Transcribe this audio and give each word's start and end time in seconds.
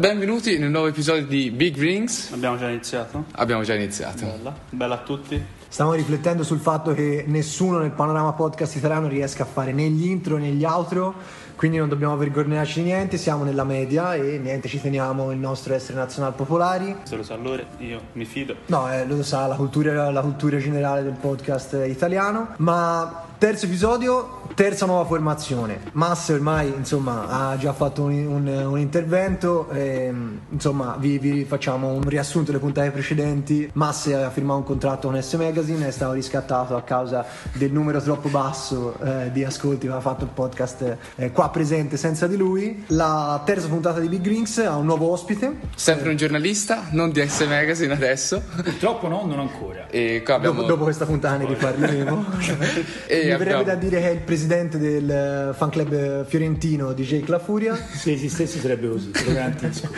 Benvenuti 0.00 0.56
nel 0.56 0.70
nuovo 0.70 0.86
episodio 0.86 1.26
di 1.26 1.50
Big 1.50 1.76
Rings. 1.76 2.32
Abbiamo 2.32 2.56
già 2.56 2.70
iniziato? 2.70 3.26
Abbiamo 3.32 3.64
già 3.64 3.74
iniziato. 3.74 4.24
Bella. 4.24 4.56
Bella 4.70 4.94
a 4.94 5.02
tutti. 5.02 5.44
Stiamo 5.68 5.92
riflettendo 5.92 6.42
sul 6.42 6.58
fatto 6.58 6.94
che 6.94 7.24
nessuno 7.26 7.76
nel 7.76 7.90
panorama 7.90 8.32
podcast 8.32 8.76
italiano 8.76 9.08
riesca 9.08 9.42
a 9.42 9.46
fare 9.46 9.72
né 9.72 9.90
gli 9.90 10.06
intro 10.06 10.38
né 10.38 10.52
gli 10.52 10.64
outro, 10.64 11.14
quindi 11.54 11.76
non 11.76 11.90
dobbiamo 11.90 12.16
vergognarci 12.16 12.80
di 12.80 12.86
niente, 12.86 13.18
siamo 13.18 13.44
nella 13.44 13.64
media 13.64 14.14
e 14.14 14.38
niente, 14.38 14.68
ci 14.68 14.80
teniamo 14.80 15.32
il 15.32 15.38
nostro 15.38 15.74
essere 15.74 15.98
nazional 15.98 16.32
popolari. 16.32 16.96
Se 17.02 17.16
lo 17.16 17.22
sa 17.22 17.36
Lore, 17.36 17.66
io 17.80 18.00
mi 18.14 18.24
fido. 18.24 18.56
No, 18.68 18.90
eh, 18.90 19.04
lo 19.04 19.22
sa, 19.22 19.46
la 19.48 19.56
cultura, 19.56 20.10
la 20.10 20.22
cultura 20.22 20.56
generale 20.56 21.02
del 21.02 21.16
podcast 21.20 21.78
italiano, 21.86 22.54
ma 22.56 23.28
terzo 23.40 23.64
episodio, 23.64 24.42
terza 24.54 24.84
nuova 24.84 25.06
formazione. 25.06 25.80
Masse 25.92 26.34
ormai 26.34 26.68
insomma 26.76 27.26
ha 27.26 27.56
già 27.56 27.72
fatto 27.72 28.02
un, 28.02 28.26
un- 28.26 28.46
un 28.46 28.78
intervento, 28.78 29.70
ehm, 29.70 30.40
insomma 30.50 30.96
vi, 30.98 31.18
vi 31.18 31.46
facciamo 31.46 31.88
un 31.88 32.06
riassunto 32.06 32.50
delle 32.52 32.62
puntate 32.62 32.90
precedenti. 32.90 33.70
Masse 33.72 34.14
ha 34.14 34.28
firmato 34.28 34.58
un 34.58 34.64
contratto 34.66 35.08
con 35.08 35.22
S 35.22 35.32
Magazine, 35.36 35.88
è 35.88 35.90
stato 35.90 36.12
riscattato 36.12 36.76
a 36.76 36.82
causa 36.82 37.24
del 37.54 37.72
numero 37.72 38.02
troppo 38.02 38.28
basso 38.28 38.98
eh, 39.02 39.30
di 39.32 39.42
ascolti, 39.42 39.86
aveva 39.86 40.02
fatto 40.02 40.24
il 40.24 40.30
podcast 40.34 40.96
eh, 41.16 41.32
qua 41.32 41.48
presente 41.48 41.96
senza 41.96 42.26
di 42.26 42.36
lui. 42.36 42.84
La 42.88 43.40
terza 43.46 43.68
puntata 43.68 44.00
di 44.00 44.08
Big 44.08 44.26
Rings 44.26 44.58
ha 44.58 44.76
un 44.76 44.84
nuovo 44.84 45.10
ospite. 45.10 45.60
Sempre 45.74 46.10
un 46.10 46.16
giornalista, 46.16 46.88
non 46.90 47.10
di 47.10 47.26
S 47.26 47.40
Magazine 47.46 47.94
adesso. 47.94 48.42
Purtroppo 48.54 49.08
no, 49.08 49.24
non 49.24 49.38
ancora. 49.40 49.86
E 49.88 50.20
qua 50.22 50.34
abbiamo... 50.34 50.56
Dopo, 50.56 50.68
dopo 50.68 50.84
questa 50.84 51.06
puntata 51.06 51.38
ne 51.38 51.46
riparleremo. 51.46 52.24
E 53.29 53.29
Mi 53.32 53.44
verrebbe 53.44 53.64
da 53.64 53.74
dire 53.74 54.00
che 54.00 54.08
è 54.08 54.12
il 54.12 54.20
presidente 54.20 54.78
del 54.78 55.10
eh, 55.10 55.54
fan 55.54 55.70
club 55.70 56.26
fiorentino 56.26 56.92
di 56.92 57.04
Jake 57.04 57.30
La 57.30 57.38
Furia, 57.38 57.74
Se 57.74 58.12
esistesse 58.12 58.58
sarebbe 58.58 58.88
così, 58.88 59.10
te 59.10 59.24
lo 59.24 59.32
garantisco. 59.32 59.88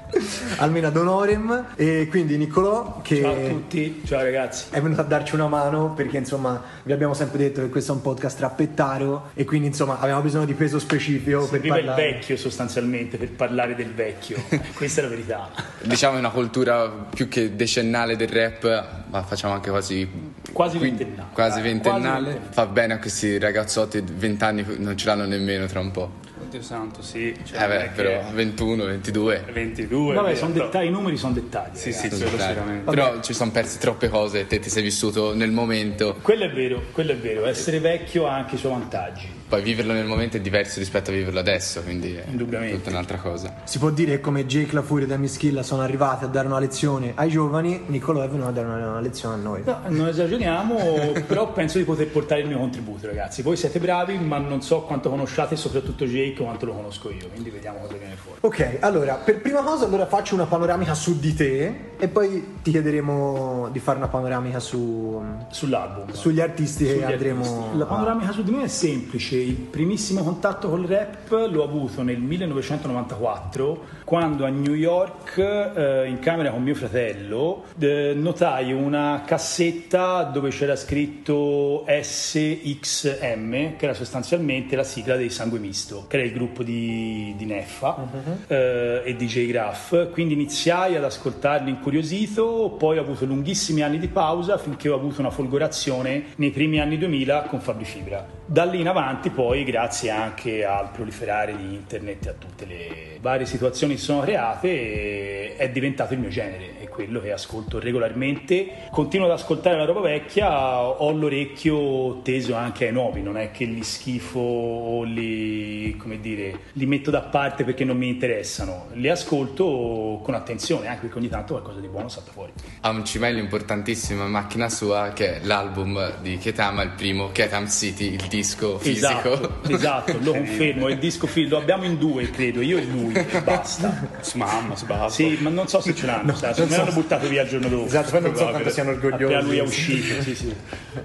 almeno 0.57 0.87
ad 0.87 0.95
honorem. 0.95 1.67
E 1.75 2.07
quindi 2.09 2.37
Niccolò 2.37 3.01
che 3.01 3.21
Ciao 3.21 3.31
a 3.33 3.49
tutti, 3.49 4.01
ciao 4.05 4.21
ragazzi. 4.21 4.65
è 4.71 4.81
venuto 4.81 5.01
a 5.01 5.03
darci 5.03 5.35
una 5.35 5.47
mano 5.47 5.93
perché 5.93 6.17
insomma 6.17 6.61
vi 6.83 6.91
abbiamo 6.91 7.13
sempre 7.13 7.37
detto 7.39 7.61
che 7.61 7.69
questo 7.69 7.91
è 7.91 7.95
un 7.95 8.01
podcast 8.01 8.39
rappettaro 8.39 9.29
e 9.33 9.45
quindi 9.45 9.67
insomma 9.67 9.99
abbiamo 9.99 10.21
bisogno 10.21 10.45
di 10.45 10.53
peso 10.53 10.79
specifico 10.79 11.47
per 11.47 11.59
Viva 11.59 11.77
il 11.77 11.85
parlare. 11.85 12.11
vecchio 12.11 12.37
sostanzialmente 12.37 13.17
per 13.17 13.31
parlare 13.31 13.75
del 13.75 13.93
vecchio. 13.93 14.37
Questa 14.73 15.01
è 15.01 15.03
la 15.03 15.09
verità. 15.09 15.49
Diciamo 15.83 16.15
è 16.15 16.19
una 16.19 16.29
cultura 16.29 16.87
più 16.89 17.27
che 17.27 17.55
decennale 17.55 18.15
del 18.15 18.29
rap, 18.29 19.03
ma 19.09 19.23
facciamo 19.23 19.53
anche 19.53 19.69
quasi... 19.69 20.29
Quasi 20.51 20.77
ventennale. 20.77 21.29
Quasi 21.33 21.49
Quasi 21.51 21.61
ventennale. 21.61 22.39
Fa 22.49 22.65
bene 22.65 22.93
a 22.93 22.99
questi 22.99 23.37
ragazzotti, 23.37 24.03
20 24.05 24.43
anni 24.43 24.65
non 24.77 24.97
ce 24.97 25.05
l'hanno 25.05 25.25
nemmeno 25.25 25.65
tra 25.65 25.79
un 25.79 25.91
po'. 25.91 26.11
Oddio 26.51 26.63
santo, 26.63 27.01
sì. 27.01 27.33
Cioè, 27.45 27.63
Eh 27.63 27.67
beh, 27.67 27.89
però 27.95 28.27
che 28.27 28.33
21, 28.33 28.83
22. 28.83 29.45
22. 29.53 30.15
Vabbè, 30.15 30.35
sono 30.35 30.51
dettagli, 30.51 30.87
i 30.87 30.89
numeri 30.89 31.15
sono 31.15 31.31
dettagli. 31.31 31.77
Sì, 31.77 31.93
sì, 31.93 32.09
ragazzi. 32.09 32.21
quello 32.23 32.37
Dai. 32.37 32.47
sicuramente. 32.49 32.91
Però 32.91 33.21
ci 33.21 33.33
sono 33.33 33.51
persi 33.51 33.77
troppe 33.79 34.09
cose, 34.09 34.47
te 34.47 34.59
ti 34.59 34.69
sei 34.69 34.83
vissuto 34.83 35.33
nel 35.33 35.51
momento, 35.51 36.17
Quello 36.21 36.43
è 36.43 36.51
vero, 36.51 36.83
quello 36.91 37.13
è 37.13 37.17
vero. 37.17 37.45
Essere 37.45 37.79
vecchio 37.79 38.27
ha 38.27 38.33
anche 38.35 38.55
i 38.55 38.57
suoi 38.57 38.73
vantaggi. 38.73 39.39
Poi 39.51 39.61
viverlo 39.63 39.91
nel 39.91 40.05
momento 40.05 40.37
è 40.37 40.39
diverso 40.39 40.79
rispetto 40.79 41.09
a 41.11 41.13
viverlo 41.13 41.37
adesso, 41.41 41.81
quindi 41.81 42.15
è 42.15 42.23
Indubbiamente. 42.29 42.77
tutta 42.77 42.89
un'altra 42.91 43.17
cosa. 43.17 43.53
Si 43.65 43.79
può 43.79 43.89
dire 43.89 44.11
che 44.11 44.21
come 44.21 44.45
Jake 44.45 44.73
La 44.73 44.81
Furia 44.81 45.03
e 45.03 45.09
Demi 45.09 45.27
Schilla 45.27 45.61
sono 45.61 45.81
arrivati 45.81 46.23
a 46.23 46.27
dare 46.27 46.47
una 46.47 46.57
lezione 46.57 47.11
ai 47.15 47.27
giovani, 47.27 47.81
Niccolò 47.87 48.21
è 48.21 48.29
venuto 48.29 48.47
a 48.47 48.51
dare 48.53 48.65
una, 48.67 48.77
una 48.77 49.01
lezione 49.01 49.35
a 49.35 49.37
noi. 49.37 49.61
No, 49.65 49.77
non 49.87 50.07
esageriamo, 50.07 50.77
però 51.27 51.51
penso 51.51 51.79
di 51.79 51.83
poter 51.83 52.07
portare 52.07 52.39
il 52.39 52.47
mio 52.47 52.59
contributo, 52.59 53.07
ragazzi. 53.07 53.41
Voi 53.41 53.57
siete 53.57 53.77
bravi, 53.79 54.17
ma 54.19 54.37
non 54.37 54.61
so 54.61 54.83
quanto 54.83 55.09
conosciate, 55.09 55.57
soprattutto 55.57 56.05
Jake, 56.05 56.41
quanto 56.41 56.65
lo 56.67 56.71
conosco 56.73 57.09
io. 57.11 57.27
Quindi 57.27 57.49
vediamo 57.49 57.79
cosa 57.79 57.95
viene 57.97 58.15
fuori. 58.15 58.37
Ok, 58.39 58.77
allora, 58.79 59.15
per 59.15 59.41
prima 59.41 59.59
cosa 59.63 59.83
allora 59.85 60.05
faccio 60.05 60.33
una 60.33 60.45
panoramica 60.45 60.93
su 60.93 61.19
di 61.19 61.33
te 61.33 61.89
e 61.99 62.07
poi 62.07 62.59
ti 62.61 62.71
chiederemo 62.71 63.67
di 63.69 63.79
fare 63.79 63.97
una 63.97 64.07
panoramica 64.07 64.61
su, 64.61 65.21
Sull'album. 65.49 66.13
sugli 66.13 66.39
artisti 66.39 66.85
che 66.85 66.93
Sugli 66.93 67.03
andremo 67.03 67.41
artisti. 67.43 67.77
La 67.77 67.85
panoramica 67.85 68.31
su 68.31 68.43
di 68.43 68.51
me 68.51 68.63
è 68.63 68.67
semplice. 68.69 69.39
Il 69.41 69.55
primissimo 69.55 70.23
contatto 70.23 70.69
col 70.69 70.85
rap 70.85 71.31
l'ho 71.49 71.63
avuto 71.63 72.03
nel 72.03 72.19
1994 72.19 73.99
quando 74.03 74.45
a 74.45 74.49
New 74.49 74.73
York, 74.73 75.37
eh, 75.37 76.07
in 76.07 76.19
camera 76.19 76.51
con 76.51 76.61
mio 76.61 76.75
fratello, 76.75 77.63
eh, 77.79 78.13
notai 78.15 78.73
una 78.73 79.23
cassetta 79.25 80.23
dove 80.23 80.49
c'era 80.49 80.75
scritto 80.75 81.85
SXM, 81.87 83.51
che 83.77 83.77
era 83.79 83.93
sostanzialmente 83.93 84.75
la 84.75 84.83
sigla 84.83 85.15
dei 85.15 85.29
Sangue 85.29 85.59
Misto, 85.59 86.05
che 86.07 86.17
era 86.17 86.25
il 86.25 86.33
gruppo 86.33 86.61
di, 86.61 87.33
di 87.37 87.45
Neffa 87.45 88.07
eh, 88.47 89.01
e 89.05 89.15
DJ 89.15 89.47
Graff. 89.47 90.11
Quindi 90.11 90.33
iniziai 90.33 90.95
ad 90.95 91.03
ascoltarli 91.03 91.69
incuriosito, 91.69 92.75
poi 92.77 92.97
ho 92.97 93.01
avuto 93.01 93.25
lunghissimi 93.25 93.81
anni 93.81 93.97
di 93.97 94.09
pausa 94.09 94.57
finché 94.57 94.89
ho 94.89 94.95
avuto 94.95 95.21
una 95.21 95.31
folgorazione 95.31 96.25
nei 96.35 96.51
primi 96.51 96.79
anni 96.79 96.97
2000 96.97 97.43
con 97.43 97.59
Fabri 97.61 97.85
Fibra. 97.85 98.40
Da 98.51 98.65
lì 98.65 98.81
in 98.81 98.89
avanti 98.89 99.29
poi, 99.29 99.63
grazie 99.63 100.09
anche 100.09 100.65
al 100.65 100.89
proliferare 100.91 101.55
di 101.55 101.73
internet 101.73 102.25
e 102.25 102.29
a 102.31 102.33
tutte 102.33 102.65
le 102.65 103.17
varie 103.21 103.45
situazioni 103.45 103.93
che 103.93 104.01
sono 104.01 104.19
create, 104.19 105.55
è 105.55 105.69
diventato 105.69 106.15
il 106.15 106.19
mio 106.19 106.27
genere, 106.27 106.77
è 106.81 106.89
quello 106.89 107.21
che 107.21 107.31
ascolto 107.31 107.79
regolarmente. 107.79 108.89
Continuo 108.91 109.27
ad 109.27 109.31
ascoltare 109.31 109.77
la 109.77 109.85
roba 109.85 110.01
vecchia, 110.01 110.81
ho 110.81 111.11
l'orecchio 111.13 112.19
teso 112.23 112.53
anche 112.53 112.87
ai 112.87 112.91
nuovi, 112.91 113.21
non 113.21 113.37
è 113.37 113.51
che 113.51 113.63
li 113.63 113.83
schifo 113.83 114.39
o 114.39 115.03
li, 115.03 115.97
dire, 116.19 116.59
li 116.73 116.85
metto 116.85 117.09
da 117.09 117.21
parte 117.21 117.63
perché 117.63 117.85
non 117.85 117.95
mi 117.95 118.09
interessano, 118.09 118.87
li 118.95 119.07
ascolto 119.07 120.19
con 120.21 120.33
attenzione, 120.33 120.87
anche 120.87 121.03
perché 121.03 121.19
ogni 121.19 121.29
tanto 121.29 121.53
qualcosa 121.53 121.79
di 121.79 121.87
buono 121.87 122.09
salta 122.09 122.31
fuori. 122.31 122.51
Ha 122.81 122.89
un 122.89 123.05
cimelio 123.05 123.41
importantissimo 123.41 124.25
in 124.25 124.31
macchina 124.31 124.67
sua 124.67 125.13
che 125.13 125.37
è 125.37 125.45
l'album 125.45 126.19
di 126.19 126.37
Ketama, 126.37 126.81
il 126.81 126.91
primo, 126.97 127.31
Ketam 127.31 127.69
City, 127.69 128.07
il 128.07 128.27
disco 128.27 128.39
fisico. 128.43 128.79
Esatto, 128.79 129.61
esatto, 129.67 130.17
lo 130.21 130.31
confermo, 130.33 130.87
il 130.89 130.97
disco 130.97 131.27
film 131.27 131.49
lo 131.49 131.57
abbiamo 131.57 131.83
in 131.85 131.97
due, 131.97 132.29
credo, 132.29 132.61
io 132.61 132.77
e 132.77 132.85
lui, 132.85 133.13
e 133.13 133.41
basta. 133.41 134.07
Mamma, 134.35 134.75
babbo. 134.85 135.09
Sì, 135.09 135.37
ma 135.41 135.49
non 135.49 135.67
so 135.67 135.81
se 135.81 135.93
ce 135.95 136.05
l'hanno, 136.05 136.35
sai, 136.35 136.53
secondo 136.53 136.75
me 136.75 136.83
l'hanno 136.83 136.93
buttato 136.93 137.27
via 137.27 137.43
il 137.43 137.49
giorno 137.49 137.67
dopo. 137.67 137.85
Esatto, 137.85 138.11
poi 138.11 138.21
non 138.21 138.35
so 138.35 138.47
quanto 138.47 138.69
siano 138.69 138.91
orgogliosi. 138.91 139.23
Appena 139.23 139.41
lui 139.41 139.57
è 139.57 139.61
uscito, 139.61 140.21
sì, 140.21 140.35
sì. 140.35 140.55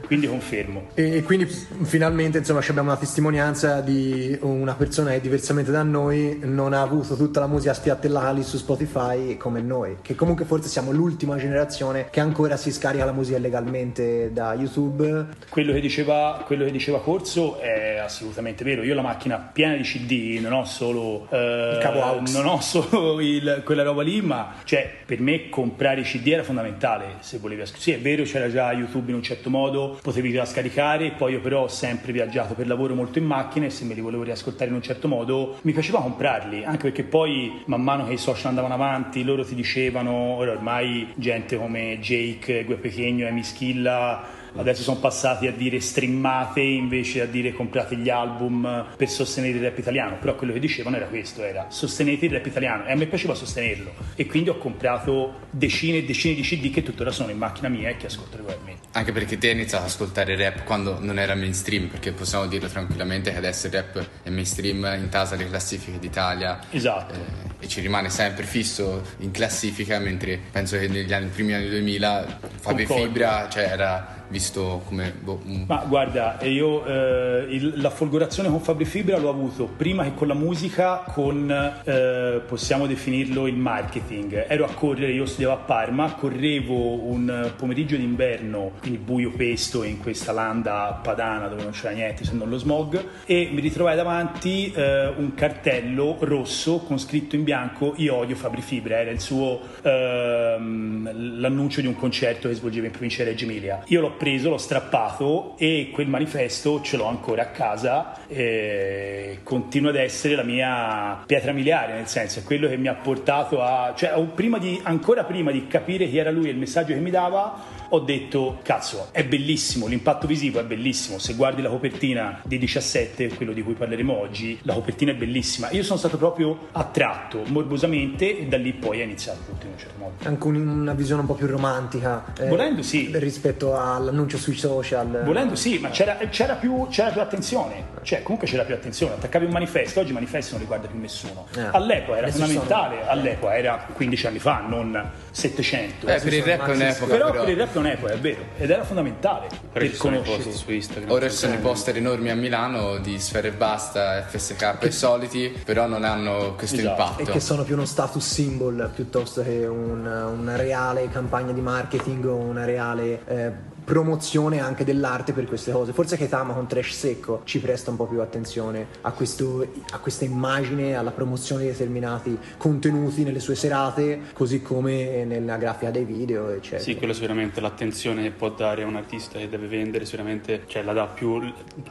Quindi 0.06 0.26
confermo. 0.26 0.88
E, 0.94 1.16
e 1.16 1.22
quindi 1.22 1.46
finalmente 1.82 2.38
insomma 2.38 2.60
ci 2.60 2.70
abbiamo 2.70 2.90
una 2.90 2.98
testimonianza 2.98 3.80
di 3.80 4.36
una 4.40 4.74
persona 4.74 5.10
che 5.10 5.20
diversamente 5.20 5.70
da 5.70 5.82
noi 5.82 6.38
non 6.42 6.72
ha 6.72 6.80
avuto 6.80 7.16
tutta 7.16 7.40
la 7.40 7.46
musica 7.46 7.74
spiattellata 7.74 8.30
lì 8.32 8.42
su 8.42 8.56
Spotify 8.56 9.36
come 9.36 9.60
noi, 9.60 9.96
che 10.02 10.14
comunque 10.14 10.44
forse 10.44 10.68
siamo 10.68 10.90
l'ultima 10.90 11.36
generazione 11.36 12.08
che 12.10 12.20
ancora 12.20 12.56
si 12.56 12.72
scarica 12.72 13.04
la 13.04 13.12
musica 13.12 13.36
illegalmente 13.36 14.30
da 14.32 14.54
YouTube. 14.54 15.26
Quello 15.48 15.72
che, 15.72 15.80
diceva, 15.80 16.42
quello 16.44 16.64
che 16.64 16.70
diceva 16.70 16.98
Corso 17.26 17.58
è 17.58 17.96
assolutamente 17.96 18.62
vero. 18.62 18.84
Io 18.84 18.92
ho 18.92 18.94
la 18.94 19.02
macchina 19.02 19.36
piena 19.52 19.74
di 19.74 19.82
CD, 19.82 20.38
non 20.40 20.52
ho 20.52 20.64
solo 20.64 21.26
eh, 21.30 21.78
Il 21.80 21.84
aux. 21.84 22.32
non 22.32 22.46
ho 22.46 22.60
solo 22.60 23.20
il- 23.20 23.62
quella 23.64 23.82
roba 23.82 24.02
lì, 24.02 24.20
ma 24.22 24.54
cioè, 24.62 24.88
per 25.04 25.18
me 25.20 25.48
comprare 25.48 26.02
i 26.02 26.04
CD 26.04 26.28
era 26.28 26.44
fondamentale 26.44 27.16
se 27.18 27.38
volevi 27.38 27.62
ascoltare. 27.62 27.82
Sì, 27.82 27.90
è 27.92 27.98
vero, 27.98 28.22
c'era 28.22 28.48
già 28.48 28.72
YouTube 28.72 29.10
in 29.10 29.16
un 29.16 29.24
certo 29.24 29.50
modo, 29.50 29.98
potevi 30.02 30.30
già 30.30 30.44
scaricare, 30.44 31.14
poi 31.18 31.32
io 31.32 31.40
però 31.40 31.62
ho 31.64 31.68
sempre 31.68 32.12
viaggiato 32.12 32.54
per 32.54 32.68
lavoro 32.68 32.94
molto 32.94 33.18
in 33.18 33.24
macchina 33.24 33.66
e 33.66 33.70
se 33.70 33.84
me 33.84 33.94
li 33.94 34.00
volevo 34.00 34.22
riascoltare 34.22 34.70
in 34.70 34.76
un 34.76 34.82
certo 34.82 35.08
modo 35.08 35.58
mi 35.62 35.72
piaceva 35.72 36.00
comprarli, 36.00 36.62
anche 36.64 36.82
perché 36.84 37.02
poi 37.02 37.62
man 37.66 37.82
mano 37.82 38.06
che 38.06 38.12
i 38.12 38.18
social 38.18 38.46
andavano 38.50 38.74
avanti, 38.74 39.24
loro 39.24 39.44
ti 39.44 39.56
dicevano, 39.56 40.12
ora 40.12 40.52
ormai 40.52 41.12
gente 41.16 41.56
come 41.56 41.98
Jake, 41.98 42.64
Gue 42.64 42.76
Pechegno, 42.76 43.26
Amy 43.26 43.42
Schilla 43.42 44.35
Adesso 44.60 44.82
sono 44.82 44.98
passati 44.98 45.46
a 45.46 45.52
dire 45.52 45.80
streamate 45.80 46.60
invece 46.60 47.22
a 47.22 47.26
dire 47.26 47.52
comprate 47.52 47.96
gli 47.96 48.08
album 48.08 48.86
per 48.96 49.08
sostenere 49.08 49.56
il 49.56 49.62
rap 49.62 49.78
italiano, 49.78 50.16
però 50.18 50.34
quello 50.34 50.52
che 50.52 50.60
dicevano 50.60 50.96
era 50.96 51.06
questo, 51.06 51.42
era 51.42 51.66
sostenete 51.68 52.26
il 52.26 52.32
rap 52.32 52.46
italiano 52.46 52.86
e 52.86 52.92
a 52.92 52.96
me 52.96 53.06
piaceva 53.06 53.34
sostenerlo 53.34 53.92
e 54.14 54.26
quindi 54.26 54.50
ho 54.50 54.58
comprato 54.58 55.44
decine 55.50 55.98
e 55.98 56.04
decine 56.04 56.34
di 56.34 56.42
CD 56.42 56.70
che 56.70 56.82
tuttora 56.82 57.10
sono 57.10 57.30
in 57.30 57.38
macchina 57.38 57.68
mia 57.68 57.88
e 57.88 57.96
che 57.96 58.06
ascolto 58.06 58.36
regolarmente. 58.36 58.88
Anche 58.92 59.12
perché 59.12 59.38
te 59.38 59.48
hai 59.48 59.54
iniziato 59.54 59.84
ad 59.84 59.90
ascoltare 59.90 60.36
rap 60.36 60.64
quando 60.64 60.98
non 61.00 61.18
era 61.18 61.34
mainstream, 61.34 61.88
perché 61.88 62.12
possiamo 62.12 62.46
dirlo 62.46 62.68
tranquillamente 62.68 63.30
che 63.30 63.36
adesso 63.36 63.66
il 63.66 63.72
rap 63.72 64.08
è 64.22 64.30
mainstream, 64.30 64.84
intasa 64.98 65.36
le 65.36 65.48
classifiche 65.48 65.98
d'Italia. 65.98 66.60
Esatto. 66.70 67.14
eh, 67.14 67.46
e 67.58 67.68
ci 67.68 67.80
rimane 67.80 68.10
sempre 68.10 68.44
fisso 68.44 69.02
in 69.18 69.30
classifica, 69.30 69.98
mentre 69.98 70.38
penso 70.50 70.78
che 70.78 70.88
negli 70.88 71.12
anni, 71.12 71.28
primi 71.28 71.54
anni 71.54 71.68
2000 71.68 72.38
Fabio. 72.60 72.86
Fibra 72.86 73.48
cioè, 73.48 73.64
era 73.64 74.15
visto 74.28 74.82
come 74.86 75.12
boh, 75.18 75.40
un 75.44 75.64
Ma 75.68 75.84
guarda, 75.86 76.38
io 76.42 76.84
eh, 76.84 77.46
il- 77.48 77.74
la 77.76 77.90
folgorazione 77.90 78.48
con 78.48 78.60
Fabri 78.60 78.84
Fibra 78.84 79.18
l'ho 79.18 79.28
avuto 79.30 79.66
prima 79.66 80.04
che 80.04 80.14
con 80.14 80.26
la 80.28 80.34
musica, 80.34 81.04
con 81.12 81.50
eh, 81.84 82.40
possiamo 82.46 82.86
definirlo 82.86 83.46
il 83.46 83.56
marketing. 83.56 84.46
Ero 84.48 84.64
a 84.64 84.70
correre, 84.72 85.12
io 85.12 85.26
studiavo 85.26 85.52
a 85.54 85.58
Parma, 85.58 86.12
correvo 86.14 87.04
un 87.08 87.52
pomeriggio 87.56 87.96
d'inverno, 87.96 88.72
quindi 88.80 88.98
buio 88.98 89.30
pesto 89.30 89.82
in 89.84 89.98
questa 89.98 90.32
landa 90.32 90.98
padana 91.02 91.48
dove 91.48 91.62
non 91.62 91.72
c'era 91.72 91.90
niente 91.94 92.24
se 92.24 92.32
non 92.34 92.48
lo 92.48 92.58
smog, 92.58 93.02
e 93.24 93.48
mi 93.52 93.60
ritrovai 93.60 93.96
davanti 93.96 94.72
eh, 94.72 95.08
un 95.16 95.34
cartello 95.34 96.16
rosso 96.20 96.78
con 96.78 96.98
scritto 96.98 97.36
in 97.36 97.44
bianco 97.44 97.94
Io 97.96 98.14
odio 98.16 98.36
Fabri 98.36 98.60
Fibra, 98.62 98.98
era 98.98 99.10
il 99.10 99.20
suo 99.20 99.60
ehm, 99.82 101.38
l'annuncio 101.40 101.80
di 101.80 101.86
un 101.86 101.94
concerto 101.96 102.48
che 102.48 102.54
svolgeva 102.54 102.86
in 102.86 102.92
provincia 102.92 103.22
di 103.22 103.30
Reggio 103.30 103.44
Emilia. 103.44 103.82
Io 103.86 104.00
l'ho 104.00 104.10
preso, 104.16 104.50
l'ho 104.50 104.58
strappato 104.58 105.54
e 105.58 105.90
quel 105.92 106.08
manifesto 106.08 106.80
ce 106.80 106.96
l'ho 106.96 107.06
ancora 107.06 107.42
a 107.42 107.46
casa 107.46 108.26
e 108.26 109.40
continua 109.42 109.90
ad 109.90 109.96
essere 109.96 110.34
la 110.34 110.42
mia 110.42 111.22
pietra 111.26 111.52
miliare, 111.52 111.94
nel 111.94 112.06
senso 112.06 112.40
è 112.40 112.42
quello 112.42 112.68
che 112.68 112.76
mi 112.76 112.88
ha 112.88 112.94
portato 112.94 113.62
a... 113.62 113.92
cioè 113.96 114.20
prima 114.34 114.58
di, 114.58 114.80
ancora 114.82 115.24
prima 115.24 115.50
di 115.50 115.66
capire 115.66 116.08
chi 116.08 116.18
era 116.18 116.30
lui 116.30 116.48
e 116.48 116.50
il 116.50 116.58
messaggio 116.58 116.92
che 116.92 117.00
mi 117.00 117.10
dava, 117.10 117.75
ho 117.90 118.00
detto 118.00 118.58
cazzo 118.62 119.08
è 119.12 119.24
bellissimo, 119.24 119.86
l'impatto 119.86 120.26
visivo 120.26 120.58
è 120.60 120.64
bellissimo, 120.64 121.18
se 121.18 121.34
guardi 121.34 121.62
la 121.62 121.68
copertina 121.68 122.40
di 122.44 122.58
17, 122.58 123.34
quello 123.34 123.52
di 123.52 123.62
cui 123.62 123.74
parleremo 123.74 124.18
oggi, 124.18 124.58
la 124.62 124.74
copertina 124.74 125.12
è 125.12 125.14
bellissima. 125.14 125.70
Io 125.70 125.82
sono 125.82 125.98
stato 125.98 126.16
proprio 126.16 126.68
attratto 126.72 127.42
morbosamente 127.46 128.38
e 128.38 128.46
da 128.46 128.56
lì 128.56 128.72
poi 128.72 129.00
è 129.00 129.04
iniziato 129.04 129.40
tutto 129.46 129.66
in 129.66 129.72
un 129.72 129.78
certo 129.78 129.98
modo. 129.98 130.14
Anche 130.24 130.46
un- 130.46 130.66
una 130.66 130.94
visione 130.94 131.20
un 131.22 131.26
po' 131.26 131.34
più 131.34 131.46
romantica. 131.46 132.24
eh, 132.38 132.48
Volendo 132.48 132.82
sì. 132.82 133.10
Rispetto 133.12 133.76
all'annuncio 133.78 134.38
sui 134.38 134.56
social. 134.56 135.22
Volendo 135.24 135.54
sì, 135.54 135.78
ma 135.78 135.90
c'era, 135.90 136.16
c'era 136.30 136.54
più, 136.54 136.86
c'era 136.90 137.10
più 137.10 137.20
attenzione, 137.20 137.84
cioè 138.02 138.22
comunque 138.22 138.48
c'era 138.48 138.64
più 138.64 138.74
attenzione, 138.74 139.14
attaccavi 139.14 139.44
un 139.46 139.52
manifesto, 139.52 140.00
oggi 140.00 140.10
i 140.10 140.14
manifesti 140.14 140.52
non 140.52 140.60
li 140.60 140.66
guarda 140.66 140.86
più 140.88 140.98
nessuno. 140.98 141.46
Eh. 141.56 141.68
All'epoca 141.72 142.18
era 142.18 142.28
fondamentale, 142.30 143.06
all'epoca 143.06 143.56
era 143.56 143.86
15 143.92 144.26
anni 144.26 144.38
fa, 144.38 144.64
non 144.66 145.10
700. 145.30 146.06
Eh, 146.08 146.20
per 146.20 146.32
il 146.32 146.42
rap 146.42 146.68
è 146.68 146.74
un'epoca, 146.74 147.06
però, 147.12 147.30
però, 147.30 147.44
per 147.44 147.52
il 147.52 147.58
rap 147.58 147.75
è 147.78 147.80
un'epoca, 147.80 148.12
è 148.12 148.18
vero, 148.18 148.42
ed 148.56 148.70
era 148.70 148.84
fondamentale 148.84 149.48
per 149.72 149.82
ci 149.88 149.94
sono 149.94 150.16
i 150.16 150.22
conoscere. 150.22 150.52
su 150.52 150.70
Instagram. 150.72 151.10
Ora 151.10 151.28
ci 151.28 151.36
sono 151.36 151.54
i 151.54 151.58
poster 151.58 151.96
enormi 151.96 152.30
a 152.30 152.34
Milano 152.34 152.98
di 152.98 153.18
Sfere 153.18 153.48
e 153.48 153.52
Basta, 153.52 154.22
FSK 154.22 154.76
e 154.80 154.90
soliti, 154.90 155.54
però 155.64 155.86
non 155.86 156.04
hanno 156.04 156.54
questo 156.56 156.76
Esatto. 156.76 157.00
E 157.00 157.04
impatto. 157.10 157.32
che 157.32 157.40
sono 157.40 157.62
più 157.64 157.74
uno 157.74 157.84
status 157.86 158.24
symbol 158.26 158.90
piuttosto 158.94 159.42
che 159.42 159.66
un- 159.66 160.06
una 160.06 160.56
reale 160.56 161.08
campagna 161.10 161.52
di 161.52 161.60
marketing 161.60 162.24
o 162.26 162.34
una 162.36 162.64
reale 162.64 163.20
eh, 163.26 163.74
promozione 163.86 164.58
anche 164.58 164.82
dell'arte 164.82 165.32
per 165.32 165.46
queste 165.46 165.70
cose. 165.70 165.92
Forse 165.92 166.16
Ketama 166.16 166.54
con 166.54 166.66
Trash 166.66 166.92
Secco 166.92 167.42
ci 167.44 167.60
presta 167.60 167.90
un 167.92 167.96
po' 167.96 168.06
più 168.06 168.20
attenzione 168.20 168.88
a, 169.02 169.12
questo- 169.12 169.64
a 169.92 169.98
questa 170.00 170.24
immagine, 170.24 170.96
alla 170.96 171.12
promozione 171.12 171.62
di 171.62 171.68
determinati 171.68 172.36
contenuti 172.56 173.22
nelle 173.22 173.38
sue 173.38 173.54
serate, 173.54 174.22
così 174.32 174.60
come 174.60 175.24
nella 175.24 175.56
grafica 175.56 175.92
dei 175.92 176.02
video, 176.02 176.50
eccetera. 176.50 176.82
Sì, 176.82 176.96
quello 176.96 177.12
sicuramente 177.12 177.60
l'attenzione 177.60 178.22
che 178.22 178.32
può 178.32 178.50
dare 178.50 178.82
a 178.82 178.86
un 178.86 178.96
artista 178.96 179.38
che 179.38 179.48
deve 179.48 179.68
vendere, 179.68 180.04
sicuramente 180.04 180.64
cioè, 180.66 180.82
la 180.82 180.92
dà, 180.92 181.06
più, 181.06 181.40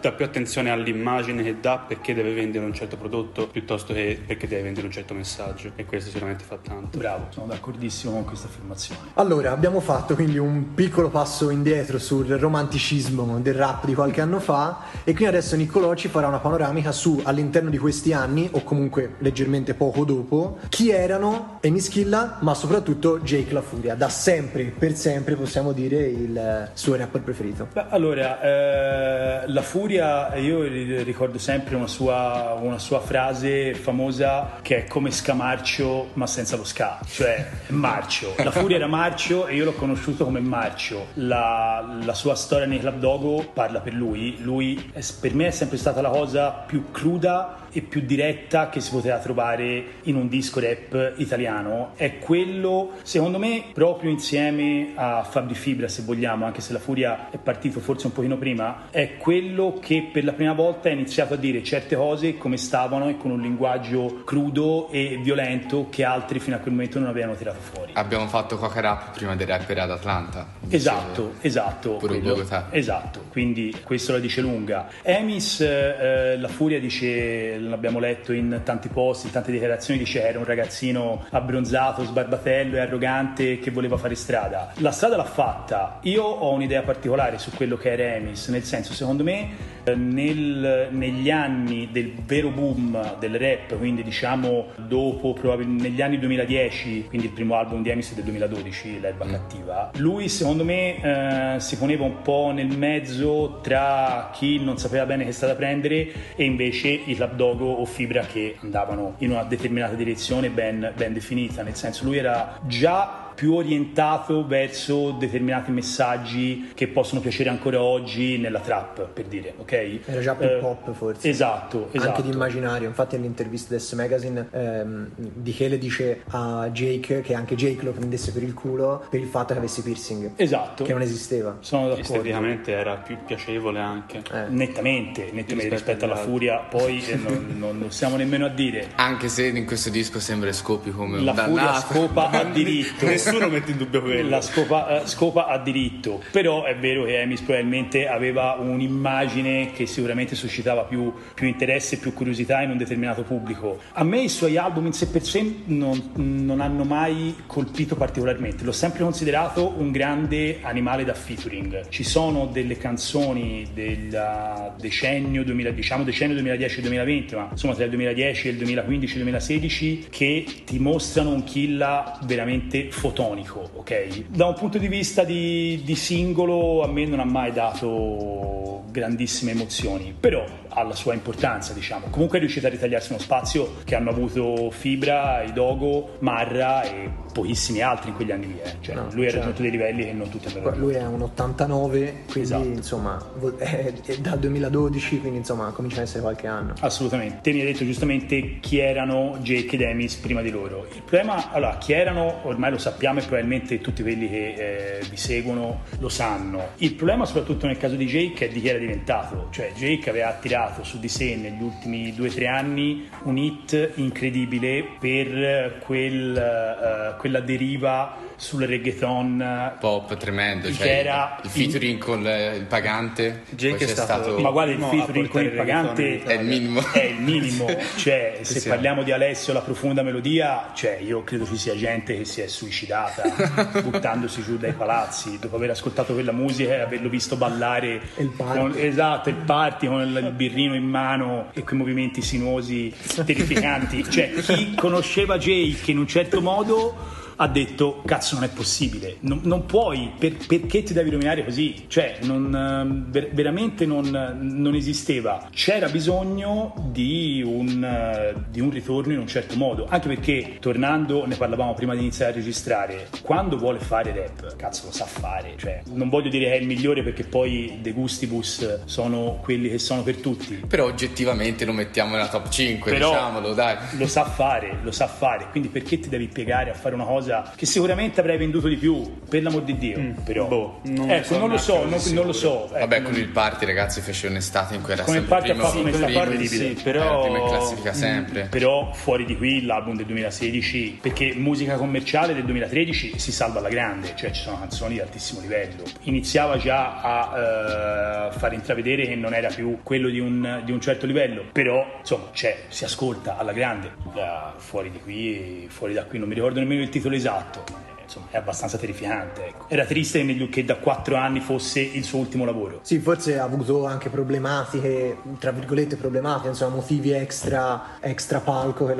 dà 0.02 0.12
più 0.12 0.26
attenzione 0.26 0.72
all'immagine 0.72 1.44
che 1.44 1.62
dà 1.62 1.78
perché 1.78 2.14
deve 2.14 2.34
vendere 2.34 2.66
un 2.66 2.74
certo 2.74 2.98
prodotto 2.98 3.48
piuttosto 3.48 3.94
che 3.94 4.20
perché 4.26 4.48
deve 4.50 4.64
vendere 4.64 4.86
un 4.88 4.92
certo 4.92 5.14
messaggio 5.14 5.72
e 5.78 5.86
questo 5.86 6.10
sicuramente 6.10 6.44
fa 6.44 6.58
tanto. 6.62 6.98
Bravo, 6.98 7.28
sono 7.30 7.46
d'accordissimo 7.46 8.12
con 8.12 8.26
questa 8.26 8.48
affermazione. 8.48 9.00
Allora, 9.14 9.52
abbiamo 9.52 9.80
fatto 9.80 10.14
quindi 10.16 10.38
un 10.38 10.74
piccolo 10.74 11.10
passo 11.10 11.50
indietro 11.50 11.84
sul 12.00 12.28
romanticismo 12.28 13.40
del 13.40 13.54
rap 13.54 13.86
di 13.86 13.94
qualche 13.94 14.22
anno 14.22 14.40
fa 14.40 14.80
e 15.04 15.14
quindi 15.14 15.26
adesso 15.26 15.56
Niccolò 15.56 15.94
ci 15.96 16.08
farà 16.08 16.28
una 16.28 16.40
panoramica 16.40 16.92
su 16.92 17.22
all'interno 17.24 17.70
di 17.70 17.78
questi 17.78 18.14
anni 18.14 18.50
o 18.52 18.64
comunque 18.64 19.16
leggermente 19.20 19.74
poco 19.74 20.04
dopo 20.04 20.58
chi 20.70 20.90
erano 20.90 21.60
Amy 21.64 21.80
Schilla 21.80 22.38
ma 22.42 22.54
soprattutto 22.54 23.20
Jake 23.20 23.54
La 23.54 23.62
Furia, 23.62 23.96
da 23.96 24.10
sempre, 24.10 24.66
per 24.78 24.96
sempre 24.96 25.36
possiamo 25.36 25.72
dire 25.72 26.06
il 26.06 26.70
suo 26.74 26.96
rapper 26.96 27.22
preferito. 27.22 27.68
Beh, 27.72 27.86
allora, 27.90 28.42
eh, 28.42 29.48
la 29.48 29.62
furia, 29.62 30.36
io 30.36 30.64
ri- 30.64 31.04
ricordo 31.04 31.38
sempre 31.38 31.76
una 31.76 31.88
sua, 31.88 32.58
una 32.60 32.80
sua 32.80 33.00
frase 33.00 33.74
famosa 33.74 34.60
che 34.62 34.84
è 34.84 34.88
come 34.88 35.12
scamarcio 35.12 36.10
ma 36.14 36.28
senza 36.28 36.56
lo 36.56 36.64
ska, 36.64 37.00
cioè 37.08 37.48
marcio. 37.68 38.34
La 38.44 38.52
furia 38.52 38.78
era 38.78 38.88
marcio 38.88 39.48
e 39.48 39.56
io 39.56 39.66
l'ho 39.66 39.74
conosciuto 39.74 40.24
come 40.24 40.40
marcio. 40.40 41.08
La, 41.16 41.75
la 41.82 42.14
sua 42.14 42.36
storia 42.36 42.66
nei 42.66 42.80
Club 42.80 43.00
Dogo 43.00 43.50
parla 43.54 43.80
per 43.80 43.94
lui, 43.94 44.38
lui 44.42 44.92
è- 44.94 45.04
per 45.20 45.34
me 45.34 45.48
è 45.48 45.52
sempre 45.52 45.78
stata 45.78 46.02
la 46.02 46.10
cosa 46.10 46.50
più 46.52 46.92
cruda 46.92 47.64
e 47.72 47.82
più 47.82 48.02
diretta 48.02 48.70
che 48.70 48.80
si 48.80 48.90
poteva 48.92 49.18
trovare 49.20 49.84
in 50.04 50.16
un 50.16 50.30
disco 50.30 50.60
rap 50.62 51.14
italiano. 51.18 51.92
È 51.96 52.20
quello, 52.20 52.92
secondo 53.02 53.38
me, 53.38 53.66
proprio 53.74 54.10
insieme 54.10 54.94
a 54.96 55.24
Fabri 55.24 55.56
Fibra, 55.56 55.88
se 55.90 56.04
vogliamo, 56.04 56.46
anche 56.46 56.62
se 56.62 56.72
la 56.72 56.80
Furia 56.80 57.30
è 57.32 57.38
partito 57.38 57.80
forse 57.82 58.08
un 58.08 58.14
pochino 58.14 58.38
prima, 58.38 58.84
è 58.92 59.18
quello 59.18 59.78
che 59.82 60.10
per 60.12 60.24
la 60.24 60.32
prima 60.32 60.54
volta 60.54 60.88
ha 60.88 60.92
iniziato 60.94 61.34
a 61.34 61.38
dire 61.38 61.64
certe 61.64 61.96
cose 61.98 62.38
come 62.38 62.56
stavano 62.58 63.10
e 63.10 63.18
con 63.18 63.32
un 63.32 63.42
linguaggio 63.42 64.22
crudo 64.24 64.90
e 64.92 65.20
violento 65.22 65.88
che 65.90 66.04
altri 66.06 66.40
fino 66.40 66.56
a 66.56 66.60
quel 66.60 66.74
momento 66.74 67.00
non 67.00 67.10
avevano 67.10 67.36
tirato 67.36 67.60
fuori. 67.60 67.92
Abbiamo 67.96 68.28
fatto 68.28 68.58
Coca 68.58 68.80
Rap 68.80 69.16
prima 69.16 69.36
dei 69.36 69.46
rapper 69.46 69.80
ad 69.80 69.92
Atlanta. 69.92 70.48
Esatto, 70.70 71.34
esatto. 71.42 71.65
Pure 71.98 72.16
in 72.16 72.22
quello- 72.22 72.36
Bogotà. 72.36 72.68
Esatto, 72.72 73.24
quindi 73.30 73.76
questo 73.84 74.12
la 74.14 74.20
dice 74.20 74.42
lunga. 74.42 74.88
Emis, 75.02 75.62
eh, 75.62 76.38
la 76.38 76.48
furia 76.48 76.80
dice, 76.80 77.58
l'abbiamo 77.58 78.00
letto 78.00 78.34
in 78.34 78.62
tanti 78.64 78.88
posti, 78.90 79.28
in 79.28 79.34
tante 79.34 79.52
dichiarazioni, 79.52 80.00
dice 80.00 80.22
era 80.26 80.38
un 80.40 80.46
ragazzino 80.46 81.26
abbronzato, 81.30 82.04
sbarbatello 82.04 82.76
e 82.76 82.80
arrogante 82.80 83.60
che 83.60 83.72
voleva 83.72 83.98
fare 83.98 84.16
strada. 84.16 84.74
La 84.78 84.92
strada 84.92 85.16
l'ha 85.18 85.24
fatta. 85.24 86.00
Io 86.04 86.24
ho 86.24 86.52
un'idea 86.54 86.82
particolare 86.82 87.38
su 87.38 87.52
quello 87.52 87.78
che 87.78 87.92
era 87.92 88.16
Emis, 88.16 88.48
nel 88.50 88.64
senso, 88.64 88.94
secondo 88.94 89.24
me, 89.24 89.50
eh, 89.84 89.96
nel- 89.96 90.88
negli 90.92 91.30
anni 91.30 91.90
del 91.92 92.14
vero 92.26 92.50
boom 92.50 93.18
del 93.20 93.38
rap, 93.38 93.78
quindi 93.78 94.04
diciamo 94.04 94.68
dopo, 94.76 95.34
probabilmente 95.34 95.90
negli 95.90 96.02
anni 96.02 96.18
2010, 96.20 97.06
quindi 97.08 97.28
il 97.28 97.34
primo 97.34 97.56
album 97.56 97.82
di 97.84 97.90
Emis 97.90 98.12
è 98.12 98.16
del 98.16 98.24
2012, 98.24 99.00
L'erba 99.00 99.26
cattiva, 99.26 99.92
lui 99.98 100.28
secondo 100.30 100.64
me 100.64 101.54
eh, 101.55 101.55
si 101.60 101.78
poneva 101.78 102.04
un 102.04 102.22
po' 102.22 102.52
nel 102.54 102.76
mezzo 102.76 103.60
tra 103.62 104.32
chi 104.34 104.60
non 104.64 104.78
sapeva 104.78 105.06
bene 105.06 105.26
che 105.26 105.32
strada 105.32 105.56
prendere 105.56 106.12
e 106.36 106.44
invece 106.44 106.90
i 106.90 107.16
Club 107.16 107.36
Dogo 107.36 107.66
o 107.66 107.86
Fibra 107.86 108.22
che 108.22 108.58
andavano 108.62 109.16
in 109.20 109.32
una 109.32 109.44
determinata 109.44 109.96
direzione 109.96 110.50
ben, 110.50 110.94
ben 110.96 111.14
definita, 111.14 111.64
nel 111.64 111.76
senso 111.76 112.06
lui 112.06 112.18
era 112.18 112.60
già 112.68 113.25
più 113.36 113.54
orientato 113.54 114.46
verso 114.48 115.12
determinati 115.12 115.72
messaggi 115.72 116.72
che 116.74 116.88
possono 116.88 117.22
piacere 117.22 117.50
ancora 117.50 117.82
oggi 117.82 118.38
nella 118.38 118.60
trap, 118.60 119.08
per 119.10 119.26
dire, 119.26 119.54
ok? 119.58 120.00
Era 120.06 120.22
già 120.22 120.34
più 120.36 120.48
Eh, 120.48 120.58
pop 120.60 120.92
forse. 120.94 121.28
Esatto, 121.30 121.90
esatto. 121.92 122.10
Anche 122.10 122.22
di 122.24 122.32
immaginario, 122.34 122.88
infatti 122.88 123.16
nell'intervista 123.18 123.70
del 123.72 123.82
S 123.82 123.94
Magazine 123.94 124.48
ehm, 124.52 125.10
Michele 125.44 125.78
dice 125.78 126.22
a 126.30 126.70
Jake 126.72 127.22
che 127.22 127.34
anche 127.34 127.56
Jake 127.56 127.84
lo 127.84 127.92
prendesse 127.92 128.32
per 128.32 128.44
il 128.44 128.54
culo 128.54 129.06
per 129.10 129.20
il 129.20 129.28
fatto 129.28 129.54
che 129.54 129.60
avesse 129.60 129.82
piercing, 129.82 130.32
Esatto. 130.38 130.84
che 130.84 130.94
non 130.94 131.02
esisteva. 131.02 131.58
Sono 131.60 131.88
d'accordo. 131.90 132.02
Esteticamente 132.14 132.72
era 132.72 132.96
più 132.96 133.18
piacevole 133.26 133.80
anche. 133.80 134.22
Eh. 134.32 134.50
Nettamente, 134.50 135.30
nettamente 135.32 135.70
Rispetto 135.76 136.06
alla 136.06 136.16
furia, 136.16 136.58
poi 136.60 137.04
eh, 137.06 137.16
non, 137.16 137.56
non, 137.58 137.78
non 137.78 137.92
stiamo 137.92 138.16
nemmeno 138.16 138.46
a 138.46 138.50
dire. 138.50 138.90
Anche 138.96 139.28
se 139.28 139.48
in 139.48 139.66
questo 139.66 139.90
disco 139.90 140.20
sembra 140.20 140.52
scopi 140.54 140.92
come 140.92 141.20
La 141.22 141.32
un 141.32 141.38
furia 141.38 141.64
dannato. 141.66 141.94
scopa 141.94 142.30
a 142.30 142.44
diritto. 142.46 143.06
Nessuno 143.26 143.50
mette 143.50 143.72
in 143.72 143.78
dubbio 143.78 144.02
quello. 144.02 144.30
La 144.30 144.42
scopa, 144.42 145.02
eh, 145.02 145.08
scopa 145.08 145.48
ha 145.48 145.58
diritto, 145.58 146.22
però 146.32 146.64
è 146.64 146.76
vero 146.76 147.06
che 147.06 147.22
Emis 147.22 147.42
probabilmente 147.42 148.08
aveva 148.08 148.58
un'immagine 148.60 149.72
che 149.72 149.88
sicuramente 149.88 150.36
suscitava 150.36 150.84
più, 150.84 151.12
più 151.34 151.48
interesse 151.48 151.96
e 151.96 151.98
più 151.98 152.14
curiosità 152.14 152.62
in 152.62 152.70
un 152.70 152.78
determinato 152.78 153.24
pubblico. 153.24 153.80
A 153.94 154.04
me 154.04 154.22
i 154.22 154.30
suoi 154.30 154.58
album 154.58 154.86
in 154.86 154.94
sé 154.94 155.08
per 155.08 155.24
sé 155.24 155.62
non, 155.66 156.12
non 156.14 156.62
hanno 156.62 156.84
mai 156.84 157.36
colpito 157.48 157.96
particolarmente, 157.96 158.64
l'ho 158.64 158.72
sempre 158.72 159.04
considerato 159.04 159.74
un 159.78 159.92
grande 159.92 160.60
animale 160.62 161.04
da 161.04 161.14
featuring. 161.14 161.88
Ci 161.90 162.04
sono 162.04 162.46
delle 162.46 162.78
canzoni 162.78 163.68
del 163.74 164.74
decennio, 164.78 165.44
2000, 165.44 165.72
diciamo 165.72 166.04
decennio 166.04 166.42
2010-2020, 166.42 167.36
ma 167.36 167.48
insomma 167.52 167.74
tra 167.74 167.86
il 167.86 167.90
2010 167.90 168.48
e 168.48 168.52
il 168.52 168.58
2015-2016 168.58 170.06
che 170.10 170.46
ti 170.64 170.78
mostrano 170.80 171.32
un 171.32 171.44
Killa 171.44 172.20
veramente 172.26 172.92
fotonico, 173.16 173.70
ok? 173.76 174.28
Da 174.28 174.48
un 174.48 174.56
punto 174.56 174.78
di 174.78 174.90
vista 174.90 175.24
di, 175.24 175.82
di 175.86 175.96
singolo 175.96 176.84
a 176.84 176.88
me 176.88 177.06
non 177.06 177.22
ha 177.22 177.26
mai 177.26 177.54
dato 177.54 178.84
grandissime 178.92 179.52
emozioni, 179.52 180.14
però 180.18 180.46
ha 180.70 180.84
la 180.84 180.94
sua 180.94 181.14
importanza, 181.14 181.74
diciamo. 181.74 182.08
Comunque 182.10 182.38
è 182.38 182.42
riuscito 182.42 182.68
a 182.68 182.70
ritagliarsi 182.70 183.12
uno 183.12 183.22
spazio 183.22 183.76
che 183.84 183.96
hanno 183.96 184.10
avuto 184.10 184.70
Fibra, 184.72 185.42
Idogo, 185.44 186.18
Marra 186.20 186.84
e 186.84 187.10
pochissimi 187.32 187.82
altri 187.82 188.10
in 188.10 188.16
quegli 188.16 188.32
anni 188.32 188.48
lì. 188.48 188.60
Eh. 188.62 188.76
Cioè, 188.80 188.96
no, 188.96 189.08
lui 189.12 189.26
ha 189.26 189.30
certo. 189.30 189.38
raggiunto 189.40 189.62
dei 189.62 189.72
livelli 189.72 190.06
che 190.06 190.14
non 190.14 190.30
tutti 190.30 190.48
hanno 190.48 190.76
Lui 190.78 190.94
è 190.94 191.06
un 191.06 191.22
89, 191.22 192.24
quindi 192.32 192.40
esatto. 192.42 192.64
insomma 192.64 193.22
è, 193.58 193.94
è 194.06 194.18
dal 194.18 194.40
2012, 194.40 195.20
quindi 195.20 195.40
insomma 195.40 195.72
comincia 195.72 196.00
a 196.00 196.04
essere 196.04 196.22
qualche 196.22 196.48
anno. 196.48 196.74
Assolutamente. 196.80 197.40
Te 197.42 197.52
mi 197.52 197.60
hai 197.60 197.66
detto 197.66 197.84
giustamente 197.84 198.60
chi 198.60 198.80
erano 198.80 199.38
Jake 199.42 199.76
ed 199.76 199.82
Emis 199.82 200.16
prima 200.16 200.42
di 200.42 200.50
loro. 200.50 200.88
Il 200.94 201.02
problema, 201.02 201.52
allora, 201.52 201.78
chi 201.78 201.92
erano 201.92 202.40
ormai 202.44 202.72
lo 202.72 202.78
sappiamo 202.78 203.05
e 203.20 203.24
probabilmente 203.24 203.80
tutti 203.82 204.02
quelli 204.02 204.30
che 204.30 204.54
eh, 204.98 205.06
vi 205.10 205.18
seguono 205.18 205.84
lo 206.00 206.10
sanno. 206.10 206.70
Il 206.78 206.94
problema 206.94 207.26
soprattutto 207.26 207.68
nel 207.68 207.78
caso 207.78 207.96
di 207.96 208.06
Jake 208.06 208.48
è 208.48 208.50
di 208.50 208.62
chi 208.62 208.68
era 208.68 208.80
diventato, 208.80 209.48
cioè 209.52 209.72
Jake 209.76 210.10
aveva 210.10 210.30
attirato 210.30 210.84
su 210.84 211.00
di 211.00 211.08
sé 211.08 211.36
negli 211.36 211.62
ultimi 211.62 212.14
due 212.14 212.30
o 212.30 212.32
tre 212.32 212.48
anni 212.48 213.08
un 213.24 213.38
hit 213.38 213.92
incredibile 213.96 214.86
per 215.00 215.80
quel, 215.80 217.14
uh, 217.16 217.20
quella 217.20 217.40
deriva 217.40 218.18
sul 218.38 218.64
reggaeton 218.64 219.78
pop 219.80 220.18
tremendo 220.18 220.70
cioè 220.74 220.88
era 220.88 221.40
il 221.42 221.50
featuring 221.50 221.94
in... 221.94 222.00
con 222.00 222.20
il 222.20 222.66
pagante 222.68 223.44
Jake 223.52 223.86
è 223.86 223.88
stato... 223.88 224.24
stato... 224.24 224.40
ma 224.40 224.50
guarda 224.50 224.74
il 224.74 224.82
featuring 224.82 225.28
con 225.30 225.42
il 225.42 225.52
pagante 225.52 226.22
è 226.24 226.34
il 226.34 226.46
minimo. 226.46 226.82
È 226.92 227.04
il 227.04 227.22
minimo. 227.22 227.66
Cioè 227.96 228.40
se 228.42 228.60
sì, 228.60 228.68
parliamo 228.68 229.04
di 229.04 229.12
Alessio 229.12 229.54
la 229.54 229.62
profonda 229.62 230.02
melodia 230.02 230.72
cioè 230.74 231.00
io 231.02 231.24
credo 231.24 231.46
ci 231.46 231.58
sia 231.58 231.76
gente 231.76 232.18
che 232.18 232.26
si 232.26 232.42
è 232.42 232.48
suicidata 232.48 232.95
buttandosi 233.84 234.42
giù 234.42 234.58
dai 234.58 234.74
palazzi 234.74 235.38
dopo 235.40 235.56
aver 235.58 235.72
ascoltato 235.72 236.14
quella 236.14 236.32
musica 236.32 236.74
e 236.74 236.80
averlo 236.80 237.10
visto 237.10 237.36
ballare 237.36 238.02
il 238.18 238.30
party 238.30 238.60
con, 238.60 238.74
esatto 238.76 239.30
il 239.30 239.36
party 239.36 239.88
con 239.88 240.02
il 240.02 240.32
birrino 240.34 240.76
in 240.76 240.88
mano 240.88 241.50
e 241.54 241.64
quei 241.64 241.78
movimenti 241.78 242.22
sinuosi 242.22 242.94
terrificanti. 243.26 244.10
Cioè 244.10 244.34
chi 244.34 244.76
conosceva 244.76 245.38
Jake 245.38 245.92
in 245.92 245.98
un 245.98 246.08
certo 246.08 246.42
modo 246.42 247.24
ha 247.38 247.48
detto 247.48 248.02
cazzo 248.06 248.36
non 248.36 248.44
è 248.44 248.50
possibile, 248.50 249.18
non, 249.22 249.42
non 249.44 249.66
puoi, 249.66 250.12
per, 250.18 250.38
perché 250.48 250.84
ti 250.84 250.94
devi 250.94 251.10
rovinare 251.10 251.44
così? 251.44 251.86
Cioè 251.88 252.20
non, 252.22 252.54
ehm, 252.54 253.12
ver, 253.12 253.32
veramente 253.32 253.86
non, 253.86 254.10
non, 254.40 254.76
esisteva, 254.76 255.50
c'era 255.52 255.90
bisogno 255.90 256.74
di 256.92 257.44
un, 257.46 258.46
di 258.50 258.62
un, 258.62 258.70
ritorno 258.70 259.14
in 259.14 259.20
un 259.20 259.28
certo 259.28 259.56
modo, 259.56 259.88
anche 259.90 260.08
perché 260.08 260.58
tornando, 260.60 261.26
ne 261.26 261.36
parlavamo 261.36 261.74
prima 261.74 261.94
di 261.94 262.02
iniziare 262.02 262.32
a 262.32 262.36
registrare, 262.36 263.10
quando 263.22 263.58
vuole 263.58 263.80
fare 263.80 264.14
rap, 264.14 264.56
cazzo 264.56 264.86
lo 264.86 264.92
sa 264.92 265.06
fare, 265.06 265.54
cioè 265.58 265.82
non 265.92 266.10
voglio 266.10 266.30
dire 266.30 266.46
che 266.46 266.54
è 266.54 266.58
il 266.58 266.68
migliore 266.68 267.04
perché 267.04 267.24
poi 267.24 267.80
De 267.82 267.92
Gustibus 267.92 268.86
sono 268.86 269.40
quelli 269.42 269.70
che 269.70 269.80
sono 269.80 270.04
per 270.04 270.18
tutti. 270.18 270.64
Però 270.68 270.86
oggettivamente 270.86 271.66
lo 271.66 271.74
mettiamo 271.74 272.12
nella 272.12 272.28
top 272.28 272.50
5, 272.50 272.92
Però 272.92 273.10
diciamolo 273.10 273.54
dai. 273.54 273.78
Lo 273.98 274.08
sa 274.08 274.26
fare, 274.26 274.80
lo 274.82 274.92
sa 274.92 275.08
fare, 275.08 275.48
quindi 275.52 275.70
perché 275.70 276.00
ti 276.00 276.10
devi 276.10 276.28
piegare 276.28 276.70
a 276.70 276.74
fare 276.74 276.96
una 276.96 277.04
cosa 277.06 277.25
cosa 277.26 277.52
che 277.56 277.66
sicuramente 277.66 278.20
avrei 278.20 278.38
venduto 278.38 278.68
di 278.68 278.76
più, 278.76 279.20
per 279.28 279.42
l'amor 279.42 279.64
di 279.64 279.78
Dio. 279.78 280.00
Mm, 280.00 280.12
però, 280.24 280.48
boh, 280.48 280.80
non 280.84 281.10
ecco, 281.10 281.26
so 281.26 281.38
non 281.40 281.50
lo 281.50 281.58
so, 281.58 281.86
non, 281.86 282.00
non, 282.12 282.26
lo 282.26 282.34
so. 282.34 282.66
Ecco, 282.68 282.80
Vabbè, 282.80 283.00
non... 283.00 283.12
con 283.12 283.20
il 283.20 283.28
party, 283.28 283.66
ragazzi, 283.66 284.02
fece 284.02 284.28
un'estate 284.28 284.76
in 284.76 284.82
cui 284.82 284.94
era 284.94 285.04
con 285.04 285.14
sempre 285.14 285.36
il 285.36 285.42
party 285.42 285.50
primo, 285.50 285.64
ha 285.64 285.68
fatto 285.68 285.82
un'estate 285.82 286.12
incredibile. 286.12 286.76
Sì, 286.76 286.84
però... 286.84 287.22
prima 287.24 287.38
in 287.40 287.48
classifica 287.48 287.94
sempre. 287.94 288.44
Mm, 288.46 288.50
però 288.50 288.94
fuori 288.94 289.26
di 289.26 289.36
qui 289.36 289.64
l'album 289.64 289.96
del 289.96 290.06
2016, 290.06 291.00
perché 291.02 291.34
musica 291.36 291.76
commerciale 291.76 292.34
del 292.34 292.46
2013 292.46 293.18
si 293.18 293.32
salva 293.32 293.60
alla 293.60 293.70
grande, 293.70 294.14
cioè 294.16 294.32
ci 294.32 294.42
sono 294.42 294.60
canzoni 294.60 294.96
di 294.96 295.00
altissimo 295.00 295.42
livello. 295.42 295.84
Iniziava 296.04 296.58
già 296.58 297.02
a 297.02 298.30
uh, 298.30 298.38
far 298.38 298.54
intravedere 298.54 299.08
che 299.08 299.16
non 299.16 299.34
era 299.34 299.50
più 299.50 299.80
quello 299.84 300.10
di 300.10 300.20
un, 300.20 300.62
di 300.64 300.72
un 300.72 300.80
certo 300.80 301.06
livello, 301.06 301.46
però 301.52 301.86
insomma 302.00 302.30
c'è, 302.32 302.64
si 302.68 302.84
ascolta 302.84 303.38
alla 303.38 303.54
grande. 303.54 303.94
Da 304.14 304.54
fuori 304.58 304.92
di 304.92 305.00
qui, 305.00 305.68
fuori 305.70 305.94
da 305.94 306.04
qui, 306.04 306.20
non 306.20 306.28
mi 306.28 306.36
ricordo 306.36 306.60
nemmeno 306.60 306.82
il 306.82 306.90
titolo 306.90 307.15
esatto 307.16 307.64
insomma, 308.06 308.28
è 308.32 308.38
abbastanza 308.38 308.78
terrificante. 308.78 309.48
Ecco. 309.48 309.66
Era 309.68 309.86
triste 309.86 310.26
che, 310.26 310.50
che 310.50 310.66
da 310.66 310.76
quattro 310.78 311.16
anni 311.16 311.40
fosse 311.40 311.82
il 311.82 312.04
suo 312.04 312.20
ultimo 312.20 312.46
lavoro. 312.46 312.80
Sì, 312.82 313.00
forse 313.00 313.38
ha 313.38 313.44
avuto 313.44 313.86
anche 313.86 314.10
problematiche, 314.10 315.18
tra 315.40 315.52
virgolette 315.52 315.96
problematiche, 315.96 316.50
insomma, 316.50 316.76
motivi 316.76 317.12
extra, 317.12 317.98
extra 318.00 318.40
palco 318.40 318.86
che, 318.86 318.96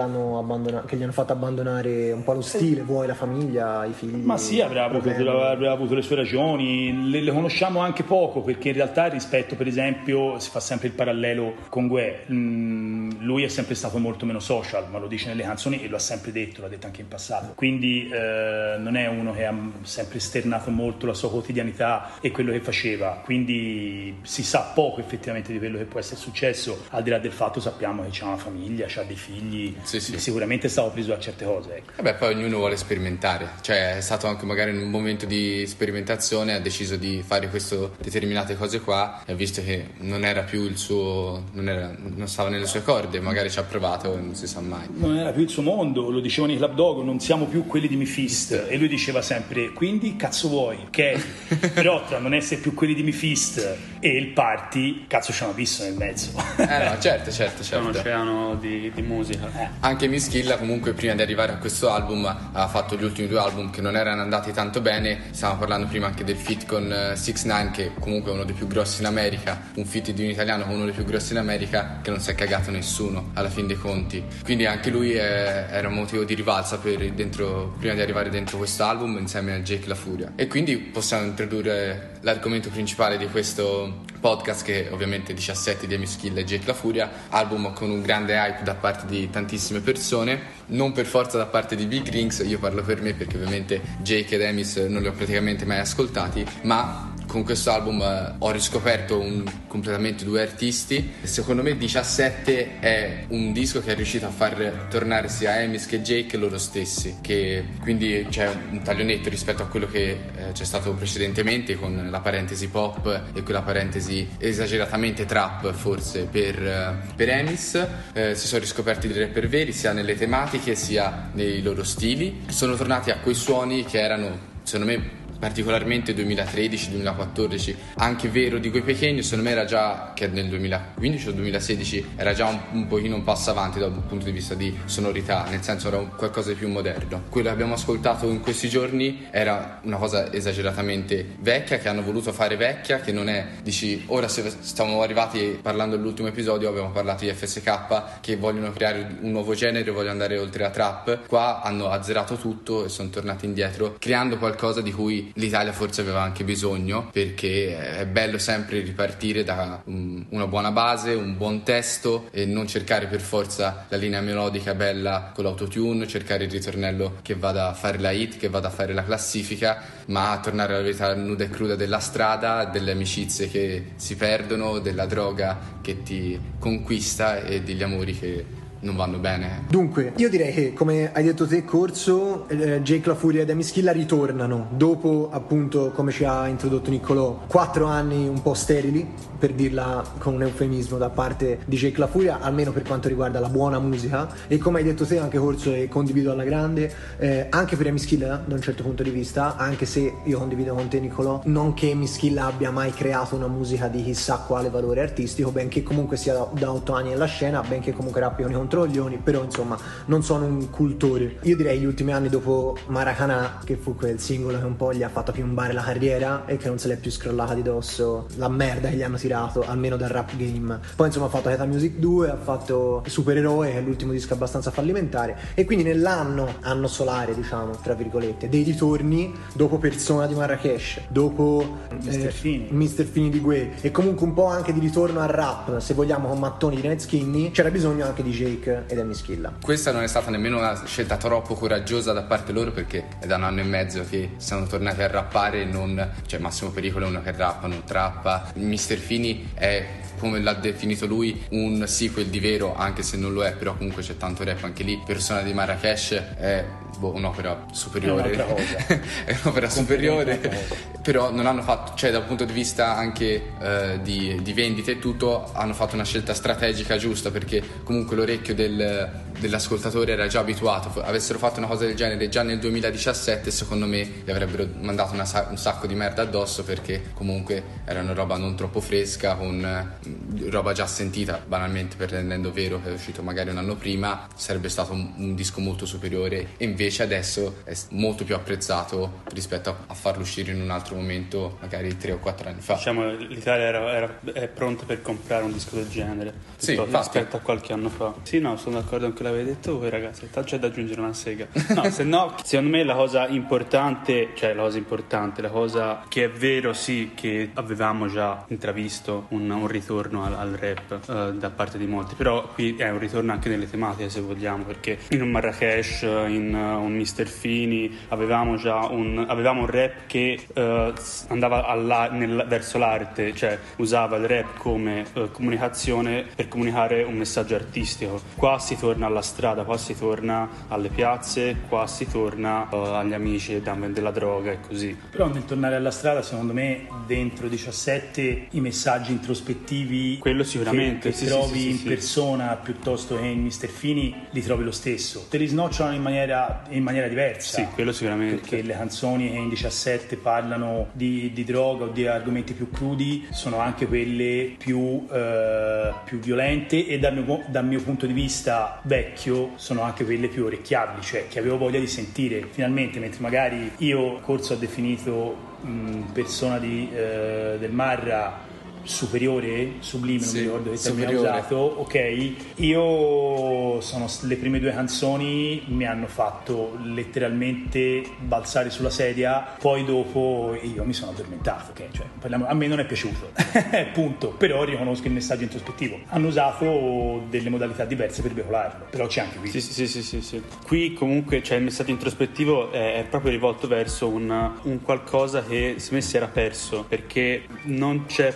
che, 0.86 0.96
gli 0.98 1.04
hanno 1.04 1.12
fatto 1.12 1.34
abbandonare 1.34 2.12
un 2.12 2.24
po' 2.24 2.34
lo 2.34 2.42
stile, 2.42 2.82
vuoi 2.82 3.08
la 3.08 3.14
famiglia, 3.14 3.86
i 3.86 3.94
figli. 3.94 4.24
Ma 4.24 4.38
sì, 4.38 4.62
avrà 4.62 4.86
avuto, 4.86 5.10
avrà 5.10 5.72
avuto, 5.72 5.94
le 5.96 6.02
sue 6.02 6.16
ragioni, 6.16 7.10
le, 7.10 7.22
le, 7.22 7.32
conosciamo 7.32 7.80
anche 7.80 8.04
poco 8.04 8.42
perché 8.42 8.70
in 8.70 8.76
realtà 8.76 9.06
rispetto 9.06 9.56
per 9.56 9.68
esempio, 9.68 10.40
si 10.40 10.50
fa 10.50 10.60
sempre 10.60 10.88
il 10.88 10.94
parallelo 10.94 11.54
con 11.70 11.88
Gue, 11.88 12.26
mm, 12.32 13.12
lui 13.20 13.44
è 13.44 13.48
sempre 13.48 13.76
stato 13.76 13.98
molto 13.98 14.26
meno 14.26 14.40
social, 14.40 14.90
ma 14.90 14.98
lo 14.98 15.08
dice 15.08 15.28
nelle 15.28 15.44
canzoni 15.44 15.84
e 15.84 15.88
lo 15.88 15.96
ha 15.96 16.00
sempre 16.00 16.32
detto, 16.32 16.62
l'ha 16.62 16.68
detto 16.68 16.86
anche 16.88 17.02
in 17.02 17.08
passato. 17.08 17.54
Quindi 17.56 18.10
eh, 18.10 18.76
non 18.80 18.95
è 18.98 19.08
uno 19.08 19.34
che 19.34 19.46
ha 19.46 19.54
sempre 19.84 20.18
esternato 20.18 20.70
molto 20.72 21.06
la 21.06 21.14
sua 21.14 21.30
quotidianità 21.30 22.14
e 22.22 22.32
quello 22.32 22.52
che 22.52 22.60
faceva, 22.60 23.22
quindi 23.24 24.18
si 24.24 24.44
sa 24.44 24.72
poco 24.74 25.00
effettivamente 25.00 25.52
di 25.52 25.60
quello 25.60 25.78
che 25.78 25.86
può 25.86 26.00
essere 26.00 26.20
successo, 26.20 26.86
al 26.90 27.04
di 27.04 27.10
là 27.10 27.20
del 27.20 27.32
fatto 27.32 27.60
sappiamo 27.60 28.04
che 28.04 28.10
c'ha 28.12 28.26
una 28.26 28.38
famiglia, 28.38 28.88
ha 28.96 29.04
dei 29.04 29.16
figli, 29.16 29.76
sì, 29.84 30.00
sì. 30.00 30.18
sicuramente 30.20 30.68
stava 30.68 30.90
preso 30.90 31.14
a 31.14 31.20
certe 31.20 31.46
cose. 31.46 31.78
Ecco. 31.78 31.92
Vabbè, 31.98 32.16
poi 32.16 32.34
ognuno 32.34 32.58
vuole 32.58 32.78
sperimentare, 32.78 33.50
cioè 33.62 33.98
è 33.98 34.02
stato 34.02 34.28
anche 34.28 34.46
magari 34.46 34.72
in 34.72 34.82
un 34.82 34.90
momento 34.90 35.26
di 35.26 35.66
sperimentazione, 35.68 36.54
ha 36.54 36.60
deciso 36.60 36.96
di 36.96 37.24
fare 37.26 37.50
queste 37.50 37.92
determinate 38.02 38.56
cose 38.56 38.82
qua 38.82 39.24
e 39.26 39.34
ha 39.34 39.36
visto 39.36 39.62
che 39.62 39.90
non 40.00 40.24
era 40.24 40.42
più 40.44 40.64
il 40.64 40.78
suo, 40.78 41.44
non, 41.54 41.70
era, 41.70 41.96
non 41.98 42.28
stava 42.28 42.50
nelle 42.50 42.66
sue 42.66 42.84
corde, 42.84 43.20
magari 43.20 43.50
ci 43.50 43.60
ha 43.60 43.64
provato 43.64 44.14
e 44.14 44.20
non 44.20 44.36
si 44.36 44.48
sa 44.48 44.62
mai. 44.62 44.88
Non 44.92 45.18
era 45.18 45.32
più 45.32 45.44
il 45.44 45.50
suo 45.50 45.62
mondo, 45.62 46.10
lo 46.10 46.20
dicevano 46.20 46.54
i 46.54 46.58
Club 46.58 46.76
Dogo, 46.76 47.04
non 47.04 47.20
siamo 47.20 47.46
più 47.46 47.66
quelli 47.66 47.88
di 47.88 47.96
Mifist 47.96 48.68
e 48.70 48.78
lui 48.78 48.85
lui 48.86 48.88
diceva 48.88 49.22
sempre 49.22 49.72
quindi 49.72 50.16
cazzo 50.16 50.48
vuoi? 50.48 50.78
Ok? 50.86 51.74
Però 51.74 52.06
tra 52.06 52.20
non 52.20 52.34
essere 52.34 52.62
più 52.62 52.74
quelli 52.74 52.94
di 52.94 53.02
Mifist 53.04 53.78
e 54.00 54.10
il 54.10 54.28
party 54.28 55.06
cazzo 55.08 55.32
c'è 55.32 55.46
un 55.46 55.50
abisso 55.52 55.84
nel 55.84 55.96
mezzo. 55.96 56.32
Eh 56.58 56.66
no 56.66 57.00
certo 57.00 57.32
certo 57.32 57.64
certo. 57.64 57.88
Un 57.88 57.96
oceano 57.96 58.56
di, 58.56 58.92
di 58.94 59.02
musica. 59.02 59.50
Eh. 59.58 59.70
anche 59.80 60.08
Mischilla 60.08 60.58
comunque 60.58 60.94
prima 60.94 61.16
di 61.16 61.22
arrivare 61.22 61.54
a 61.54 61.58
questo 61.58 61.90
album 61.90 62.26
ha 62.26 62.68
fatto 62.68 62.96
gli 62.96 63.04
ultimi 63.04 63.28
due 63.28 63.40
album 63.40 63.72
che 63.72 63.82
non 63.82 63.96
erano 63.96 64.22
andati 64.22 64.52
tanto 64.52 64.82
bene. 64.82 65.24
Stavamo 65.32 65.60
parlando 65.60 65.88
prima 65.88 66.08
anche 66.08 66.24
del 66.24 66.38
fit 66.38 66.66
con 66.66 67.14
6 67.16 67.34
9 67.46 67.72
che 67.72 67.92
comunque 68.00 68.32
è 68.32 68.34
uno 68.36 68.44
dei 68.44 68.54
più 68.54 68.68
grossi 68.68 69.02
in 69.02 69.08
America. 69.08 69.72
Un 69.76 69.86
fit 69.86 70.12
di 70.12 70.24
un 70.24 70.30
italiano 70.30 70.66
con 70.66 70.76
uno 70.76 70.86
dei 70.86 70.94
più 70.94 71.06
grossi 71.06 71.32
in 71.32 71.40
America 71.40 72.00
che 72.04 72.12
non 72.12 72.20
si 72.20 72.30
è 72.30 72.36
cagato 72.36 72.70
nessuno 72.70 73.32
alla 73.34 73.50
fin 73.50 73.66
dei 73.66 73.78
conti. 73.78 74.24
Quindi 74.44 74.66
anche 74.68 74.92
lui 74.92 75.14
è, 75.14 75.68
era 75.72 75.88
un 75.88 75.96
motivo 75.96 76.24
di 76.24 76.36
rivalsa 76.36 76.78
dentro, 76.84 77.76
prima 77.80 77.96
di 77.96 78.02
arrivare 78.02 78.30
dentro 78.30 78.58
questo 78.58 78.75
album 78.80 79.18
insieme 79.18 79.54
a 79.54 79.60
Jake 79.60 79.88
La 79.88 79.96
Furia. 79.96 80.34
E 80.36 80.48
quindi 80.48 80.78
possiamo 80.78 81.26
introdurre 81.26 82.18
l'argomento 82.22 82.70
principale 82.70 83.18
di 83.18 83.28
questo 83.28 84.04
podcast 84.20 84.64
che 84.64 84.88
ovviamente 84.92 85.34
17 85.34 85.86
di 85.86 85.94
Amy 85.94 86.08
Skill 86.08 86.38
e 86.38 86.44
Jake 86.44 86.66
La 86.66 86.74
Furia, 86.74 87.10
album 87.30 87.74
con 87.74 87.90
un 87.90 88.02
grande 88.02 88.34
hype 88.34 88.64
da 88.64 88.74
parte 88.74 89.06
di 89.06 89.30
tantissime 89.30 89.82
persone, 89.82 90.42
non 90.68 90.92
per 90.92 91.06
forza 91.06 91.38
da 91.38 91.46
parte 91.46 91.76
di 91.76 91.86
Big 91.86 92.10
Rings, 92.10 92.44
io 92.46 92.60
parlo 92.60 92.82
per 92.82 93.02
me 93.02 93.14
perché 93.14 93.38
ovviamente 93.38 93.82
Jake 94.00 94.36
ed 94.36 94.42
Emis 94.42 94.78
non 94.78 95.02
li 95.02 95.08
ho 95.08 95.14
praticamente 95.14 95.66
mai 95.66 95.80
ascoltati, 95.80 96.46
ma 96.64 97.14
con 97.36 97.44
questo 97.44 97.70
album 97.70 98.02
eh, 98.02 98.36
ho 98.38 98.52
riscoperto 98.52 99.20
un, 99.20 99.44
completamente 99.68 100.24
due 100.24 100.42
artisti. 100.42 101.16
Secondo 101.24 101.64
me 101.64 101.76
17 101.76 102.80
è 102.80 103.26
un 103.28 103.52
disco 103.52 103.82
che 103.82 103.92
è 103.92 103.96
riuscito 103.96 104.26
a 104.26 104.30
far 104.30 104.88
tornare 104.90 105.28
sia 105.28 105.62
Emis 105.62 105.86
che 105.86 106.02
Jake 106.02 106.38
loro 106.38 106.58
stessi, 106.58 107.18
che 107.20 107.66
quindi 107.82 108.26
c'è 108.30 108.50
un 108.70 108.82
taglionetto 108.82 109.28
rispetto 109.28 109.64
a 109.64 109.66
quello 109.66 109.86
che 109.86 110.12
eh, 110.12 110.52
c'è 110.54 110.64
stato 110.64 110.94
precedentemente 110.94 111.76
con 111.76 112.08
la 112.10 112.22
parentesi 112.22 112.70
pop 112.70 113.24
e 113.34 113.44
quella 113.44 113.64
parentesi 113.64 114.26
esageratamente 114.38 115.26
trap 115.26 115.74
forse 115.74 116.30
per, 116.32 116.66
eh, 116.66 116.96
per 117.18 117.30
Emis. 117.32 117.86
Eh, 118.14 118.36
si 118.36 118.48
sono 118.48 118.62
riscoperti 118.62 119.10
dei 119.10 119.26
rapper 119.26 119.50
veri 119.50 119.74
sia 119.74 119.92
nelle 119.92 120.16
tematiche 120.16 120.74
sia 120.76 121.32
nei 121.34 121.62
loro 121.62 121.84
stili. 121.84 122.44
Sono 122.48 122.76
tornati 122.76 123.12
a 123.12 123.18
quei 123.18 123.36
suoni 123.36 123.84
che 123.84 124.00
erano 124.00 124.54
secondo 124.64 124.92
me 124.92 125.24
particolarmente 125.40 126.14
2013-2014, 126.14 127.76
anche 127.96 128.30
vero 128.30 128.58
di 128.58 128.70
quei 128.70 128.82
pequeni, 128.82 129.24
secondo 129.24 129.44
me 129.46 129.52
era 129.52 129.66
già 129.66 130.12
che 130.14 130.28
nel 130.28 130.48
2015 130.48 131.28
o 131.28 131.32
2016 131.32 132.06
era 132.16 132.34
già 132.34 132.48
un, 132.48 132.60
un 132.72 132.88
pochino 132.88 133.16
un 133.16 133.24
passo 133.24 133.52
avanti 133.52 133.80
dal 133.80 133.92
punto 133.92 134.26
di 134.26 134.32
vista 134.32 134.54
di 134.56 134.76
sonorità, 134.86 135.46
nel 135.50 135.62
senso 135.62 135.88
era 135.88 135.98
qualcosa 135.98 136.50
di 136.50 136.56
più 136.56 136.70
moderno. 136.70 137.24
Quello 137.30 137.48
che 137.48 137.54
abbiamo 137.54 137.74
ascoltato 137.74 138.28
in 138.30 138.42
questi 138.42 138.70
giorni 138.70 139.28
era 139.32 139.80
una 139.84 139.98
cosa 139.98 140.32
esageratamente 140.32 141.36
vecchia, 141.40 141.78
che 141.78 141.88
hanno 141.88 142.02
voluto 142.02 142.32
fare 142.32 142.56
vecchia, 142.56 143.00
che 143.00 143.12
non 143.12 143.30
è, 143.30 143.46
dici, 143.62 144.04
ora 144.08 144.28
se 144.28 144.50
stiamo 144.60 145.02
arrivati 145.02 145.60
parlando 145.62 145.96
dell'ultimo 145.96 146.28
episodio, 146.28 146.70
abbiamo 146.70 146.92
parlato 146.92 147.26
di 147.26 147.32
FSK 147.32 148.22
che 148.22 148.38
vogliono 148.38 148.72
creare 148.72 149.18
un 149.22 149.32
nuovo 149.32 149.54
genere, 149.54 149.92
vogliono 149.92 150.12
andare 150.12 150.38
oltre 150.38 150.64
la 150.64 150.70
trap, 150.70 151.28
qua 151.28 151.62
hanno 151.62 151.90
azzerato 151.90 152.36
tutto 152.36 152.86
e 152.86 152.90
sono 152.90 153.10
tornati 153.10 153.46
indietro, 153.46 153.96
creando 154.00 154.38
qualcosa 154.38 154.82
di 154.82 154.92
cui 154.92 155.25
l'Italia 155.36 155.74
forse 155.74 156.02
aveva 156.02 156.22
anche 156.22 156.44
bisogno 156.44 157.10
perché 157.12 157.98
è 158.00 158.06
bello 158.06 158.38
sempre 158.38 158.80
ripartire 158.82 159.44
da 159.44 159.82
una 159.86 160.48
buona 160.48 160.72
base, 160.72 161.14
un 161.14 161.38
buon 161.38 161.64
testo 161.64 162.28
e 162.32 162.46
non 162.46 162.68
cercare 162.68 163.08
per 163.08 163.22
forza 163.22 163.86
la 163.90 163.98
linea 163.98 164.22
melodica 164.22 164.74
bella 164.74 165.32
con 165.34 165.44
l'autotune, 165.44 166.08
cercare 166.08 166.46
il 166.46 166.52
ritornello 166.52 167.18
che 167.22 167.36
vada 167.36 167.70
a 167.70 167.74
fare 167.74 168.00
la 168.00 168.12
hit, 168.12 168.38
che 168.38 168.50
vada 168.50 168.68
a 168.68 168.72
fare 168.72 168.94
la 168.94 169.04
classifica, 169.04 169.82
ma 170.08 170.40
tornare 170.42 170.74
alla 170.74 170.84
verità 170.84 171.14
nuda 171.16 171.44
e 171.44 171.50
cruda 171.50 171.76
della 171.76 172.00
strada, 172.00 172.66
delle 172.66 172.92
amicizie 172.92 173.50
che 173.50 173.94
si 173.96 174.16
perdono, 174.16 174.80
della 174.80 175.06
droga 175.06 175.80
che 175.82 176.04
ti 176.04 176.40
conquista 176.60 177.44
e 177.44 177.62
degli 177.62 177.84
amori 177.84 178.18
che 178.18 178.64
non 178.86 178.96
vanno 178.96 179.18
bene. 179.18 179.64
Dunque, 179.68 180.14
io 180.16 180.30
direi 180.30 180.54
che 180.54 180.74
come 180.74 181.12
hai 181.12 181.24
detto 181.24 181.46
te, 181.48 181.66
Corso, 181.66 182.48
eh, 182.48 182.82
Jake 182.82 183.08
La 183.08 183.16
Furia 183.16 183.42
ed 183.42 183.50
Emischilla 183.50 183.92
ritornano 183.92 184.68
dopo 184.70 185.30
appunto, 185.32 185.92
come 185.92 186.12
ci 186.12 186.24
ha 186.24 186.48
introdotto 186.48 186.92
Niccolò, 186.92 187.42
quattro 187.48 187.88
anni 187.88 188.28
un 188.28 188.42
po' 188.42 188.54
sterili, 188.54 189.06
per 189.38 189.54
dirla 189.54 190.04
con 190.20 190.36
un 190.36 190.44
eufemismo 190.44 190.98
da 190.98 191.10
parte 191.10 191.60
di 191.66 191.76
Jake 191.76 192.00
La 192.00 192.08
Furia, 192.08 192.40
almeno 192.40 192.72
per 192.72 192.84
quanto 192.84 193.08
riguarda 193.08 193.40
la 193.40 193.50
buona 193.50 193.80
musica. 193.80 194.30
E 194.48 194.58
come 194.60 194.80
hai 194.80 194.84
detto 194.86 195.06
te, 195.06 195.18
anche 195.18 195.40
Corso 195.40 195.74
e 195.74 195.88
condivido 195.88 196.32
alla 196.32 196.44
grande, 196.44 196.94
eh, 197.18 197.48
anche 197.50 197.76
per 197.76 197.88
Emischilla 197.88 198.44
da 198.46 198.54
un 198.54 198.62
certo 198.62 198.84
punto 198.84 199.02
di 199.02 199.10
vista, 199.10 199.56
anche 199.58 199.86
se 199.86 200.14
io 200.24 200.38
condivido 200.38 200.76
con 200.76 200.88
te 200.88 201.00
Niccolò, 201.00 201.42
non 201.46 201.74
che 201.74 201.90
Emischilla 201.90 202.46
abbia 202.46 202.70
mai 202.70 202.92
creato 202.92 203.36
una 203.36 203.48
musica 203.48 203.88
di 203.88 204.04
chissà 204.04 204.44
quale 204.46 204.70
valore 204.70 205.02
artistico, 205.02 205.50
benché 205.52 205.82
comunque 205.82 206.18
sia 206.18 206.34
da, 206.34 206.48
da 206.52 206.72
otto 206.72 206.94
anni 206.94 207.10
nella 207.10 207.26
scena, 207.26 207.62
benché 207.62 207.92
comunque 207.92 208.22
rappioni 208.22 208.54
contro 208.54 208.75
controglioni, 208.76 209.18
però 209.24 209.44
insomma 209.44 209.78
non 210.06 210.22
sono 210.22 210.46
un 210.46 210.70
cultore. 210.70 211.38
Io 211.44 211.56
direi 211.56 211.80
gli 211.80 211.86
ultimi 211.86 212.12
anni 212.12 212.28
dopo 212.28 212.78
Maracanã, 212.88 213.60
che 213.64 213.78
fu 213.78 213.96
quel 213.96 214.20
singolo 214.20 214.60
che 214.60 214.66
un 214.66 214.76
po' 214.76 214.94
gli 214.94 215.04
ha 215.04 215.10
fatto 215.10 215.32
piombare 215.32 215.72
la 215.72 215.82
carriera 215.82 216.46
e 216.46 216.58
che 216.58 216.68
non 216.68 216.78
se 216.78 216.90
l'è 216.90 216.98
più 216.98 217.10
scrollata 217.10 217.54
di 217.54 217.62
dosso, 217.62 218.28
la 218.36 218.50
merda 218.50 218.90
che 218.90 218.96
gli 218.96 219.04
hanno 219.04 219.18
tirato, 219.18 219.64
almeno 219.66 219.96
dal 219.96 220.10
rap 220.10 220.36
game. 220.36 220.80
Poi 220.96 221.08
insomma 221.08 221.28
ha 221.28 221.30
fatto 221.30 221.50
Heta 221.50 221.66
Music 221.66 221.98
2, 221.98 222.30
ha 222.30 222.38
fatto 222.38 223.04
Supereroe, 223.08 223.72
che 223.72 223.78
è 223.78 223.82
l'ultimo 223.82 224.12
disco 224.12 224.34
abbastanza 224.34 224.72
fallimentare, 224.72 225.38
e 225.54 225.64
quindi 225.64 225.84
nell'anno, 225.84 226.56
anno 226.62 226.88
solare 226.88 227.34
diciamo, 227.34 227.78
tra 227.82 227.94
virgolette, 227.94 228.50
dei 228.50 228.64
ritorni, 228.64 229.34
dopo 229.54 229.78
Persona 229.78 230.28
di 230.28 230.34
Marrakesh, 230.34 231.02
dopo 231.08 231.78
Mr. 232.02 232.26
Eh, 232.26 232.32
Fini. 232.32 232.68
Mr. 232.72 233.06
Fini 233.06 233.30
di 233.30 233.40
Gue, 233.40 233.72
e 233.80 233.92
comunque 233.92 234.26
un 234.26 234.34
po' 234.34 234.46
anche 234.46 234.74
di 234.74 234.80
ritorno 234.80 235.22
al 235.22 235.30
rap, 235.30 235.78
se 235.78 235.94
vogliamo 235.94 236.28
con 236.28 236.40
mattoni 236.40 236.76
di 236.76 236.82
Red 236.82 237.00
Skinny, 237.00 237.52
c'era 237.52 237.70
bisogno 237.70 238.06
anche 238.06 238.24
di 238.24 238.32
Jake 238.32 238.65
Drake 238.66 238.84
ed 238.88 239.00
Amy 239.00 239.14
Schilla. 239.14 239.54
Questa 239.62 239.92
non 239.92 240.02
è 240.02 240.08
stata 240.08 240.32
nemmeno 240.32 240.58
una 240.58 240.84
scelta 240.86 241.18
troppo 241.18 241.54
coraggiosa 241.54 242.12
da 242.12 242.24
parte 242.24 242.52
loro 242.52 242.72
perché 242.72 243.06
è 243.20 243.28
da 243.28 243.36
un 243.36 243.44
anno 243.44 243.60
e 243.60 243.64
mezzo 243.64 244.04
che 244.10 244.32
sono 244.38 244.66
tornati 244.66 245.02
a 245.04 245.08
rappare 245.08 245.64
non, 245.66 246.12
cioè 246.26 246.40
Massimo 246.40 246.72
Pericolo 246.72 247.06
è 247.06 247.10
uno 247.10 247.22
che 247.22 247.32
rappa, 247.32 247.68
non 247.68 247.84
trappa. 247.84 248.52
Mister 248.56 248.98
Fini 248.98 249.52
è 249.54 249.86
come 250.18 250.40
l'ha 250.40 250.54
definito 250.54 251.06
lui, 251.06 251.44
un 251.50 251.86
sequel 251.88 252.28
di 252.28 252.40
vero, 252.40 252.76
anche 252.76 253.04
se 253.04 253.18
non 253.18 253.34
lo 253.34 253.44
è, 253.44 253.54
però 253.54 253.76
comunque 253.76 254.02
c'è 254.02 254.18
tanto 254.18 254.44
rap 254.44 254.64
anche 254.64 254.84
lì. 254.84 255.00
Persona 255.06 255.42
di 255.42 255.54
Marrakesh 255.54 256.12
è 256.38 256.66
boh, 256.98 257.14
un'opera 257.14 257.66
superiore. 257.72 258.32
È, 258.32 259.00
è 259.26 259.38
un'opera 259.44 259.70
superiore, 259.70 260.40
però 261.02 261.32
non 261.32 261.46
hanno 261.46 261.62
fatto, 261.62 261.94
cioè 261.96 262.12
dal 262.12 262.24
punto 262.26 262.46
di 262.46 262.54
vista 262.54 262.96
anche 262.96 263.54
eh, 263.60 264.00
di, 264.02 264.40
di 264.42 264.54
vendite 264.54 264.92
e 264.92 265.00
tutto, 265.00 265.52
hanno 265.54 265.74
fatto 265.74 265.96
una 265.96 266.06
scelta 266.06 266.34
strategica 266.34 266.98
giusta 266.98 267.32
perché 267.32 267.62
comunque 267.84 268.16
l'orecchio 268.16 268.56
del, 268.56 269.24
dell'ascoltatore 269.40 270.12
era 270.14 270.28
già 270.28 270.40
abituato. 270.40 271.02
Avessero 271.02 271.40
fatto 271.40 271.60
una 271.60 271.68
cosa 271.68 271.86
del 271.86 271.96
genere 271.96 272.30
già 272.30 272.44
nel 272.44 272.60
2017, 272.60 273.52
secondo 273.52 273.86
me 273.86 274.24
gli 274.24 274.32
avrebbero 274.32 274.68
mandato 274.80 275.14
una, 275.14 275.26
un 275.50 275.58
sacco 275.58 275.88
di 275.88 275.96
merda 275.96 276.22
addosso 276.24 276.64
perché 276.64 277.12
comunque 277.14 277.64
era 277.86 278.02
una 278.02 278.14
roba 278.14 278.38
non 278.38 278.56
troppo 278.56 278.82
fresca, 278.82 279.36
con 279.36 279.64
eh, 279.64 280.50
roba 280.50 280.74
già 280.74 280.88
sentita, 280.88 281.42
banalmente 281.46 281.96
pretendendo 281.96 282.52
vero 282.52 282.82
che 282.82 282.90
è 282.90 282.94
uscito 282.94 283.22
magari 283.22 283.50
un 283.50 283.58
anno 283.58 283.76
prima, 283.76 284.28
sarebbe 284.36 284.70
stato 284.70 284.94
un, 284.94 285.14
un 285.18 285.36
disco 285.36 285.62
molto 285.62 285.86
superiore 285.86 286.50
e 286.58 286.66
invece 286.66 286.85
adesso 287.02 287.58
è 287.64 287.74
molto 287.92 288.24
più 288.24 288.36
apprezzato 288.36 289.22
rispetto 289.32 289.76
a, 289.88 289.94
farlo 289.94 290.22
uscire 290.22 290.52
in 290.52 290.62
un 290.62 290.70
altro 290.70 290.96
momento, 290.96 291.58
magari 291.62 291.96
tre 291.98 292.12
o 292.12 292.20
quattro 292.20 292.50
anni 292.50 292.62
fa. 292.62 292.76
Diciamo 292.76 293.12
l'Italia 293.12 293.66
era, 293.66 293.94
era, 293.94 294.20
è 294.34 294.48
pronta 294.48 294.86
per 294.86 295.02
comprare 295.02 295.44
un 295.44 295.52
disco 295.52 295.76
del 295.76 295.90
genere 295.90 296.34
sì, 296.58 296.80
rispetto 296.80 297.38
a 297.38 297.40
qualche 297.40 297.74
anno 297.74 297.90
fa. 297.90 298.14
Sì, 298.24 298.40
no, 298.40 298.58
sono 298.58 298.80
d'accordo 298.80 299.06
anche 299.06 299.24
l'avevi 299.24 299.46
detto 299.46 299.78
voi 299.78 299.90
ragazzi, 299.90 300.28
c'è 300.30 300.60
da 300.60 300.68
aggiungere 300.68 301.02
una 301.02 301.14
sega. 301.14 301.48
No, 301.70 301.90
se 301.92 302.04
no, 302.04 302.36
secondo 302.44 302.72
me 302.72 302.84
la 302.84 302.96
cosa 302.96 303.28
importante, 303.28 304.30
cioè 304.36 304.54
la 304.54 304.64
cosa 304.64 304.78
importante, 304.78 305.42
la 305.42 305.50
cosa 305.50 306.04
che 306.08 306.26
è 306.26 306.30
vero 306.30 306.74
sì 306.74 307.12
che 307.14 307.52
avevamo 307.54 308.08
già 308.08 308.46
intravisto 308.50 309.26
un, 309.30 309.50
un 309.50 309.68
ritorno 309.68 310.24
al, 310.24 310.34
al 310.34 310.52
rap 310.52 311.00
uh, 311.08 311.38
da 311.38 311.50
parte 311.50 311.78
di 311.78 311.86
molti, 311.86 312.16
però 312.16 312.48
qui 312.48 312.76
è 312.76 312.90
un 312.90 313.00
ritorno 313.00 313.32
anche 313.32 313.50
nelle 313.50 313.70
tematiche 313.70 314.10
se 314.10 314.22
vogliamo, 314.22 314.64
perché 314.64 315.00
in 315.10 315.22
un 315.22 315.32
Marrakesh, 315.32 316.02
in 316.02 316.54
un 316.78 316.94
Mr. 316.94 317.28
Fini, 317.28 317.92
avevamo 318.10 318.56
già 318.56 318.88
un, 318.88 319.26
avevamo 319.28 319.62
un 319.62 319.68
rap 319.68 320.06
che 320.08 320.40
uh, 320.54 320.94
andava 321.28 321.66
alla, 321.66 322.10
nel, 322.10 322.46
verso 322.48 322.78
l'arte, 322.78 323.34
cioè 323.34 323.58
usava 323.78 324.18
il 324.18 324.28
rap 324.28 324.58
come 324.58 325.06
comunicazione 325.32 326.26
per 326.36 326.48
comunicare 326.48 327.04
un 327.04 327.16
messaggio 327.16 327.56
artistico. 327.56 328.22
Qua 328.36 328.60
si 328.60 328.78
torna 328.78 329.06
alla 329.06 329.22
strada, 329.22 329.64
qua 329.64 329.78
si 329.78 329.98
torna 329.98 330.48
alle 330.68 330.90
piazze, 330.90 331.58
qua 331.68 331.88
si 331.88 332.10
torna 332.10 332.68
uh, 332.70 332.76
agli 332.76 333.14
amici 333.14 333.62
della 333.62 334.12
droga 334.12 334.52
e 334.52 334.60
così. 334.60 334.98
Però 335.10 335.28
nel 335.28 335.46
tornare 335.46 335.76
alla 335.76 335.92
strada, 335.92 336.22
secondo 336.22 336.54
me, 336.54 336.88
dentro 337.06 337.48
17 337.48 338.48
i 338.52 338.60
messaggi 338.60 339.12
introspettivi 339.12 340.18
quello 340.20 340.44
sicuramente 340.44 341.10
che, 341.12 341.16
che 341.16 341.16
sì, 341.16 341.26
trovi 341.26 341.60
sì, 341.60 341.70
in 341.70 341.78
sì, 341.78 341.88
persona 341.88 342.56
piuttosto 342.56 343.18
che 343.18 343.26
in 343.26 343.44
Mr. 343.44 343.68
Fini 343.68 344.28
li 344.32 344.42
trovi 344.42 344.64
lo 344.64 344.72
stesso. 344.72 345.28
Te 345.30 345.38
li 345.38 345.48
snocciano 345.48 345.94
in 345.94 346.02
maniera, 346.02 346.64
in 346.70 346.84
maniera 346.84 347.08
diversa. 347.08 347.58
Sì, 347.58 347.68
quello 347.74 347.92
sicuramente. 347.92 348.42
Perché 348.42 348.62
le 348.62 348.74
canzoni 348.74 349.32
che 349.32 349.38
in 349.38 349.50
17 349.50 350.18
parlano 350.18 350.88
di, 350.92 351.32
di 351.34 351.44
droga 351.44 351.86
o 351.86 351.88
di 351.88 352.08
argomenti 352.08 352.54
più 352.54 352.70
crudi 352.70 353.28
sono 353.32 353.60
anche 353.60 353.88
quelle 353.88 354.56
più, 354.58 355.06
eh, 355.12 355.94
più 356.04 356.20
violente 356.20 356.88
e 356.88 357.00
dal 357.00 357.14
mio, 357.14 357.44
dal 357.48 357.66
mio 357.66 357.82
punto 357.82 358.06
di 358.06 358.14
vista 358.14 358.80
vecchio 358.84 359.52
sono 359.56 359.82
anche 359.82 360.06
quelle 360.06 360.28
più 360.28 360.46
orecchiabili, 360.46 361.02
cioè 361.02 361.28
che 361.28 361.40
avevo 361.40 361.58
voglia 361.58 361.80
di 361.80 361.88
sentire 361.88 362.48
finalmente, 362.50 363.00
mentre 363.00 363.22
magari 363.22 363.72
io 363.78 364.20
Corso 364.20 364.54
ha 364.54 364.58
definito 364.58 365.36
mh, 365.62 366.12
persona 366.14 366.58
di, 366.60 366.90
eh, 366.94 367.58
del 367.60 367.72
Marra 367.72 368.54
superiore, 368.86 369.74
sublime, 369.80 370.20
non 370.20 370.30
Sì, 370.30 370.38
mi 370.38 370.44
ricordo 370.44 370.72
che 370.72 370.78
termine 370.78 371.08
ha 371.08 371.20
usato, 371.20 371.56
ok, 371.56 372.32
io 372.56 373.82
sono 373.82 374.08
le 374.22 374.36
prime 374.36 374.60
due 374.60 374.72
canzoni 374.72 375.64
mi 375.68 375.86
hanno 375.86 376.08
fatto 376.08 376.78
letteralmente 376.84 378.04
balzare 378.20 378.70
sulla 378.70 378.90
sedia, 378.90 379.56
poi 379.60 379.86
dopo 379.86 380.58
io 380.62 380.84
mi 380.84 380.94
sono 380.94 381.12
addormentato, 381.12 381.72
ok, 381.72 381.92
cioè, 381.92 382.06
parliamo- 382.20 382.48
a 382.48 382.54
me 382.54 382.68
non 382.68 382.80
è 382.80 382.86
piaciuto, 382.86 383.32
punto, 383.94 384.30
però 384.30 384.64
riconosco 384.64 385.08
il 385.08 385.14
messaggio 385.14 385.44
introspettivo. 385.44 386.00
Hanno 386.10 386.28
usato 386.28 387.24
delle 387.30 387.50
modalità 387.50 387.86
diverse 387.86 388.22
per 388.22 388.34
veicolarlo, 388.34 388.86
però 388.90 389.08
c'è 389.08 389.22
anche 389.22 389.38
qui. 389.40 389.50
Sì, 389.50 389.62
sì, 389.62 389.74
sì, 389.74 389.88
sì, 389.88 390.04
sì, 390.04 390.22
sì. 390.22 390.42
Qui 390.66 390.94
comunque 390.94 391.42
c'è 391.42 391.56
il 391.56 391.64
messaggio 391.64 391.92
introspettivo 391.92 392.72
è, 392.72 392.96
è 393.00 393.04
proprio 393.06 393.32
rivolto 393.32 393.68
verso 393.68 394.08
un, 394.08 394.52
un 394.64 394.82
qualcosa 394.82 395.44
che 395.44 395.76
secondo 395.78 395.96
me 395.96 396.02
si 396.02 396.18
era 396.18 396.28
perso 396.28 396.86
perché 396.88 397.46
non 397.64 398.06
c'è, 398.06 398.34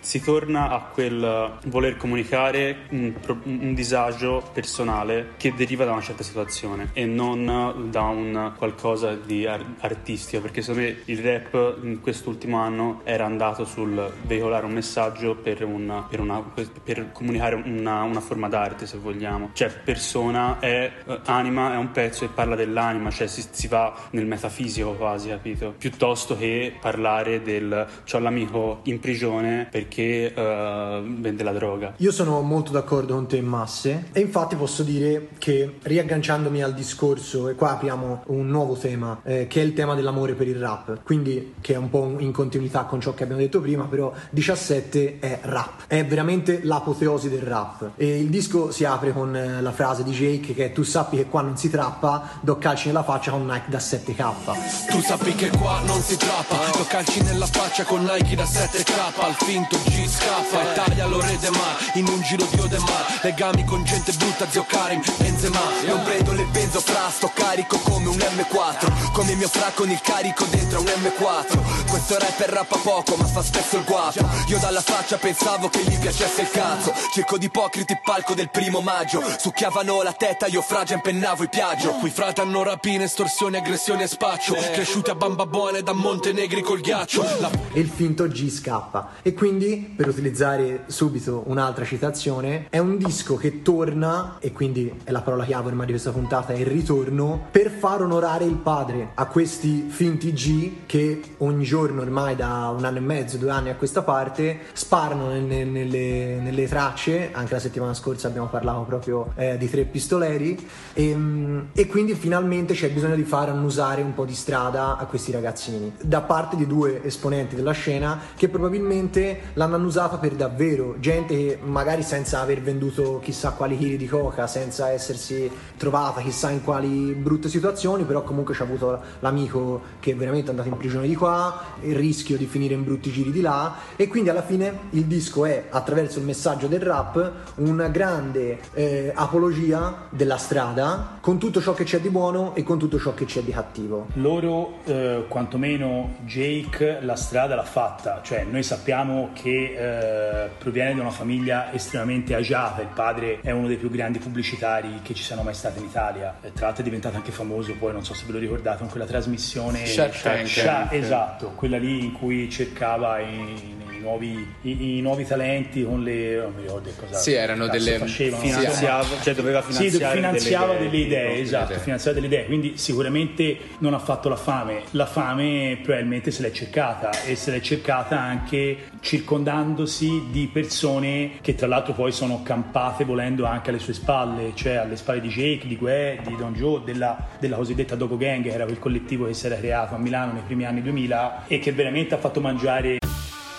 si 0.00 0.22
torna 0.22 0.70
a 0.70 0.80
quel 0.92 1.58
voler 1.66 1.96
comunicare 1.96 2.86
un, 2.90 3.12
un 3.44 3.74
disagio 3.74 4.48
personale 4.52 5.30
che 5.36 5.52
deriva 5.54 5.84
da 5.84 5.92
una 5.92 6.00
certa 6.00 6.22
situazione 6.22 6.90
e 6.92 7.04
non 7.06 7.88
da 7.90 8.02
un 8.02 8.52
qualcosa 8.56 9.14
di 9.14 9.46
ar- 9.46 9.64
artistico 9.80 10.42
perché 10.42 10.62
secondo 10.62 10.86
me 10.88 10.96
il 11.06 11.18
rap 11.20 11.78
in 11.82 12.00
quest'ultimo 12.00 12.58
anno 12.58 13.00
era 13.04 13.24
andato 13.24 13.64
sul 13.64 14.12
veicolare 14.22 14.66
un 14.66 14.72
messaggio 14.72 15.34
per, 15.36 15.64
un- 15.64 16.04
per 16.08 16.20
una- 16.20 16.42
per 16.84 17.12
comunicare 17.12 17.54
una, 17.54 18.02
una 18.02 18.20
forma 18.20 18.48
d'arte 18.48 18.86
se 18.86 18.98
vogliamo. 18.98 19.50
Cioè 19.52 19.68
persona 19.70 20.58
è 20.60 20.92
eh, 21.06 21.20
anima 21.26 21.72
è 21.72 21.76
un 21.76 21.90
pezzo 21.90 22.24
e 22.24 22.28
parla 22.28 22.54
dell'anima 22.54 23.10
cioè 23.10 23.26
si, 23.26 23.44
si 23.50 23.68
va 23.68 23.94
nel 24.10 24.26
metafisico 24.26 24.92
quasi 24.92 25.28
capito? 25.28 25.74
Piuttosto 25.76 26.36
che 26.36 26.74
parlare 26.80 27.42
del 27.42 27.86
c'ho 28.10 28.18
l'amico 28.18 28.80
in 28.84 29.00
prigione 29.00 29.68
perché 29.78 30.34
eh, 30.34 31.02
vende 31.04 31.44
la 31.44 31.52
droga 31.52 31.94
Io 31.98 32.10
sono 32.10 32.40
molto 32.40 32.72
d'accordo 32.72 33.14
con 33.14 33.28
te 33.28 33.36
in 33.36 33.46
masse 33.46 34.06
e 34.12 34.20
infatti 34.20 34.56
posso 34.56 34.82
dire 34.82 35.28
che 35.38 35.76
riagganciandomi 35.82 36.62
al 36.62 36.74
discorso, 36.74 37.48
e 37.48 37.54
qua 37.54 37.72
apriamo 37.72 38.24
un 38.26 38.48
nuovo 38.48 38.74
tema, 38.74 39.20
eh, 39.22 39.46
che 39.46 39.60
è 39.60 39.64
il 39.64 39.74
tema 39.74 39.94
dell'amore 39.94 40.34
per 40.34 40.48
il 40.48 40.56
rap, 40.56 41.00
quindi 41.04 41.54
che 41.60 41.74
è 41.74 41.76
un 41.76 41.90
po' 41.90 42.16
in 42.18 42.32
continuità 42.32 42.84
con 42.84 43.00
ciò 43.00 43.14
che 43.14 43.22
abbiamo 43.22 43.40
detto 43.40 43.60
prima, 43.60 43.84
però 43.84 44.12
17 44.30 45.18
è 45.20 45.38
rap, 45.42 45.84
è 45.86 46.04
veramente 46.04 46.60
l'apoteosi 46.62 47.28
del 47.28 47.42
rap. 47.42 47.92
E 47.96 48.18
il 48.18 48.28
disco 48.28 48.72
si 48.72 48.84
apre 48.84 49.12
con 49.12 49.34
eh, 49.36 49.62
la 49.62 49.72
frase 49.72 50.02
di 50.02 50.10
Jake 50.10 50.54
che 50.54 50.66
è 50.66 50.72
tu 50.72 50.82
sappi 50.82 51.16
che 51.16 51.26
qua 51.26 51.42
non 51.42 51.56
si 51.56 51.70
trappa, 51.70 52.40
do 52.40 52.58
calci 52.58 52.88
nella 52.88 53.04
faccia 53.04 53.30
con 53.30 53.46
Nike 53.46 53.70
da 53.70 53.78
7k. 53.78 54.90
Tu 54.90 55.00
sappi 55.00 55.34
che 55.34 55.50
qua 55.50 55.80
non 55.84 56.00
si 56.00 56.16
trappa 56.16 56.56
Lo 56.76 56.84
calci 56.88 57.22
nella 57.22 57.46
faccia 57.46 57.84
con 57.84 58.02
Nike 58.02 58.34
da 58.34 58.44
7k 58.44 59.20
Al 59.20 59.36
finto 59.68 59.90
G 59.90 60.08
scappa 60.08 60.62
Italia 60.70 61.06
lo 61.06 61.20
rede 61.20 61.50
ma 61.50 61.76
In 61.94 62.08
un 62.08 62.20
giro 62.22 62.46
di 62.50 62.58
Odemar 62.58 63.20
Legami 63.22 63.64
con 63.64 63.84
gente 63.84 64.12
brutta 64.12 64.48
zio 64.48 64.64
Karim 64.64 65.02
Benzema. 65.18 65.60
Non 65.86 66.02
prendo 66.02 66.32
le 66.32 66.44
benzo 66.44 66.80
fra 66.80 67.10
Sto 67.10 67.30
carico 67.34 67.78
come 67.78 68.08
un 68.08 68.16
M4 68.16 69.12
Come 69.12 69.34
mio 69.34 69.48
fra 69.48 69.70
con 69.74 69.90
il 69.90 70.00
carico 70.00 70.44
dentro 70.44 70.80
un 70.80 70.86
M4 70.86 71.86
Questo 71.88 72.18
rapper 72.18 72.48
rappa 72.50 72.76
poco 72.76 73.16
ma 73.16 73.24
fa 73.24 73.42
spesso 73.42 73.76
il 73.76 73.84
guapo. 73.84 74.24
Io 74.48 74.58
dalla 74.58 74.80
faccia 74.80 75.16
pensavo 75.16 75.68
che 75.68 75.82
gli 75.82 75.98
piacesse 75.98 76.42
il 76.42 76.50
cazzo. 76.50 76.92
Circo 77.12 77.38
di 77.38 77.46
ipocriti 77.46 77.98
palco 78.02 78.34
del 78.34 78.50
primo 78.50 78.80
maggio. 78.80 79.22
Succhiavano 79.38 80.02
la 80.02 80.12
testa 80.12 80.46
io 80.46 80.62
frage 80.62 80.94
impennavo 80.94 81.44
i 81.44 81.48
piaggio. 81.48 81.92
Qui 81.94 82.10
frate 82.10 82.40
hanno 82.40 82.62
rapine, 82.62 83.04
estorsione, 83.04 83.58
aggressione 83.58 84.04
e 84.04 84.06
spaccio. 84.06 84.54
Cresciuti 84.54 85.10
a 85.10 85.14
bamba 85.14 85.46
buone 85.46 85.82
da 85.82 85.92
Montenegri 85.92 86.60
col 86.62 86.80
ghiaccio. 86.80 87.22
La 87.40 87.50
e 87.72 87.80
il 87.80 87.88
finto 87.88 88.26
G 88.26 88.48
scappa. 88.48 89.10
E 89.22 89.34
quindi, 89.34 89.57
per 89.66 90.08
utilizzare 90.08 90.84
subito 90.86 91.42
un'altra 91.46 91.84
citazione, 91.84 92.66
è 92.70 92.78
un 92.78 92.96
disco 92.96 93.36
che 93.36 93.62
torna, 93.62 94.36
e 94.38 94.52
quindi 94.52 94.92
è 95.04 95.10
la 95.10 95.20
parola 95.20 95.44
chiave 95.44 95.68
ormai 95.68 95.86
di 95.86 95.92
questa 95.92 96.12
puntata, 96.12 96.52
è 96.52 96.58
il 96.58 96.66
ritorno, 96.66 97.46
per 97.50 97.70
far 97.70 98.02
onorare 98.02 98.44
il 98.44 98.54
padre 98.54 99.10
a 99.14 99.26
questi 99.26 99.86
finti 99.88 100.32
G 100.32 100.86
che 100.86 101.20
ogni 101.38 101.64
giorno 101.64 102.02
ormai 102.02 102.36
da 102.36 102.72
un 102.76 102.84
anno 102.84 102.98
e 102.98 103.00
mezzo, 103.00 103.36
due 103.36 103.50
anni 103.50 103.70
a 103.70 103.74
questa 103.74 104.02
parte, 104.02 104.58
sparano 104.72 105.28
nelle, 105.28 105.64
nelle- 105.64 106.38
nelle 106.40 106.68
tracce, 106.68 107.30
anche 107.32 107.54
la 107.54 107.60
settimana 107.60 107.94
scorsa 107.94 108.28
abbiamo 108.28 108.48
parlato 108.48 108.82
proprio 108.82 109.32
eh, 109.34 109.56
di 109.58 109.68
tre 109.68 109.84
pistoleri, 109.84 110.68
e, 110.92 111.14
mm, 111.14 111.60
e 111.72 111.86
quindi 111.86 112.14
finalmente 112.14 112.74
c'è 112.74 112.90
bisogno 112.90 113.16
di 113.16 113.24
fare 113.24 113.50
annusare 113.50 114.02
un 114.02 114.14
po' 114.14 114.24
di 114.24 114.34
strada 114.34 114.96
a 114.96 115.04
questi 115.06 115.32
ragazzini. 115.32 115.92
Da 116.00 116.20
parte 116.20 116.56
di 116.56 116.66
due 116.66 117.04
esponenti 117.04 117.56
della 117.56 117.72
scena 117.72 118.20
che 118.36 118.48
probabilmente 118.48 119.37
l'hanno 119.54 119.76
annusata 119.76 120.18
per 120.18 120.32
davvero? 120.32 120.96
Gente 120.98 121.36
che 121.36 121.58
magari 121.62 122.02
senza 122.02 122.40
aver 122.40 122.60
venduto 122.60 123.20
chissà 123.22 123.52
quali 123.52 123.78
chili 123.78 123.96
di 123.96 124.06
coca 124.06 124.46
senza 124.46 124.90
essersi 124.90 125.50
trovata 125.76 126.20
chissà 126.20 126.50
in 126.50 126.62
quali 126.62 127.14
brutte 127.14 127.48
situazioni 127.48 128.04
però 128.04 128.22
comunque 128.22 128.54
c'ha 128.54 128.64
avuto 128.64 129.00
l'amico 129.20 129.80
che 130.00 130.12
è 130.12 130.16
veramente 130.16 130.50
andato 130.50 130.68
in 130.68 130.76
prigione 130.76 131.06
di 131.06 131.14
qua 131.14 131.62
il 131.82 131.94
rischio 131.94 132.36
di 132.36 132.46
finire 132.46 132.74
in 132.74 132.84
brutti 132.84 133.10
giri 133.10 133.30
di 133.30 133.40
là. 133.40 133.76
E 133.96 134.08
quindi 134.08 134.28
alla 134.30 134.42
fine 134.42 134.78
il 134.90 135.04
disco 135.04 135.44
è 135.44 135.66
attraverso 135.70 136.18
il 136.18 136.24
messaggio 136.24 136.66
del 136.66 136.80
rap 136.80 137.32
una 137.56 137.88
grande 137.88 138.58
eh, 138.74 139.12
apologia 139.14 140.06
della 140.10 140.36
strada 140.36 141.18
con 141.20 141.38
tutto 141.38 141.60
ciò 141.60 141.74
che 141.74 141.84
c'è 141.84 142.00
di 142.00 142.10
buono 142.10 142.54
e 142.54 142.62
con 142.62 142.78
tutto 142.78 142.98
ciò 142.98 143.14
che 143.14 143.24
c'è 143.24 143.42
di 143.42 143.52
cattivo. 143.52 144.08
Loro, 144.14 144.78
eh, 144.84 145.24
quantomeno 145.28 146.16
Jake, 146.24 146.98
la 147.00 147.16
strada 147.16 147.54
l'ha 147.54 147.64
fatta, 147.64 148.20
cioè 148.22 148.44
noi 148.44 148.62
sappiamo 148.62 149.27
che 149.32 150.44
eh, 150.44 150.48
proviene 150.58 150.94
da 150.94 151.00
una 151.02 151.10
famiglia 151.10 151.72
estremamente 151.72 152.34
agiata, 152.34 152.82
il 152.82 152.88
padre 152.94 153.40
è 153.40 153.50
uno 153.50 153.66
dei 153.66 153.76
più 153.76 153.90
grandi 153.90 154.18
pubblicitari 154.18 155.00
che 155.02 155.14
ci 155.14 155.22
siano 155.22 155.42
mai 155.42 155.54
stati 155.54 155.78
in 155.78 155.86
Italia, 155.86 156.36
E 156.42 156.52
tra 156.52 156.66
l'altro 156.66 156.82
è 156.82 156.84
diventato 156.84 157.16
anche 157.16 157.30
famoso, 157.30 157.74
poi 157.74 157.92
non 157.92 158.04
so 158.04 158.14
se 158.14 158.24
ve 158.26 158.32
lo 158.32 158.38
ricordate, 158.38 158.78
con 158.78 158.88
quella 158.88 159.06
trasmissione 159.06 159.86
Shark 159.86 160.20
Tank. 160.20 160.46
Shark- 160.46 160.92
esatto, 160.92 161.52
quella 161.54 161.78
lì 161.78 162.04
in 162.04 162.12
cui 162.12 162.48
cercava 162.50 163.18
i, 163.20 163.24
i 163.24 163.76
nuovi, 164.08 164.46
i- 164.62 164.96
i 164.98 165.00
nuovi 165.02 165.24
talenti 165.26 165.84
con 165.84 166.02
le... 166.02 166.36
non 166.36 166.52
mi 166.56 166.62
ricordo 166.62 166.90
cosa 166.98 167.14
Sì, 167.18 167.32
erano 167.32 167.66
delle- 167.68 167.98
facevano, 167.98 168.42
Sì, 168.42 168.48
finanziava 168.50 169.04
cioè 169.22 169.34
doveva 169.34 169.62
sì, 169.62 169.72
finanziare 169.72 170.14
finanziava 170.16 170.72
delle 170.74 170.90
delle 170.90 171.02
idee, 171.02 171.30
idee, 171.32 171.40
esatto, 171.42 171.72
idee. 171.72 171.82
finanziava 171.82 172.14
delle 172.20 172.26
idee, 172.34 172.46
quindi 172.46 172.72
sicuramente 172.76 173.56
non 173.78 173.94
ha 173.94 173.98
fatto 173.98 174.28
la 174.28 174.36
fame, 174.36 174.82
la 174.92 175.06
fame 175.06 175.78
probabilmente 175.82 176.30
se 176.30 176.42
l'è 176.42 176.50
cercata 176.50 177.10
e 177.24 177.36
se 177.36 177.50
l'è 177.50 177.60
cercata 177.60 178.18
anche 178.18 178.76
circondandosi 179.00 180.24
di 180.30 180.48
persone 180.52 181.32
che 181.40 181.54
tra 181.54 181.66
l'altro 181.66 181.92
poi 181.92 182.12
sono 182.12 182.42
campate 182.42 183.04
volendo 183.04 183.44
anche 183.44 183.70
alle 183.70 183.78
sue 183.78 183.92
spalle, 183.92 184.52
cioè 184.54 184.74
alle 184.74 184.96
spalle 184.96 185.20
di 185.20 185.28
Jake, 185.28 185.66
di 185.66 185.76
Gue, 185.76 186.18
di 186.26 186.34
Don 186.36 186.54
Joe, 186.54 186.82
della, 186.84 187.28
della 187.38 187.56
cosiddetta 187.56 187.94
Dogo 187.94 188.16
Gang, 188.16 188.42
che 188.42 188.50
era 188.50 188.64
quel 188.64 188.78
collettivo 188.78 189.26
che 189.26 189.34
si 189.34 189.46
era 189.46 189.56
creato 189.56 189.94
a 189.94 189.98
Milano 189.98 190.32
nei 190.32 190.42
primi 190.42 190.64
anni 190.64 190.82
2000 190.82 191.44
e 191.46 191.58
che 191.58 191.72
veramente 191.72 192.14
ha 192.14 192.18
fatto 192.18 192.40
mangiare 192.40 192.96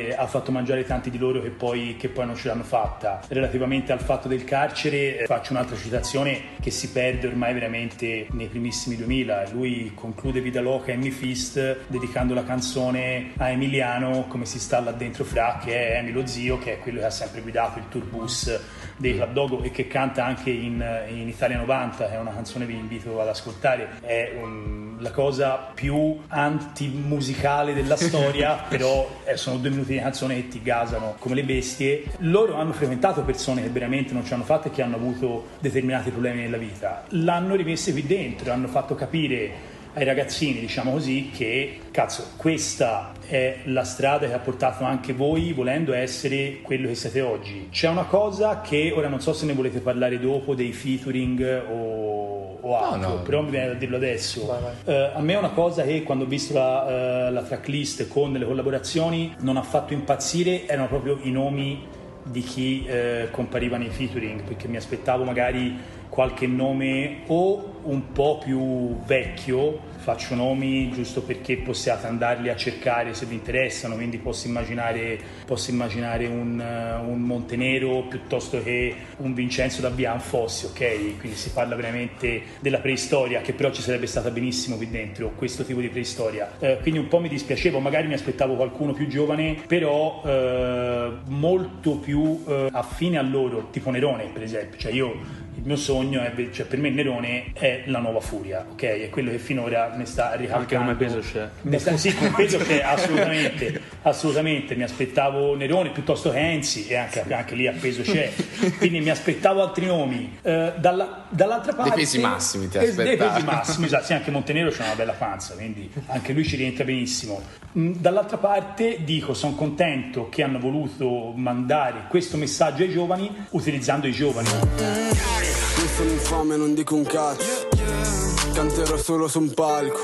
Ha 0.00 0.26
fatto 0.26 0.50
mangiare 0.52 0.84
tanti 0.84 1.10
di 1.10 1.18
loro 1.18 1.40
che 1.40 1.50
poi, 1.50 1.96
che 1.98 2.08
poi 2.08 2.26
non 2.26 2.36
ce 2.36 2.48
l'hanno 2.48 2.62
fatta. 2.62 3.20
Relativamente 3.28 3.92
al 3.92 4.00
fatto 4.00 4.28
del 4.28 4.44
carcere, 4.44 5.18
eh, 5.18 5.26
faccio 5.26 5.52
un'altra 5.52 5.76
citazione 5.76 6.40
che 6.60 6.70
si 6.70 6.90
perde 6.90 7.26
ormai 7.26 7.52
veramente 7.52 8.26
nei 8.30 8.46
primissimi 8.46 8.96
2000. 8.96 9.50
Lui 9.52 9.92
conclude 9.94 10.40
Vida 10.40 10.60
Loca 10.60 10.92
e 10.92 10.96
Mi 10.96 11.10
Fist 11.10 11.86
dedicando 11.86 12.34
la 12.34 12.44
canzone 12.44 13.32
a 13.36 13.50
Emiliano, 13.50 14.26
come 14.28 14.44
si 14.46 14.58
sta 14.58 14.80
là 14.80 14.92
dentro 14.92 15.24
fra, 15.24 15.60
che 15.62 15.90
è 15.92 15.98
Emi 15.98 16.12
lo 16.12 16.26
zio, 16.26 16.58
che 16.58 16.74
è 16.74 16.78
quello 16.78 17.00
che 17.00 17.06
ha 17.06 17.10
sempre 17.10 17.40
guidato 17.40 17.78
il 17.78 17.88
tourbus 17.88 18.60
dei 18.96 19.14
Club 19.14 19.32
Dogo 19.32 19.62
e 19.62 19.70
che 19.70 19.86
canta 19.86 20.24
anche 20.24 20.50
in, 20.50 20.84
in 21.08 21.28
Italia 21.28 21.58
90, 21.58 22.06
che 22.06 22.14
è 22.14 22.18
una 22.18 22.32
canzone 22.32 22.66
che 22.66 22.72
vi 22.72 22.78
invito 22.78 23.20
ad 23.20 23.28
ascoltare. 23.28 23.88
È 24.00 24.32
un- 24.40 24.81
la 25.02 25.10
cosa 25.10 25.70
più 25.74 26.16
antimusicale 26.28 27.74
della 27.74 27.96
storia, 27.98 28.64
però 28.68 29.20
eh, 29.24 29.36
sono 29.36 29.58
due 29.58 29.70
minuti 29.70 29.92
di 29.92 29.98
canzone 29.98 30.34
che 30.36 30.48
ti 30.48 30.62
gasano 30.62 31.16
come 31.18 31.34
le 31.34 31.44
bestie. 31.44 32.04
Loro 32.18 32.54
hanno 32.54 32.72
frequentato 32.72 33.22
persone 33.22 33.62
che 33.62 33.68
veramente 33.68 34.12
non 34.14 34.24
ci 34.24 34.32
hanno 34.32 34.44
fatto 34.44 34.68
e 34.68 34.70
che 34.70 34.82
hanno 34.82 34.96
avuto 34.96 35.48
determinati 35.58 36.10
problemi 36.10 36.42
nella 36.42 36.56
vita. 36.56 37.04
L'hanno 37.08 37.54
rimesse 37.54 37.92
qui 37.92 38.06
dentro, 38.06 38.52
hanno 38.52 38.68
fatto 38.68 38.94
capire 38.94 39.70
ai 39.94 40.04
ragazzini, 40.04 40.60
diciamo 40.60 40.92
così, 40.92 41.30
che 41.34 41.80
cazzo, 41.90 42.32
questa 42.36 43.12
è 43.26 43.58
la 43.64 43.84
strada 43.84 44.26
che 44.26 44.32
ha 44.32 44.38
portato 44.38 44.84
anche 44.84 45.12
voi 45.12 45.52
volendo 45.52 45.92
essere 45.92 46.60
quello 46.62 46.88
che 46.88 46.94
siete 46.94 47.20
oggi. 47.20 47.68
C'è 47.70 47.88
una 47.88 48.04
cosa 48.04 48.60
che 48.62 48.92
ora 48.94 49.08
non 49.08 49.20
so 49.20 49.32
se 49.32 49.44
ne 49.44 49.52
volete 49.52 49.80
parlare 49.80 50.18
dopo 50.18 50.54
dei 50.54 50.72
featuring 50.72 51.64
o, 51.70 52.21
o 52.62 52.76
altro, 52.76 53.08
no. 53.08 53.22
però 53.22 53.42
mi 53.42 53.50
viene 53.50 53.68
da 53.68 53.74
dirlo 53.74 53.96
adesso. 53.96 54.46
Vai, 54.46 54.60
vai. 54.60 54.72
Eh, 54.84 55.10
a 55.14 55.20
me 55.20 55.34
è 55.34 55.36
una 55.36 55.50
cosa 55.50 55.82
che 55.82 56.02
quando 56.02 56.24
ho 56.24 56.26
visto 56.26 56.54
la, 56.54 57.26
eh, 57.26 57.30
la 57.30 57.42
tracklist 57.42 58.08
con 58.08 58.32
le 58.32 58.44
collaborazioni 58.44 59.34
non 59.40 59.56
ha 59.56 59.62
fatto 59.62 59.92
impazzire, 59.92 60.66
erano 60.66 60.88
proprio 60.88 61.18
i 61.22 61.30
nomi 61.30 61.86
di 62.24 62.40
chi 62.40 62.84
eh, 62.86 63.28
compariva 63.30 63.76
nei 63.76 63.90
featuring, 63.90 64.42
perché 64.42 64.68
mi 64.68 64.76
aspettavo 64.76 65.24
magari 65.24 65.76
qualche 66.08 66.46
nome 66.46 67.22
o 67.28 67.80
un 67.82 68.12
po' 68.12 68.38
più 68.38 68.98
vecchio, 69.04 69.90
faccio 70.02 70.34
nomi 70.34 70.90
giusto 70.90 71.22
perché 71.22 71.56
possiate 71.58 72.08
andarli 72.08 72.48
a 72.48 72.56
cercare 72.56 73.14
se 73.14 73.24
vi 73.24 73.34
interessano, 73.34 73.94
quindi 73.94 74.18
posso 74.18 74.48
immaginare, 74.48 75.18
posso 75.46 75.70
immaginare 75.70 76.26
un, 76.26 76.60
eh, 76.60 76.94
un 77.08 77.20
Montenero 77.20 78.02
piuttosto 78.08 78.60
che 78.62 78.94
un 79.18 79.32
Vincenzo 79.32 79.80
da 79.80 79.90
Bianfossi, 79.90 80.66
ok? 80.66 81.18
Quindi 81.18 81.36
si 81.36 81.50
parla 81.50 81.76
veramente 81.76 82.42
della 82.58 82.78
preistoria, 82.78 83.40
che 83.40 83.52
però 83.52 83.70
ci 83.70 83.80
sarebbe 83.80 84.06
stata 84.06 84.30
benissimo 84.30 84.76
qui 84.76 84.90
dentro, 84.90 85.32
questo 85.36 85.64
tipo 85.64 85.80
di 85.80 85.88
preistoria. 85.88 86.50
Eh, 86.58 86.78
quindi 86.82 86.98
un 86.98 87.06
po' 87.06 87.20
mi 87.20 87.28
dispiacevo, 87.28 87.78
magari 87.78 88.08
mi 88.08 88.14
aspettavo 88.14 88.56
qualcuno 88.56 88.92
più 88.92 89.06
giovane, 89.06 89.56
però 89.68 90.20
eh, 90.26 91.12
molto 91.28 91.96
più 91.98 92.42
eh, 92.46 92.68
affine 92.72 93.18
a 93.18 93.22
loro, 93.22 93.68
tipo 93.70 93.90
Nerone 93.90 94.30
per 94.32 94.42
esempio, 94.42 94.78
cioè 94.78 94.92
io 94.92 95.42
il 95.54 95.62
mio 95.68 95.76
sogno 95.76 96.20
è, 96.22 96.32
cioè 96.50 96.66
per 96.66 96.78
me 96.78 96.90
Nerone 96.90 97.52
è 97.52 97.82
la 97.86 97.98
nuova 98.00 98.20
furia, 98.20 98.66
ok? 98.72 98.82
È 98.82 99.08
quello 99.10 99.30
che 99.30 99.38
finora 99.38 99.91
mi 99.96 100.06
sta 100.06 100.34
ricalcando. 100.34 100.60
Anche 100.62 100.76
come 100.76 100.94
peso 100.94 101.18
c'è. 101.20 101.48
Mi 101.62 101.78
sta- 101.78 101.96
sì, 101.96 102.14
come 102.14 102.30
peso 102.30 102.58
c'è, 102.58 102.82
assolutamente, 102.82 103.80
assolutamente. 104.02 104.74
Mi 104.74 104.82
aspettavo 104.82 105.54
Nerone 105.56 105.90
piuttosto 105.90 106.30
che 106.30 106.38
Enzi 106.38 106.86
e 106.88 106.96
anche, 106.96 107.24
anche 107.32 107.54
lì 107.54 107.66
a 107.66 107.72
peso 107.78 108.02
c'è. 108.02 108.32
Quindi 108.78 109.00
mi 109.00 109.10
aspettavo 109.10 109.62
altri 109.62 109.86
nomi. 109.86 110.38
Eh, 110.42 110.72
dalla- 110.78 111.26
dall'altra 111.28 111.72
parte... 111.74 111.94
pesi 111.94 112.18
massimi 112.18 112.68
ti 112.68 112.78
Eh, 112.78 112.92
Dei 112.94 113.16
pesi 113.16 113.42
massimi, 113.44 113.86
esatto. 113.86 114.04
Sì, 114.04 114.12
anche 114.14 114.30
Montenero 114.30 114.70
c'ha 114.70 114.84
una 114.84 114.94
bella 114.94 115.12
panza, 115.12 115.54
quindi 115.54 115.90
anche 116.06 116.32
lui 116.32 116.44
ci 116.44 116.56
rientra 116.56 116.84
benissimo. 116.84 117.40
Mm, 117.78 117.92
Dall'altra 117.96 118.36
parte 118.36 118.98
dico, 119.04 119.32
sono 119.34 119.54
contento 119.54 120.28
che 120.28 120.42
hanno 120.42 120.58
voluto 120.58 121.32
mandare 121.34 122.04
questo 122.08 122.36
messaggio 122.36 122.82
ai 122.82 122.90
giovani 122.90 123.30
utilizzando 123.50 124.06
i 124.06 124.12
giovani. 124.12 124.48
Io 124.48 125.88
sono 125.96 126.10
infame, 126.10 126.56
non 126.56 126.74
dico 126.74 126.94
un 126.94 127.04
cazzo. 127.04 128.31
Canterò 128.52 128.96
solo 128.98 129.28
su 129.28 129.40
un 129.40 129.54
palco. 129.54 130.00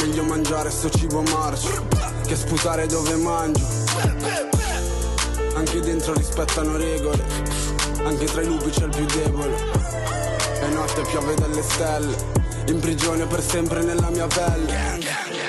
Meglio 0.00 0.22
mangiare 0.22 0.70
sto 0.70 0.88
cibo 0.88 1.22
marcio 1.22 1.86
che 2.24 2.36
sputare 2.36 2.86
dove 2.86 3.16
mangio. 3.16 3.66
Anche 5.54 5.80
dentro 5.80 6.14
rispettano 6.14 6.76
regole. 6.76 7.22
Anche 8.04 8.24
tra 8.26 8.42
i 8.42 8.46
lupi 8.46 8.70
c'è 8.70 8.84
il 8.84 8.90
più 8.90 9.04
debole. 9.04 9.56
E 10.62 10.68
notte 10.68 11.02
piove 11.02 11.34
dalle 11.34 11.62
stelle. 11.62 12.16
In 12.68 12.78
prigione 12.78 13.26
per 13.26 13.42
sempre 13.42 13.82
nella 13.82 14.10
mia 14.10 14.28
pelle. 14.28 15.00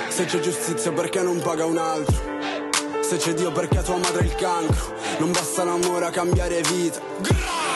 Se 0.10 0.26
c'è 0.26 0.40
giustizia 0.40 0.92
perché 0.92 1.22
non 1.22 1.40
paga 1.40 1.66
un 1.66 1.78
altro. 1.78 2.30
Se 3.02 3.18
c'è 3.18 3.34
Dio 3.34 3.52
perché 3.52 3.82
tua 3.84 3.98
madre 3.98 4.22
è 4.22 4.24
il 4.24 4.36
cancro 4.36 4.94
Non 5.20 5.34
basta 5.34 5.66
l'amore 5.66 6.06
a 6.06 6.12
cambiare 6.12 6.62
vita 6.62 7.02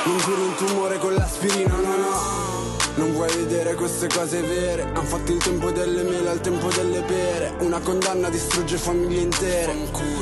Non 0.06 0.22
curi 0.22 0.42
un 0.42 0.56
tumore 0.56 0.98
con 0.98 1.14
l'aspirina, 1.14 1.76
no 1.76 1.98
no 1.98 2.55
non 2.96 3.12
vuoi 3.12 3.30
vedere 3.36 3.74
queste 3.76 4.08
cose 4.08 4.42
vere? 4.42 4.84
Han 4.94 5.04
fatto 5.06 5.32
il 5.34 5.38
tempo 5.44 5.70
delle 5.72 6.04
mele 6.04 6.30
al 6.30 6.40
tempo 6.42 6.68
delle 6.70 7.02
pere. 7.02 7.54
Una 7.60 7.80
condanna 7.80 8.30
distrugge 8.30 8.78
famiglie 8.78 9.22
intere. 9.22 9.74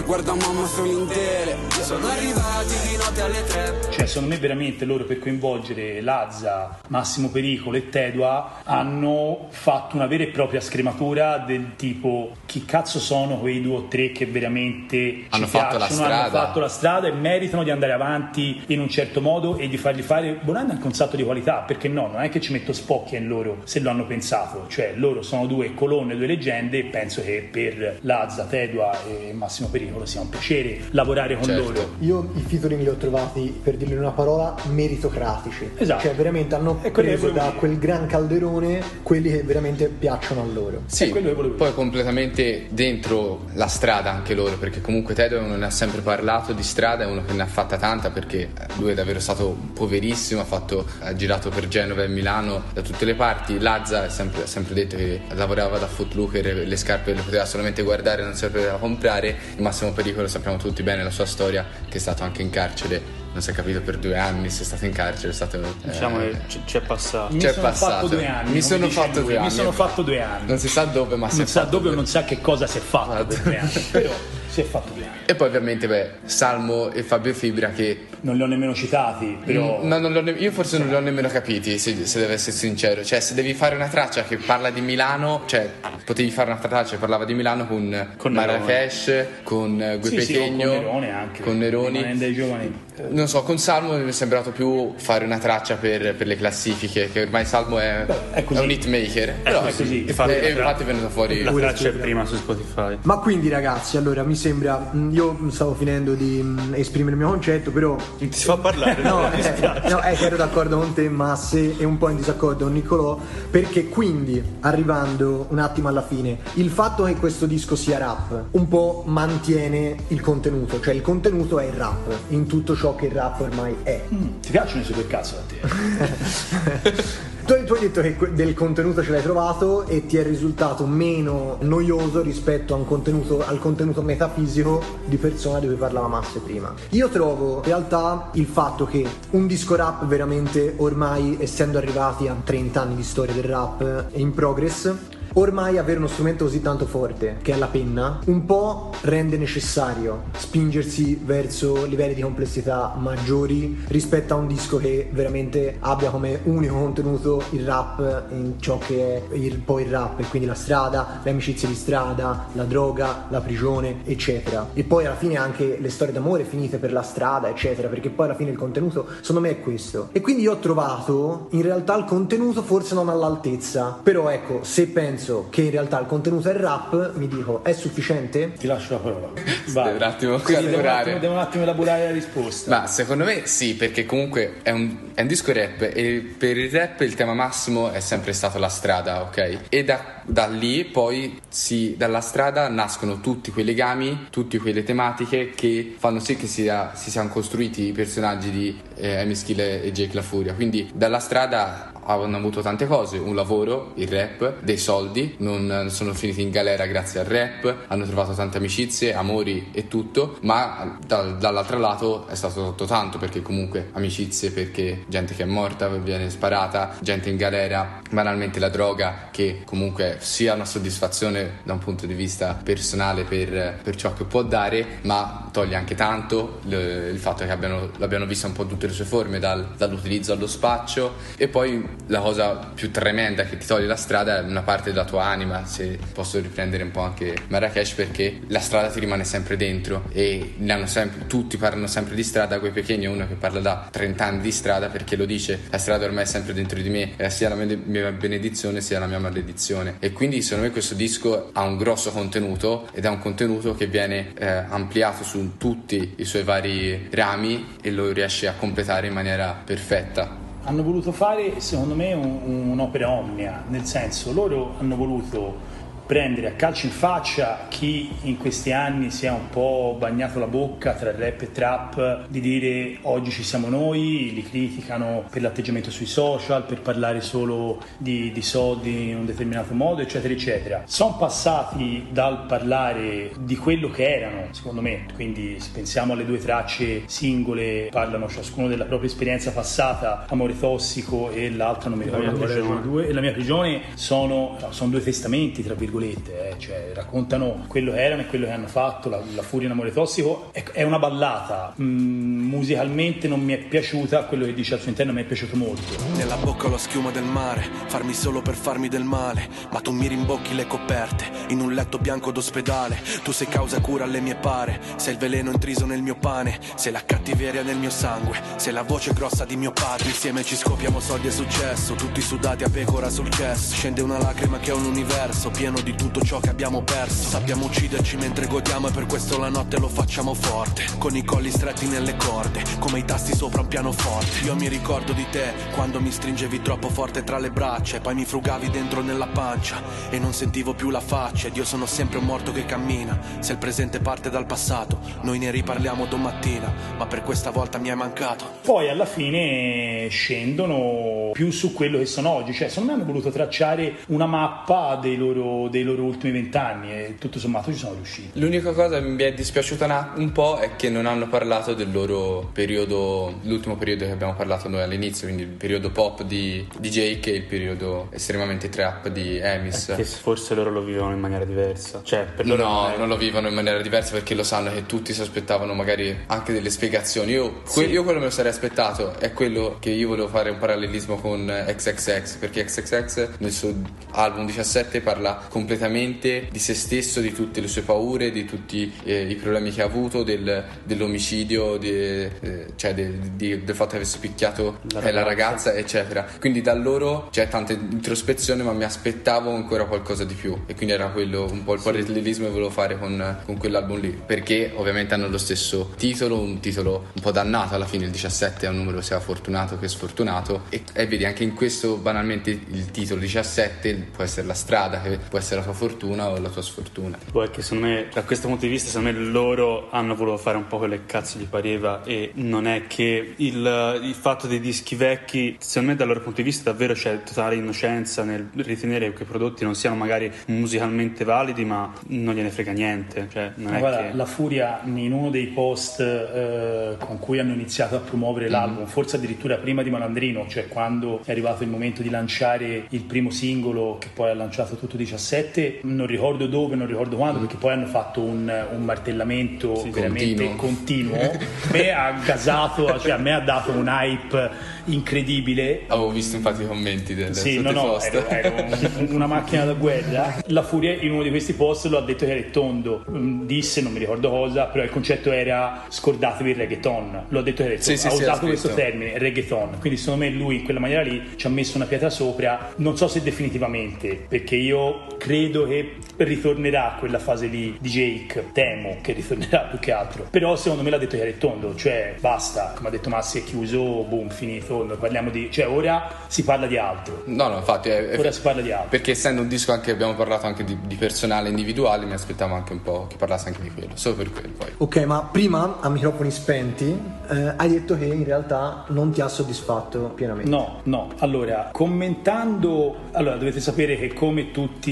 Guarda 0.05 0.33
mamma 0.33 0.65
solo 0.65 0.89
intere. 0.89 1.55
Sono 1.69 2.07
arrivati 2.07 2.73
di 2.89 2.95
notte 2.97 3.21
alle 3.21 3.43
tre. 3.45 3.79
Cioè, 3.91 4.05
secondo 4.07 4.33
me 4.33 4.39
veramente 4.39 4.85
loro 4.85 5.03
per 5.03 5.19
coinvolgere 5.19 6.01
Lazza, 6.01 6.79
Massimo 6.87 7.29
Pericolo 7.29 7.77
e 7.77 7.89
Tedua 7.89 8.61
hanno 8.63 9.47
fatto 9.49 9.95
una 9.95 10.07
vera 10.07 10.23
e 10.23 10.27
propria 10.27 10.59
scrematura 10.61 11.37
del 11.37 11.75
tipo 11.75 12.31
chi 12.45 12.65
cazzo 12.65 12.99
sono 12.99 13.37
quei 13.39 13.61
due 13.61 13.75
o 13.75 13.87
tre 13.87 14.11
che 14.11 14.25
veramente 14.25 14.97
ci 14.97 15.25
Hanno 15.29 15.47
fatto 15.47 15.75
hanno 15.75 15.85
strada. 15.87 16.29
fatto 16.29 16.59
la 16.59 16.67
strada 16.69 17.07
e 17.07 17.11
meritano 17.11 17.63
di 17.63 17.69
andare 17.69 17.91
avanti 17.91 18.63
in 18.67 18.79
un 18.79 18.89
certo 18.89 19.21
modo 19.21 19.57
e 19.57 19.67
di 19.67 19.77
fargli 19.77 20.01
fare 20.01 20.39
volendo 20.43 20.73
anche 20.73 20.85
un 20.87 20.93
salto 20.93 21.15
di 21.15 21.23
qualità, 21.23 21.57
perché 21.65 21.87
no, 21.87 22.07
non 22.11 22.21
è 22.21 22.29
che 22.29 22.39
ci 22.41 22.51
metto 22.63 22.71
spocchia 22.73 23.17
in 23.19 23.27
loro 23.27 23.57
se 23.65 23.79
lo 23.81 23.89
hanno 23.89 24.05
pensato, 24.05 24.65
cioè 24.69 24.93
loro 24.95 25.21
sono 25.21 25.45
due 25.45 25.73
colonne, 25.73 26.15
due 26.15 26.25
leggende 26.27 26.79
e 26.79 26.83
penso 26.85 27.21
che 27.21 27.47
per 27.51 27.97
Lazza, 28.01 28.45
Tedua 28.45 28.97
e 29.05 29.33
Massimo 29.33 29.67
Pericolo 29.67 30.05
sia 30.05 30.21
un 30.21 30.29
piacere 30.29 30.79
lavorare 30.91 31.35
con 31.35 31.43
Certo. 31.43 31.61
loro. 31.63 31.89
Io 31.99 32.31
i 32.35 32.39
featuring 32.41 32.81
li 32.81 32.87
ho 32.87 32.95
trovati, 32.95 33.59
per 33.61 33.75
dirlo 33.75 33.95
in 33.95 33.99
una 33.99 34.11
parola, 34.11 34.55
meritocratici. 34.71 35.71
Esatto. 35.75 36.03
Cioè, 36.03 36.15
veramente 36.15 36.55
hanno 36.55 36.79
che 36.81 36.91
preso 36.91 37.29
da 37.31 37.47
dire. 37.47 37.55
quel 37.57 37.77
gran 37.77 38.07
calderone 38.07 38.81
quelli 39.03 39.29
che 39.29 39.43
veramente 39.43 39.87
piacciono 39.87 40.41
a 40.41 40.45
loro. 40.45 40.83
Sì, 40.85 41.05
È 41.05 41.09
quello 41.09 41.27
che 41.29 41.33
volevo 41.35 41.55
poi 41.55 41.73
completamente 41.73 42.67
dentro 42.69 43.45
la 43.55 43.67
strada 43.67 44.11
anche 44.11 44.33
loro, 44.33 44.55
perché 44.57 44.79
comunque 44.79 45.13
Tedeo 45.13 45.41
non 45.41 45.59
ne 45.59 45.65
ha 45.65 45.69
sempre 45.69 45.99
parlato 46.01 46.53
di 46.53 46.63
strada, 46.63 47.03
è 47.03 47.07
uno 47.07 47.23
che 47.25 47.33
ne 47.33 47.41
ha 47.41 47.45
fatta 47.47 47.77
tanta 47.77 48.09
perché 48.11 48.49
lui 48.77 48.91
è 48.91 48.93
davvero 48.93 49.19
stato 49.19 49.55
poverissimo, 49.73 50.39
ha, 50.41 50.45
fatto- 50.45 50.85
ha 51.01 51.13
girato 51.13 51.49
per 51.49 51.67
Genova 51.67 52.03
e 52.03 52.07
Milano 52.07 52.52
da 52.73 52.81
tutte 52.81 53.05
le 53.05 53.15
parti, 53.15 53.59
Lazza 53.59 54.03
ha 54.03 54.09
sempre, 54.09 54.45
sempre 54.47 54.73
detto 54.73 54.95
che 54.95 55.21
lavorava 55.33 55.77
da 55.77 55.87
Footlooker, 55.87 56.67
le 56.67 56.77
scarpe 56.77 57.13
le 57.13 57.21
poteva 57.21 57.45
solamente 57.45 57.81
guardare, 57.81 58.23
non 58.23 58.33
sapeva 58.33 58.77
comprare, 58.77 59.35
il 59.55 59.61
massimo 59.61 59.91
pericolo 59.91 60.27
sappiamo 60.27 60.57
tutti 60.57 60.83
bene 60.83 61.03
la 61.03 61.11
sua 61.11 61.25
storia, 61.25 61.65
che 61.87 61.97
è 61.97 61.99
stato 61.99 62.23
anche 62.23 62.41
in 62.41 62.49
carcere, 62.49 63.01
non 63.33 63.41
si 63.41 63.49
è 63.49 63.53
capito 63.53 63.81
per 63.81 63.97
due 63.97 64.17
anni, 64.17 64.49
se 64.49 64.61
è 64.61 64.65
stato 64.65 64.85
in 64.85 64.91
carcere, 64.91 65.29
è 65.29 65.33
stato... 65.33 65.59
Diciamo 65.81 66.21
eh, 66.21 66.37
che 66.47 66.59
c'è 66.65 66.81
passato. 66.81 67.33
Mi 67.33 67.39
C'è 67.39 67.53
sono 67.53 67.67
passato. 67.67 67.91
fatto 67.93 68.07
due 68.07 68.27
anni. 68.27 68.51
Mi 68.51 68.61
sono 68.61 68.89
fatto 68.89 69.21
due 69.21 69.37
anni. 69.37 69.45
Mi 69.45 69.51
sono 69.51 69.71
fatto 69.71 70.01
due 70.01 70.21
anni. 70.21 70.47
non 70.47 70.57
si 70.59 70.67
sa 70.67 70.83
dove, 70.85 71.15
ma 71.15 71.29
si 71.29 71.37
non 71.37 71.45
è 71.45 71.49
sa 71.49 71.61
fatto 71.61 71.77
dove 71.77 71.89
o 71.89 71.93
non 71.95 72.05
sa 72.05 72.23
che 72.23 72.41
cosa 72.41 72.67
si 72.67 72.77
è 72.77 72.81
fatto 72.81 73.25
per 73.25 73.39
due 73.41 73.57
anni. 73.57 73.87
Però 73.91 74.13
si 74.47 74.61
è 74.61 74.63
fatto 74.63 74.93
due 74.93 75.05
anni. 75.05 75.17
E 75.25 75.33
poi 75.35 75.47
ovviamente 75.47 75.87
beh, 75.87 76.11
Salmo 76.25 76.91
e 76.91 77.01
Fabio 77.01 77.33
Fibra 77.33 77.69
che 77.69 78.07
Non 78.23 78.37
li 78.37 78.41
ho 78.41 78.45
nemmeno 78.45 78.73
citati, 78.73 79.37
però. 79.43 79.79
No, 79.83 79.97
non 79.99 80.13
l'ho 80.13 80.21
ne- 80.21 80.31
io 80.31 80.51
forse 80.51 80.77
non 80.77 80.87
li 80.87 80.95
ho 80.95 81.01
nemmeno 81.01 81.27
capiti, 81.27 81.77
se, 81.77 82.05
se 82.05 82.19
devo 82.21 82.31
essere 82.31 82.55
sincero. 82.55 83.03
Cioè, 83.03 83.19
se 83.19 83.33
devi 83.33 83.53
fare 83.53 83.75
una 83.75 83.89
traccia 83.89 84.23
che 84.23 84.37
parla 84.37 84.69
di 84.69 84.79
Milano, 84.79 85.43
cioè, 85.45 85.69
potevi 86.05 86.31
fare 86.31 86.51
una 86.51 86.59
traccia 86.59 86.91
che 86.91 86.97
parlava 86.99 87.25
di 87.25 87.33
Milano 87.33 87.67
con, 87.67 88.13
Con 88.15 88.31
Marrakesh, 88.31 89.25
con 89.43 89.81
eh, 89.81 89.97
Gue 89.99 90.09
Sì, 90.09 90.21
sì, 90.21 90.37
o 90.37 90.45
con 90.47 90.55
Nerone 90.55 91.11
anche. 91.11 91.43
con 91.43 91.57
Neroni. 91.57 92.01
Ai 92.01 92.33
giovani. 92.33 92.73
Non 93.09 93.27
so, 93.27 93.41
con 93.43 93.57
Salmo 93.57 93.97
mi 93.97 94.09
è 94.09 94.11
sembrato 94.11 94.51
più 94.51 94.93
fare 94.95 95.25
una 95.25 95.39
traccia 95.39 95.75
per, 95.75 96.15
per 96.15 96.27
le 96.27 96.35
classifiche, 96.35 97.09
che 97.11 97.21
ormai 97.21 97.45
Salmo 97.45 97.79
è, 97.79 98.05
è 98.31 98.43
così. 98.43 98.61
un 98.61 98.69
hitmaker. 98.69 99.33
Però 99.41 99.63
è 99.63 99.75
così. 99.75 100.05
E, 100.05 100.09
Infatti, 100.09 100.31
e 100.31 100.53
è 100.53 100.83
venuto 100.83 101.09
fuori. 101.09 101.41
La 101.43 101.51
traccia 101.51 101.89
è 101.89 101.91
prima 101.91 102.25
su 102.25 102.35
Spotify. 102.35 102.97
Ma 103.01 103.17
quindi 103.17 103.49
ragazzi, 103.49 103.97
allora 103.97 104.23
mi 104.23 104.35
sembra, 104.35 104.77
mh, 104.91 105.09
io 105.11 105.37
stavo 105.49 105.73
finendo 105.73 106.13
di 106.13 106.41
mh, 106.41 106.73
esprimere 106.75 107.11
il 107.15 107.17
mio 107.17 107.29
concetto, 107.29 107.71
però 107.71 107.95
Non 107.95 108.29
ti 108.29 108.37
si 108.37 108.45
fa 108.45 108.57
parlare? 108.57 109.01
No, 109.13 109.31
eh, 109.31 109.89
no, 109.89 109.99
è 109.99 110.15
che 110.15 110.25
ero 110.25 110.35
d'accordo 110.37 110.77
con 110.77 110.93
te, 110.93 111.09
Masse, 111.09 111.75
e 111.77 111.83
un 111.85 111.97
po' 111.97 112.09
in 112.09 112.17
disaccordo 112.17 112.65
con 112.65 112.73
Niccolò, 112.73 113.19
perché 113.49 113.89
quindi, 113.89 114.41
arrivando 114.61 115.47
un 115.49 115.59
attimo 115.59 115.87
alla 115.87 116.03
fine, 116.03 116.37
il 116.53 116.69
fatto 116.69 117.03
che 117.03 117.15
questo 117.15 117.45
disco 117.45 117.75
sia 117.75 117.97
rap 117.97 118.45
un 118.51 118.67
po' 118.67 119.03
mantiene 119.05 119.95
il 120.09 120.21
contenuto, 120.21 120.79
cioè 120.79 120.93
il 120.93 121.01
contenuto 121.01 121.59
è 121.59 121.65
il 121.65 121.73
rap, 121.73 122.11
in 122.29 122.45
tutto 122.47 122.75
ciò 122.75 122.82
che 122.91 123.05
il 123.07 123.13
rap 123.13 123.39
ormai 123.39 123.75
è. 123.83 124.03
Mm, 124.13 124.39
ti 124.41 124.51
piacciono 124.51 124.81
i 124.81 124.85
supercazzo 124.85 125.35
a 125.35 125.41
te? 125.47 127.31
Tu, 127.45 127.65
tu 127.65 127.73
hai 127.73 127.79
detto 127.81 127.99
che 127.99 128.15
del 128.31 128.53
contenuto 128.53 129.03
ce 129.03 129.11
l'hai 129.11 129.21
trovato 129.21 129.85
e 129.85 130.05
ti 130.05 130.15
è 130.15 130.23
risultato 130.23 130.85
meno 130.85 131.57
noioso 131.59 132.21
rispetto 132.21 132.73
a 132.73 132.77
un 132.77 132.85
contenuto, 132.85 133.45
al 133.45 133.59
contenuto 133.59 134.01
metafisico 134.01 134.81
di 135.03 135.17
persona 135.17 135.59
di 135.59 135.67
cui 135.67 135.75
parlava 135.75 136.07
Masse 136.07 136.39
prima. 136.39 136.73
Io 136.91 137.09
trovo 137.09 137.57
in 137.57 137.63
realtà 137.63 138.29
il 138.35 138.45
fatto 138.45 138.85
che 138.85 139.05
un 139.31 139.45
disco 139.45 139.75
rap 139.75 140.05
veramente 140.05 140.75
ormai 140.77 141.35
essendo 141.37 141.77
arrivati 141.77 142.29
a 142.29 142.35
30 142.41 142.81
anni 142.81 142.95
di 142.95 143.03
storia 143.03 143.33
del 143.33 143.43
rap 143.43 144.05
in 144.13 144.33
progress 144.33 144.93
Ormai 145.35 145.79
avere 145.79 145.97
uno 145.97 146.05
strumento 146.05 146.43
così 146.43 146.61
tanto 146.61 146.85
forte, 146.85 147.37
che 147.41 147.53
è 147.53 147.57
la 147.57 147.65
penna, 147.65 148.19
un 148.25 148.45
po' 148.45 148.91
rende 149.01 149.35
necessario 149.35 150.25
spingersi 150.37 151.19
verso 151.23 151.85
livelli 151.85 152.13
di 152.13 152.21
complessità 152.21 152.93
maggiori 152.95 153.83
rispetto 153.87 154.35
a 154.35 154.37
un 154.37 154.45
disco 154.45 154.77
che 154.77 155.09
veramente 155.11 155.77
abbia 155.79 156.11
come 156.11 156.39
unico 156.43 156.75
contenuto 156.75 157.41
il 157.49 157.65
rap 157.65 158.25
in 158.29 158.59
ciò 158.59 158.77
che 158.77 159.27
è 159.27 159.33
il, 159.33 159.57
poi 159.57 159.85
il 159.85 159.89
rap, 159.89 160.19
e 160.19 160.25
quindi 160.25 160.47
la 160.47 160.53
strada, 160.53 161.21
le 161.23 161.31
amicizie 161.31 161.67
di 161.67 161.73
strada, 161.73 162.49
la 162.51 162.65
droga, 162.65 163.25
la 163.29 163.41
prigione, 163.41 164.01
eccetera. 164.05 164.69
E 164.73 164.83
poi 164.83 165.07
alla 165.07 165.15
fine 165.15 165.37
anche 165.37 165.79
le 165.79 165.89
storie 165.89 166.13
d'amore 166.13 166.43
finite 166.43 166.77
per 166.77 166.93
la 166.93 167.01
strada, 167.01 167.49
eccetera, 167.49 167.87
perché 167.87 168.11
poi 168.11 168.27
alla 168.27 168.35
fine 168.35 168.51
il 168.51 168.57
contenuto 168.57 169.07
secondo 169.21 169.41
me 169.41 169.49
è 169.49 169.59
questo. 169.59 170.09
E 170.11 170.21
quindi 170.21 170.43
io 170.43 170.51
ho 170.51 170.57
trovato 170.57 171.47
in 171.51 171.63
realtà 171.63 171.97
il 171.97 172.05
contenuto 172.05 172.61
forse 172.61 172.93
non 172.93 173.09
all'altezza, 173.09 173.97
però 174.03 174.29
ecco, 174.29 174.59
se 174.61 174.85
penso 174.85 175.22
penso 175.23 175.47
che 175.49 175.61
in 175.61 175.71
realtà 175.71 175.99
il 176.01 176.05
contenuto 176.05 176.49
è 176.49 176.53
rap, 176.53 177.13
mi 177.15 177.29
dico 177.29 177.63
è 177.63 177.71
sufficiente? 177.71 178.51
Ti 178.57 178.67
lascio 178.67 178.93
la 178.93 178.99
parola. 178.99 179.29
Vai. 179.71 179.95
un 179.95 180.01
attimo 180.01 180.39
Quindi 180.39 180.65
devo 180.65 180.79
un 180.79 180.87
attimo, 180.87 181.19
devo 181.19 181.33
un 181.33 181.39
attimo 181.39 181.63
elaborare 181.63 182.05
la 182.05 182.11
risposta. 182.11 182.69
Ma 182.69 182.87
secondo 182.87 183.23
me 183.23 183.45
sì, 183.45 183.75
perché 183.75 184.05
comunque 184.05 184.55
è 184.61 184.71
un, 184.71 185.11
è 185.13 185.21
un 185.21 185.27
disco 185.27 185.53
rap 185.53 185.81
e 185.81 186.35
per 186.37 186.57
il 186.57 186.69
rap 186.69 186.99
il 187.01 187.15
tema 187.15 187.33
massimo 187.33 187.91
è 187.91 188.01
sempre 188.01 188.33
stato 188.33 188.59
la 188.59 188.67
strada, 188.67 189.21
ok? 189.21 189.59
E 189.69 189.83
da, 189.85 190.21
da 190.25 190.47
lì 190.47 190.83
poi 190.83 191.39
si, 191.47 191.95
dalla 191.97 192.21
strada 192.21 192.67
nascono 192.67 193.21
tutti 193.21 193.51
quei 193.51 193.63
legami, 193.63 194.27
tutte 194.29 194.57
quelle 194.57 194.83
tematiche 194.83 195.51
che 195.55 195.95
fanno 195.97 196.19
sì 196.19 196.35
che 196.35 196.47
sia, 196.47 196.91
si 196.95 197.09
siano 197.09 197.29
costruiti 197.29 197.87
i 197.87 197.91
personaggi 197.93 198.51
di 198.51 198.81
eh, 198.95 199.21
Amy 199.21 199.35
Skill 199.35 199.59
e 199.59 199.91
Jake 199.93 200.13
La 200.13 200.21
Furia. 200.21 200.53
Quindi 200.53 200.91
dalla 200.93 201.19
strada 201.19 201.92
hanno 202.05 202.37
avuto 202.37 202.61
tante 202.61 202.87
cose, 202.87 203.17
un 203.17 203.35
lavoro, 203.35 203.91
il 203.95 204.07
rap, 204.07 204.61
dei 204.61 204.77
soldi, 204.77 205.35
non 205.39 205.87
sono 205.89 206.13
finiti 206.13 206.41
in 206.41 206.49
galera 206.49 206.85
grazie 206.85 207.19
al 207.19 207.25
rap, 207.25 207.85
hanno 207.87 208.05
trovato 208.05 208.33
tante 208.33 208.57
amicizie, 208.57 209.13
amori 209.13 209.69
e 209.71 209.87
tutto, 209.87 210.37
ma 210.41 210.97
dal, 211.05 211.37
dall'altro 211.37 211.77
lato 211.79 212.27
è 212.27 212.35
stato 212.35 212.63
tutto 212.65 212.85
tanto 212.85 213.17
perché 213.17 213.41
comunque 213.41 213.89
amicizie, 213.93 214.51
perché 214.51 215.03
gente 215.07 215.33
che 215.33 215.43
è 215.43 215.45
morta, 215.45 215.87
viene 215.87 216.29
sparata, 216.29 216.95
gente 217.01 217.29
in 217.29 217.37
galera, 217.37 218.01
banalmente 218.09 218.59
la 218.59 218.69
droga 218.69 219.29
che 219.31 219.61
comunque 219.65 220.17
sia 220.19 220.53
una 220.53 220.65
soddisfazione 220.65 221.59
da 221.63 221.73
un 221.73 221.79
punto 221.79 222.05
di 222.05 222.13
vista 222.13 222.59
personale 222.61 223.23
per, 223.23 223.79
per 223.83 223.95
ciò 223.95 224.13
che 224.13 224.23
può 224.23 224.43
dare, 224.43 224.99
ma 225.03 225.49
toglie 225.51 225.75
anche 225.75 225.95
tanto 225.95 226.59
il, 226.65 226.73
il 227.13 227.19
fatto 227.19 227.45
che 227.45 227.51
abbiano, 227.51 227.89
l'abbiano 227.97 228.25
vista 228.25 228.47
un 228.47 228.53
po' 228.53 228.65
tutte 228.65 228.87
le 228.87 228.93
sue 228.93 229.05
forme, 229.05 229.39
dal, 229.39 229.73
dall'utilizzo 229.77 230.33
allo 230.33 230.47
spaccio 230.47 231.15
e 231.37 231.47
poi 231.47 231.92
la 232.07 232.19
cosa 232.19 232.71
più 232.73 232.91
tremenda 232.91 233.43
che 233.43 233.57
ti 233.57 233.65
toglie 233.65 233.85
la 233.85 233.95
strada 233.95 234.39
è 234.39 234.41
una 234.41 234.61
parte 234.61 234.91
della 234.91 235.05
tua 235.05 235.25
anima, 235.25 235.65
se 235.65 235.97
posso 236.13 236.39
riprendere 236.39 236.83
un 236.83 236.91
po' 236.91 237.01
anche 237.01 237.35
Marrakesh, 237.47 237.93
perché 237.93 238.39
la 238.47 238.59
strada 238.59 238.89
ti 238.89 238.99
rimane 238.99 239.23
sempre 239.23 239.55
dentro 239.55 240.05
e 240.11 240.55
sempre, 240.85 241.27
tutti 241.27 241.57
parlano 241.57 241.87
sempre 241.87 242.15
di 242.15 242.23
strada, 242.23 242.59
quei 242.59 242.71
pequeni 242.71 243.05
uno 243.05 243.27
che 243.27 243.35
parla 243.35 243.59
da 243.59 243.87
30 243.91 244.25
anni 244.25 244.41
di 244.41 244.51
strada 244.51 244.87
perché 244.87 245.15
lo 245.15 245.25
dice, 245.25 245.61
la 245.69 245.77
strada 245.77 246.05
ormai 246.05 246.23
è 246.23 246.27
sempre 246.27 246.53
dentro 246.53 246.79
di 246.79 246.89
me, 246.89 247.15
è 247.15 247.29
sia 247.29 247.49
la 247.49 247.55
mia 247.55 248.11
benedizione 248.11 248.81
sia 248.81 248.99
la 248.99 249.07
mia 249.07 249.19
maledizione. 249.19 249.95
E 249.99 250.11
quindi 250.11 250.41
secondo 250.41 250.65
me 250.65 250.71
questo 250.71 250.95
disco 250.95 251.49
ha 251.53 251.63
un 251.63 251.77
grosso 251.77 252.11
contenuto 252.11 252.87
ed 252.93 253.05
è 253.05 253.09
un 253.09 253.19
contenuto 253.19 253.75
che 253.75 253.87
viene 253.87 254.33
eh, 254.37 254.47
ampliato 254.47 255.23
su 255.23 255.57
tutti 255.57 256.15
i 256.17 256.25
suoi 256.25 256.43
vari 256.43 257.07
rami 257.11 257.75
e 257.81 257.91
lo 257.91 258.11
riesce 258.11 258.47
a 258.47 258.53
completare 258.53 259.07
in 259.07 259.13
maniera 259.13 259.61
perfetta 259.63 260.42
hanno 260.63 260.83
voluto 260.83 261.11
fare, 261.11 261.59
secondo 261.59 261.95
me, 261.95 262.13
un, 262.13 262.69
un'opera 262.71 263.09
omnia, 263.09 263.63
nel 263.67 263.85
senso 263.85 264.31
loro 264.31 264.75
hanno 264.79 264.95
voluto 264.95 265.71
prendere 266.05 266.47
a 266.47 266.51
calcio 266.51 266.85
in 266.85 266.91
faccia 266.91 267.67
chi 267.69 268.09
in 268.23 268.37
questi 268.37 268.71
anni 268.71 269.09
si 269.09 269.25
è 269.25 269.31
un 269.31 269.49
po' 269.49 269.95
bagnato 269.97 270.37
la 270.37 270.47
bocca 270.47 270.93
tra 270.93 271.15
rap 271.15 271.41
e 271.41 271.51
trap 271.51 272.27
di 272.27 272.41
dire 272.41 272.97
oggi 273.03 273.31
ci 273.31 273.43
siamo 273.43 273.69
noi, 273.69 274.31
li 274.33 274.43
criticano 274.43 275.23
per 275.29 275.41
l'atteggiamento 275.41 275.91
sui 275.91 276.05
social, 276.05 276.65
per 276.65 276.81
parlare 276.81 277.21
solo 277.21 277.81
di, 277.97 278.31
di 278.31 278.41
soldi 278.41 279.09
in 279.09 279.17
un 279.17 279.25
determinato 279.25 279.73
modo, 279.73 280.01
eccetera, 280.01 280.33
eccetera. 280.33 280.83
Sono 280.85 281.15
passati 281.17 282.07
dal 282.11 282.45
parlare 282.47 283.31
di 283.39 283.55
quello 283.55 283.89
che 283.89 284.13
erano, 284.13 284.47
secondo 284.51 284.81
me, 284.81 285.05
quindi 285.15 285.59
se 285.59 285.69
pensiamo 285.73 286.13
alle 286.13 286.25
due 286.25 286.37
tracce 286.37 287.03
singole, 287.05 287.87
parlano 287.91 288.27
ciascuno 288.27 288.67
della 288.67 288.85
propria 288.85 289.09
esperienza 289.09 289.51
passata, 289.51 290.25
amore 290.27 290.57
tossico 290.59 291.31
e 291.31 291.49
l'altra 291.49 291.89
non 291.89 291.99
mi 291.99 292.05
ricordo 292.05 292.99
e 292.99 293.13
la 293.13 293.21
mia 293.21 293.31
prigione 293.31 293.81
sono, 293.95 294.57
sono 294.69 294.89
due 294.89 295.01
testamenti, 295.01 295.63
tra 295.63 295.73
virgolette 295.73 295.92
virgolette, 295.93 296.49
eh, 296.49 296.55
cioè 296.57 296.91
raccontano 296.93 297.65
quello 297.67 297.91
che 297.91 298.03
erano 298.03 298.23
e 298.23 298.25
quello 298.25 298.45
che 298.45 298.51
hanno 298.51 298.67
fatto, 298.67 299.09
la, 299.09 299.21
la 299.35 299.43
furia 299.43 299.67
in 299.67 299.73
amore 299.73 299.91
tossico. 299.91 300.49
È, 300.51 300.63
è 300.63 300.83
una 300.83 300.97
ballata, 300.97 301.73
mm, 301.79 302.47
musicalmente 302.47 303.27
non 303.27 303.41
mi 303.41 303.53
è 303.53 303.59
piaciuta, 303.59 304.23
quello 304.25 304.45
che 304.45 304.53
dice 304.53 304.73
al 304.73 304.79
suo 304.79 304.89
interno 304.89 305.13
mi 305.13 305.21
è 305.21 305.25
piaciuto 305.25 305.55
molto. 305.55 305.81
Nella 306.15 306.35
bocca 306.37 306.67
la 306.67 306.77
schiuma 306.77 307.11
del 307.11 307.23
mare, 307.23 307.63
farmi 307.87 308.13
solo 308.13 308.41
per 308.41 308.55
farmi 308.55 308.87
del 308.87 309.03
male, 309.03 309.47
ma 309.71 309.79
tu 309.79 309.91
mi 309.91 310.07
rimbocchi 310.07 310.55
le 310.55 310.65
coperte, 310.65 311.25
in 311.49 311.59
un 311.59 311.73
letto 311.73 311.99
bianco 311.99 312.31
d'ospedale, 312.31 312.99
tu 313.23 313.31
sei 313.31 313.47
causa 313.47 313.79
cura 313.79 314.05
alle 314.05 314.19
mie 314.19 314.35
pare, 314.35 314.79
sei 314.95 315.13
il 315.13 315.19
veleno 315.19 315.51
intriso 315.51 315.85
nel 315.85 316.01
mio 316.01 316.15
pane, 316.15 316.59
sei 316.75 316.91
la 316.91 317.03
cattiveria 317.05 317.61
nel 317.61 317.77
mio 317.77 317.91
sangue, 317.91 318.39
sei 318.55 318.73
la 318.73 318.81
voce 318.81 319.13
grossa 319.13 319.45
di 319.45 319.55
mio 319.55 319.71
padre, 319.71 320.07
insieme 320.07 320.43
ci 320.43 320.55
scopiamo 320.55 320.99
soldi 320.99 321.27
e 321.27 321.31
successo, 321.31 321.93
tutti 321.93 322.21
sudati 322.21 322.63
a 322.63 322.69
pecora 322.69 323.09
sul 323.09 323.29
chest, 323.29 323.73
scende 323.73 324.01
una 324.01 324.17
lacrima 324.17 324.59
che 324.59 324.71
è 324.71 324.73
un 324.73 324.85
universo 324.85 325.49
pieno 325.49 325.81
di 325.83 325.95
tutto 325.95 326.21
ciò 326.21 326.39
che 326.39 326.49
abbiamo 326.49 326.81
perso. 326.81 327.29
Sappiamo 327.29 327.65
ucciderci 327.65 328.15
mentre 328.17 328.47
godiamo 328.47 328.87
e 328.87 328.91
per 328.91 329.05
questo 329.05 329.37
la 329.37 329.49
notte 329.49 329.77
lo 329.77 329.89
facciamo 329.89 330.33
forte. 330.33 330.85
Con 330.97 331.15
i 331.15 331.23
colli 331.23 331.51
stretti 331.51 331.87
nelle 331.87 332.15
corde, 332.15 332.63
come 332.79 332.99
i 332.99 333.05
tasti 333.05 333.35
sopra 333.35 333.61
un 333.61 333.67
pianoforte. 333.67 334.45
Io 334.45 334.55
mi 334.55 334.67
ricordo 334.67 335.11
di 335.11 335.25
te, 335.29 335.53
quando 335.73 335.99
mi 335.99 336.11
stringevi 336.11 336.61
troppo 336.61 336.89
forte 336.89 337.23
tra 337.23 337.37
le 337.37 337.51
braccia 337.51 337.97
E 337.97 337.99
poi 337.99 338.15
mi 338.15 338.25
frugavi 338.25 338.69
dentro 338.69 339.01
nella 339.01 339.27
pancia. 339.27 339.81
E 340.09 340.17
non 340.19 340.33
sentivo 340.33 340.73
più 340.73 340.89
la 340.89 341.01
faccia 341.01 341.47
Ed 341.47 341.57
io 341.57 341.65
sono 341.65 341.85
sempre 341.85 342.17
un 342.17 342.25
morto 342.25 342.51
che 342.51 342.65
cammina. 342.65 343.19
Se 343.39 343.51
il 343.51 343.57
presente 343.57 343.99
parte 343.99 344.29
dal 344.29 344.45
passato, 344.45 344.99
noi 345.21 345.39
ne 345.39 345.51
riparliamo 345.51 346.05
domattina. 346.05 346.73
Ma 346.97 347.05
per 347.05 347.23
questa 347.23 347.51
volta 347.51 347.77
mi 347.77 347.89
è 347.89 347.95
mancato. 347.95 348.45
Poi 348.61 348.89
alla 348.89 349.05
fine 349.05 350.07
scendono 350.09 351.31
più 351.33 351.51
su 351.51 351.73
quello 351.73 351.97
che 351.97 352.05
sono 352.05 352.29
oggi. 352.29 352.53
Cioè, 352.53 352.69
secondo 352.69 352.91
me 352.91 352.97
hanno 352.97 353.11
voluto 353.11 353.29
tracciare 353.29 353.97
una 354.07 354.25
mappa 354.25 354.95
dei 354.95 355.17
loro 355.17 355.67
dei 355.73 355.81
loro 355.81 356.03
ultimi 356.03 356.33
vent'anni 356.33 356.91
e 356.91 357.15
tutto 357.17 357.39
sommato 357.39 357.71
ci 357.71 357.79
sono 357.79 357.95
riusciti. 357.95 358.39
L'unica 358.39 358.73
cosa 358.73 359.01
che 359.01 359.07
mi 359.07 359.23
è 359.23 359.33
dispiaciuta 359.33 360.13
un 360.17 360.31
po' 360.31 360.59
è 360.59 360.75
che 360.75 360.91
non 360.91 361.07
hanno 361.07 361.27
parlato 361.27 361.73
del 361.73 361.91
loro 361.91 362.51
periodo, 362.53 363.39
l'ultimo 363.41 363.75
periodo 363.75 364.05
che 364.05 364.11
abbiamo 364.11 364.35
parlato 364.35 364.69
noi 364.69 364.83
all'inizio, 364.83 365.25
quindi 365.25 365.41
il 365.41 365.49
periodo 365.49 365.89
pop 365.89 366.21
di, 366.21 366.67
di 366.77 366.89
Jake 366.89 367.31
e 367.31 367.37
il 367.37 367.43
periodo 367.43 368.09
estremamente 368.11 368.69
trap 368.69 369.07
di 369.07 369.37
Emis. 369.37 369.93
Che 369.95 370.03
forse 370.03 370.53
loro 370.53 370.69
lo 370.69 370.83
vivono 370.83 371.11
in 371.11 371.19
maniera 371.19 371.43
diversa. 371.43 372.01
Cioè, 372.03 372.25
per 372.35 372.45
loro 372.45 372.63
no, 372.63 372.81
non, 372.81 372.91
è... 372.91 372.97
non, 372.97 373.07
lo 373.07 373.17
vivono 373.17 373.47
in 373.47 373.55
maniera 373.55 373.81
diversa 373.81 374.11
perché 374.11 374.35
lo 374.35 374.43
sanno 374.43 374.71
che 374.71 374.85
tutti 374.85 375.11
si 375.11 375.21
aspettavano 375.21 375.73
magari 375.73 376.15
anche 376.27 376.53
delle 376.53 376.69
spiegazioni. 376.69 377.31
Io, 377.31 377.61
sì. 377.63 377.73
que- 377.73 377.91
io 377.91 378.03
quello 378.03 378.19
me 378.19 378.25
lo 378.25 378.31
sarei 378.31 378.51
aspettato, 378.51 379.17
è 379.17 379.33
quello 379.33 379.77
che 379.79 379.89
io 379.89 380.09
volevo 380.09 380.27
fare 380.27 380.51
un 380.51 380.59
parallelismo 380.59 381.15
con 381.15 381.51
XXX, 381.65 382.35
perché 382.35 382.63
XXX 382.63 383.29
nel 383.39 383.51
suo 383.51 383.73
album 384.11 384.45
17 384.45 385.01
parla 385.01 385.41
con 385.49 385.61
completamente 385.63 386.49
di 386.51 386.59
se 386.59 386.73
stesso, 386.73 387.21
di 387.21 387.31
tutte 387.31 387.61
le 387.61 387.67
sue 387.67 387.83
paure, 387.83 388.31
di 388.31 388.43
tutti 388.43 388.91
eh, 389.05 389.21
i 389.21 389.35
problemi 389.35 389.71
che 389.71 389.81
ha 389.81 389.85
avuto, 389.85 390.23
del, 390.23 390.63
dell'omicidio, 390.83 391.77
di, 391.77 391.89
eh, 391.89 392.67
cioè 392.75 392.93
de, 392.93 393.17
de, 393.35 393.63
del 393.63 393.75
fatto 393.75 393.91
che 393.91 393.95
avesse 393.97 394.19
picchiato 394.19 394.79
la 394.91 394.99
ragazza. 394.99 395.11
la 395.11 395.23
ragazza. 395.23 395.73
eccetera. 395.73 396.27
Quindi 396.39 396.61
da 396.61 396.73
loro 396.73 397.29
c'è 397.31 397.47
tanta 397.47 397.71
introspezione, 397.71 398.61
ma 398.61 398.73
mi 398.73 398.83
aspettavo 398.83 399.51
ancora 399.51 399.85
qualcosa 399.85 400.25
di 400.25 400.33
più. 400.33 400.63
E 400.65 400.75
quindi 400.75 400.93
era 400.93 401.07
quello 401.07 401.47
un 401.49 401.63
po' 401.63 401.75
il 401.75 401.81
parallelismo 401.81 402.45
che 402.45 402.51
volevo 402.51 402.69
fare 402.69 402.99
con, 402.99 403.37
con 403.45 403.57
quell'album 403.57 403.99
lì. 403.99 404.21
Perché 404.25 404.73
ovviamente 404.75 405.13
hanno 405.13 405.29
lo 405.29 405.37
stesso 405.37 405.93
titolo, 405.95 406.39
un 406.39 406.59
titolo 406.59 407.07
un 407.13 407.21
po' 407.21 407.31
dannato 407.31 407.75
alla 407.75 407.85
fine, 407.85 408.05
il 408.05 408.11
17 408.11 408.65
è 408.65 408.69
un 408.69 408.75
numero 408.75 408.99
sia 408.99 409.19
fortunato 409.21 409.79
che 409.79 409.87
sfortunato. 409.87 410.63
E, 410.67 410.83
e 410.93 411.07
vedi, 411.07 411.23
anche 411.23 411.43
in 411.43 411.53
questo 411.53 411.95
banalmente 411.95 412.49
il 412.49 412.91
titolo 412.91 413.21
17 413.21 414.07
può 414.13 414.25
essere 414.25 414.45
la 414.45 414.53
strada, 414.53 415.01
che 415.01 415.19
può 415.29 415.39
essere 415.39 415.52
la 415.55 415.63
tua 415.63 415.73
fortuna 415.73 416.29
o 416.29 416.39
la 416.39 416.49
tua 416.49 416.61
sfortuna. 416.61 417.17
Poi 417.31 417.49
che 417.49 417.61
secondo 417.61 417.87
me, 417.87 418.07
da 418.13 418.23
questo 418.23 418.47
punto 418.47 418.65
di 418.65 418.71
vista, 418.71 418.89
secondo 418.89 419.11
me 419.11 419.25
loro 419.25 419.89
hanno 419.91 420.15
voluto 420.15 420.37
fare 420.37 420.57
un 420.57 420.67
po' 420.67 420.77
quello 420.77 420.95
che 420.95 421.05
cazzo 421.05 421.39
gli 421.39 421.47
pareva 421.47 422.03
e 422.03 422.31
non 422.35 422.67
è 422.67 422.87
che 422.87 423.33
il, 423.37 423.99
il 424.03 424.13
fatto 424.13 424.47
dei 424.47 424.59
dischi 424.59 424.95
vecchi, 424.95 425.55
secondo 425.59 425.91
me 425.91 425.97
dal 425.97 426.07
loro 426.07 426.21
punto 426.21 426.37
di 426.37 426.43
vista 426.43 426.71
davvero 426.71 426.93
c'è 426.93 427.23
totale 427.23 427.55
innocenza 427.55 428.23
nel 428.23 428.49
ritenere 428.55 429.13
che 429.13 429.23
i 429.23 429.25
prodotti 429.25 429.63
non 429.63 429.75
siano 429.75 429.95
magari 429.95 430.31
musicalmente 430.47 431.23
validi 431.23 431.65
ma 431.65 431.91
non 432.07 432.33
gliene 432.33 432.49
frega 432.49 432.71
niente. 432.71 433.27
Cioè, 433.31 433.53
non 433.55 433.77
guarda, 433.77 434.09
che... 434.09 434.15
la 434.15 434.25
Furia 434.25 434.81
in 434.83 435.11
uno 435.11 435.29
dei 435.29 435.47
post 435.47 435.99
eh, 435.99 436.95
con 436.99 437.19
cui 437.19 437.39
hanno 437.39 437.53
iniziato 437.53 437.95
a 437.95 437.99
promuovere 437.99 438.45
mm-hmm. 438.45 438.53
l'album, 438.53 438.85
forse 438.85 439.17
addirittura 439.17 439.57
prima 439.57 439.83
di 439.83 439.89
Malandrino, 439.89 440.45
cioè 440.47 440.67
quando 440.67 441.21
è 441.23 441.31
arrivato 441.31 441.63
il 441.63 441.69
momento 441.69 442.01
di 442.01 442.09
lanciare 442.09 442.85
il 442.89 443.01
primo 443.01 443.29
singolo 443.29 443.97
che 443.99 444.09
poi 444.13 444.29
ha 444.29 444.33
lanciato 444.33 444.75
tutto 444.75 444.97
17 444.97 445.42
2007, 445.51 445.79
non 445.83 446.05
ricordo 446.05 446.47
dove, 446.47 446.75
non 446.75 446.87
ricordo 446.87 447.15
quando, 447.15 447.39
perché 447.39 447.55
poi 447.55 447.73
hanno 447.73 447.85
fatto 447.85 448.21
un, 448.21 448.67
un 448.71 448.83
martellamento 448.83 449.75
sì, 449.75 449.89
veramente 449.89 450.55
continuo. 450.55 451.17
continuo. 451.17 451.39
me 451.71 451.91
ha 451.91 452.11
gasato, 452.23 452.99
cioè 452.99 453.11
a 453.11 453.17
me 453.17 453.33
ha 453.33 453.39
dato 453.39 453.71
un 453.71 453.87
hype 453.87 454.51
incredibile. 454.85 455.83
Avevo 455.87 456.09
visto 456.11 456.35
infatti 456.35 456.63
i 456.63 456.67
commenti 456.67 457.13
del 457.15 457.35
Sì, 457.35 457.59
no, 457.59 457.71
no, 457.71 457.99
ero, 458.01 458.27
ero 458.27 458.53
un- 458.55 459.07
una 459.11 459.27
macchina 459.27 459.65
da 459.65 459.73
guerra. 459.73 460.41
La 460.47 460.63
Furia 460.63 460.93
in 460.93 461.11
uno 461.11 461.23
di 461.23 461.29
questi 461.29 461.53
post 461.53 461.85
lo 461.87 461.97
ha 461.97 462.01
detto 462.01 462.25
che 462.25 462.31
era 462.31 462.39
il 462.39 462.51
tondo. 462.51 463.03
Mm, 463.09 463.41
Disse, 463.45 463.81
non 463.81 463.91
mi 463.91 463.99
ricordo 463.99 464.29
cosa, 464.29 464.65
però 464.65 464.83
il 464.83 464.89
concetto 464.89 465.31
era 465.31 465.83
scordatevi 465.89 466.49
il 466.51 466.55
reggaeton. 466.55 467.25
Lo 467.29 467.39
ha 467.39 467.43
detto 467.43 467.63
che 467.63 467.81
Sì, 467.81 467.97
sì, 467.97 468.07
ha 468.07 468.11
sì, 468.11 468.21
usato 468.21 468.45
questo 468.45 468.73
termine, 468.73 469.17
reggaeton. 469.17 469.77
Quindi 469.79 469.97
secondo 469.99 470.25
me 470.25 470.31
lui 470.31 470.57
in 470.57 470.63
quella 470.63 470.79
maniera 470.79 471.01
lì 471.01 471.21
ci 471.35 471.47
ha 471.47 471.49
messo 471.49 471.75
una 471.77 471.85
pietra 471.85 472.09
sopra. 472.09 472.73
Non 472.77 472.97
so 472.97 473.07
se 473.07 473.21
definitivamente, 473.21 474.25
perché 474.27 474.55
io 474.55 475.05
credo 475.17 475.67
che 475.67 475.95
ritornerà 476.17 476.95
quella 476.99 477.19
fase 477.19 477.47
lì 477.47 477.75
di 477.79 477.89
Jake. 477.89 478.49
Temo 478.53 478.97
che 479.01 479.13
ritornerà 479.13 479.59
più 479.69 479.79
che 479.79 479.91
altro. 479.91 480.27
Però 480.29 480.55
secondo 480.55 480.83
me 480.83 480.89
l'ha 480.89 480.97
detto 480.97 481.15
che 481.15 481.21
era 481.21 481.29
il 481.29 481.37
tondo. 481.37 481.75
Cioè, 481.75 482.15
basta, 482.19 482.73
come 482.75 482.89
ha 482.89 482.91
detto 482.91 483.09
Massi, 483.09 483.39
è 483.39 483.43
chiuso, 483.43 483.81
boom, 484.03 484.29
finito. 484.29 484.72
Noi 484.81 484.97
parliamo 484.97 485.29
di... 485.29 485.51
Cioè, 485.51 485.67
ora 485.67 486.09
si 486.25 486.43
parla 486.43 486.65
di 486.65 486.77
altro. 486.77 487.21
No, 487.25 487.49
no, 487.49 487.57
infatti 487.57 487.89
è, 487.89 488.09
è- 488.09 488.17
Ora 488.17 488.31
si 488.31 488.41
parla 488.41 488.61
di 488.63 488.71
altro. 488.71 488.89
perché 488.89 489.11
essendo 489.11 489.41
un 489.41 489.47
disco 489.47 489.71
anche 489.71 489.91
abbiamo 489.91 490.15
parlato 490.15 490.47
anche 490.47 490.63
di, 490.63 490.75
di 490.87 490.95
personale 490.95 491.49
individuale, 491.49 492.05
mi 492.05 492.13
aspettavo 492.13 492.55
anche 492.55 492.73
un 492.73 492.81
po' 492.81 493.05
che 493.07 493.17
parlasse 493.17 493.49
anche 493.49 493.61
di 493.61 493.69
quello, 493.69 493.91
solo 493.93 494.15
per 494.15 494.31
quello 494.31 494.53
poi. 494.57 494.69
Ok, 494.77 494.97
ma 495.03 495.27
prima 495.31 495.77
a 495.81 495.89
microfoni 495.89 496.31
spenti 496.31 496.99
eh, 497.29 497.53
hai 497.57 497.69
detto 497.69 497.97
che 497.97 498.05
in 498.05 498.23
realtà 498.23 498.85
non 498.87 499.11
ti 499.11 499.21
ha 499.21 499.27
soddisfatto 499.27 500.11
pienamente. 500.15 500.49
No, 500.49 500.79
no. 500.83 501.09
Allora, 501.19 501.69
commentando, 501.71 502.95
allora 503.11 503.35
dovete 503.35 503.59
sapere 503.59 503.97
che 503.97 504.13
come 504.13 504.51
tutti 504.51 504.91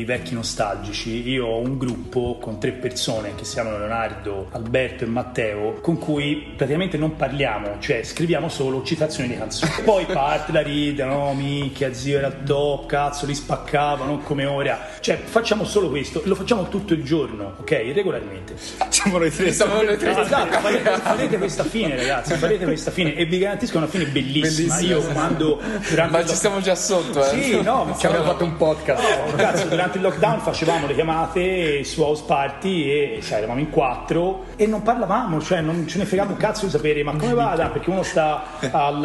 i 0.00 0.04
vecchi 0.04 0.34
nostalgici, 0.34 1.28
io 1.28 1.46
ho 1.46 1.58
un 1.58 1.76
gruppo 1.76 2.38
con 2.40 2.58
tre 2.60 2.70
persone 2.72 3.34
che 3.34 3.44
si 3.44 3.54
chiamano 3.54 3.78
Leonardo, 3.78 4.46
Alberto 4.52 5.04
e 5.04 5.06
Matteo, 5.08 5.78
con 5.80 5.98
cui 5.98 6.52
praticamente 6.56 6.96
non 6.96 7.16
parliamo, 7.16 7.76
cioè 7.80 8.02
scriviamo 8.02 8.48
solo 8.48 8.82
citazioni 8.84 9.17
di 9.26 9.36
canzoni. 9.36 9.72
Poi 9.84 10.04
parte 10.06 10.52
la 10.52 10.62
ride, 10.62 11.04
no, 11.04 11.32
minchia, 11.34 11.92
zio 11.92 12.18
era 12.18 12.30
top, 12.30 12.86
cazzo, 12.86 13.26
li 13.26 13.34
spaccavano 13.34 14.18
come 14.18 14.44
ora. 14.44 14.78
Cioè, 15.00 15.18
facciamo 15.24 15.64
solo 15.64 15.88
questo, 15.88 16.22
lo 16.24 16.34
facciamo 16.34 16.68
tutto 16.68 16.92
il 16.94 17.02
giorno, 17.02 17.54
ok? 17.58 17.70
Regolarmente. 17.92 18.54
Siamo 18.88 19.18
noi 19.18 19.30
tre, 19.30 19.52
siamo 19.52 19.82
noi 19.82 19.96
tre. 19.96 20.18
Esatto, 20.20 20.58
farete, 20.60 20.90
farete 20.96 21.38
questa 21.38 21.64
fine, 21.64 21.96
ragazzi. 21.96 22.34
Farete 22.34 22.64
questa 22.64 22.90
fine 22.90 23.14
e 23.14 23.24
vi 23.24 23.38
garantisco 23.38 23.76
una 23.78 23.86
fine 23.86 24.04
bellissima. 24.06 24.74
Bellissima, 24.74 24.94
Io 24.94 25.00
sì. 25.00 25.12
quando 25.12 25.60
durante 25.88 26.12
Ma 26.12 26.18
il 26.20 26.28
ci 26.28 26.34
stiamo 26.34 26.60
già 26.60 26.74
sotto, 26.74 27.24
eh. 27.24 27.42
Sì, 27.42 27.60
no, 27.62 27.84
ma 27.84 27.96
Ci 27.96 28.06
abbiamo 28.06 28.24
fatto 28.24 28.44
un 28.44 28.56
podcast. 28.56 29.02
No, 29.02 29.34
cazzo, 29.36 29.66
durante 29.66 29.98
il 29.98 30.04
lockdown 30.04 30.40
facevamo 30.40 30.86
le 30.86 30.94
chiamate 30.94 31.84
su 31.84 32.02
house 32.02 32.24
party 32.26 32.90
e 32.90 33.20
cioè, 33.22 33.38
eravamo 33.38 33.60
in 33.60 33.70
quattro 33.70 34.44
e 34.56 34.66
non 34.66 34.82
parlavamo, 34.82 35.40
cioè 35.40 35.60
non 35.60 35.86
ce 35.86 35.98
ne 35.98 36.04
fregava 36.04 36.30
un 36.30 36.36
cazzo 36.36 36.64
di 36.64 36.70
sapere 36.70 37.02
ma 37.02 37.14
come 37.16 37.34
vada, 37.34 37.68
perché 37.68 37.90
uno 37.90 38.02
sta 38.02 38.42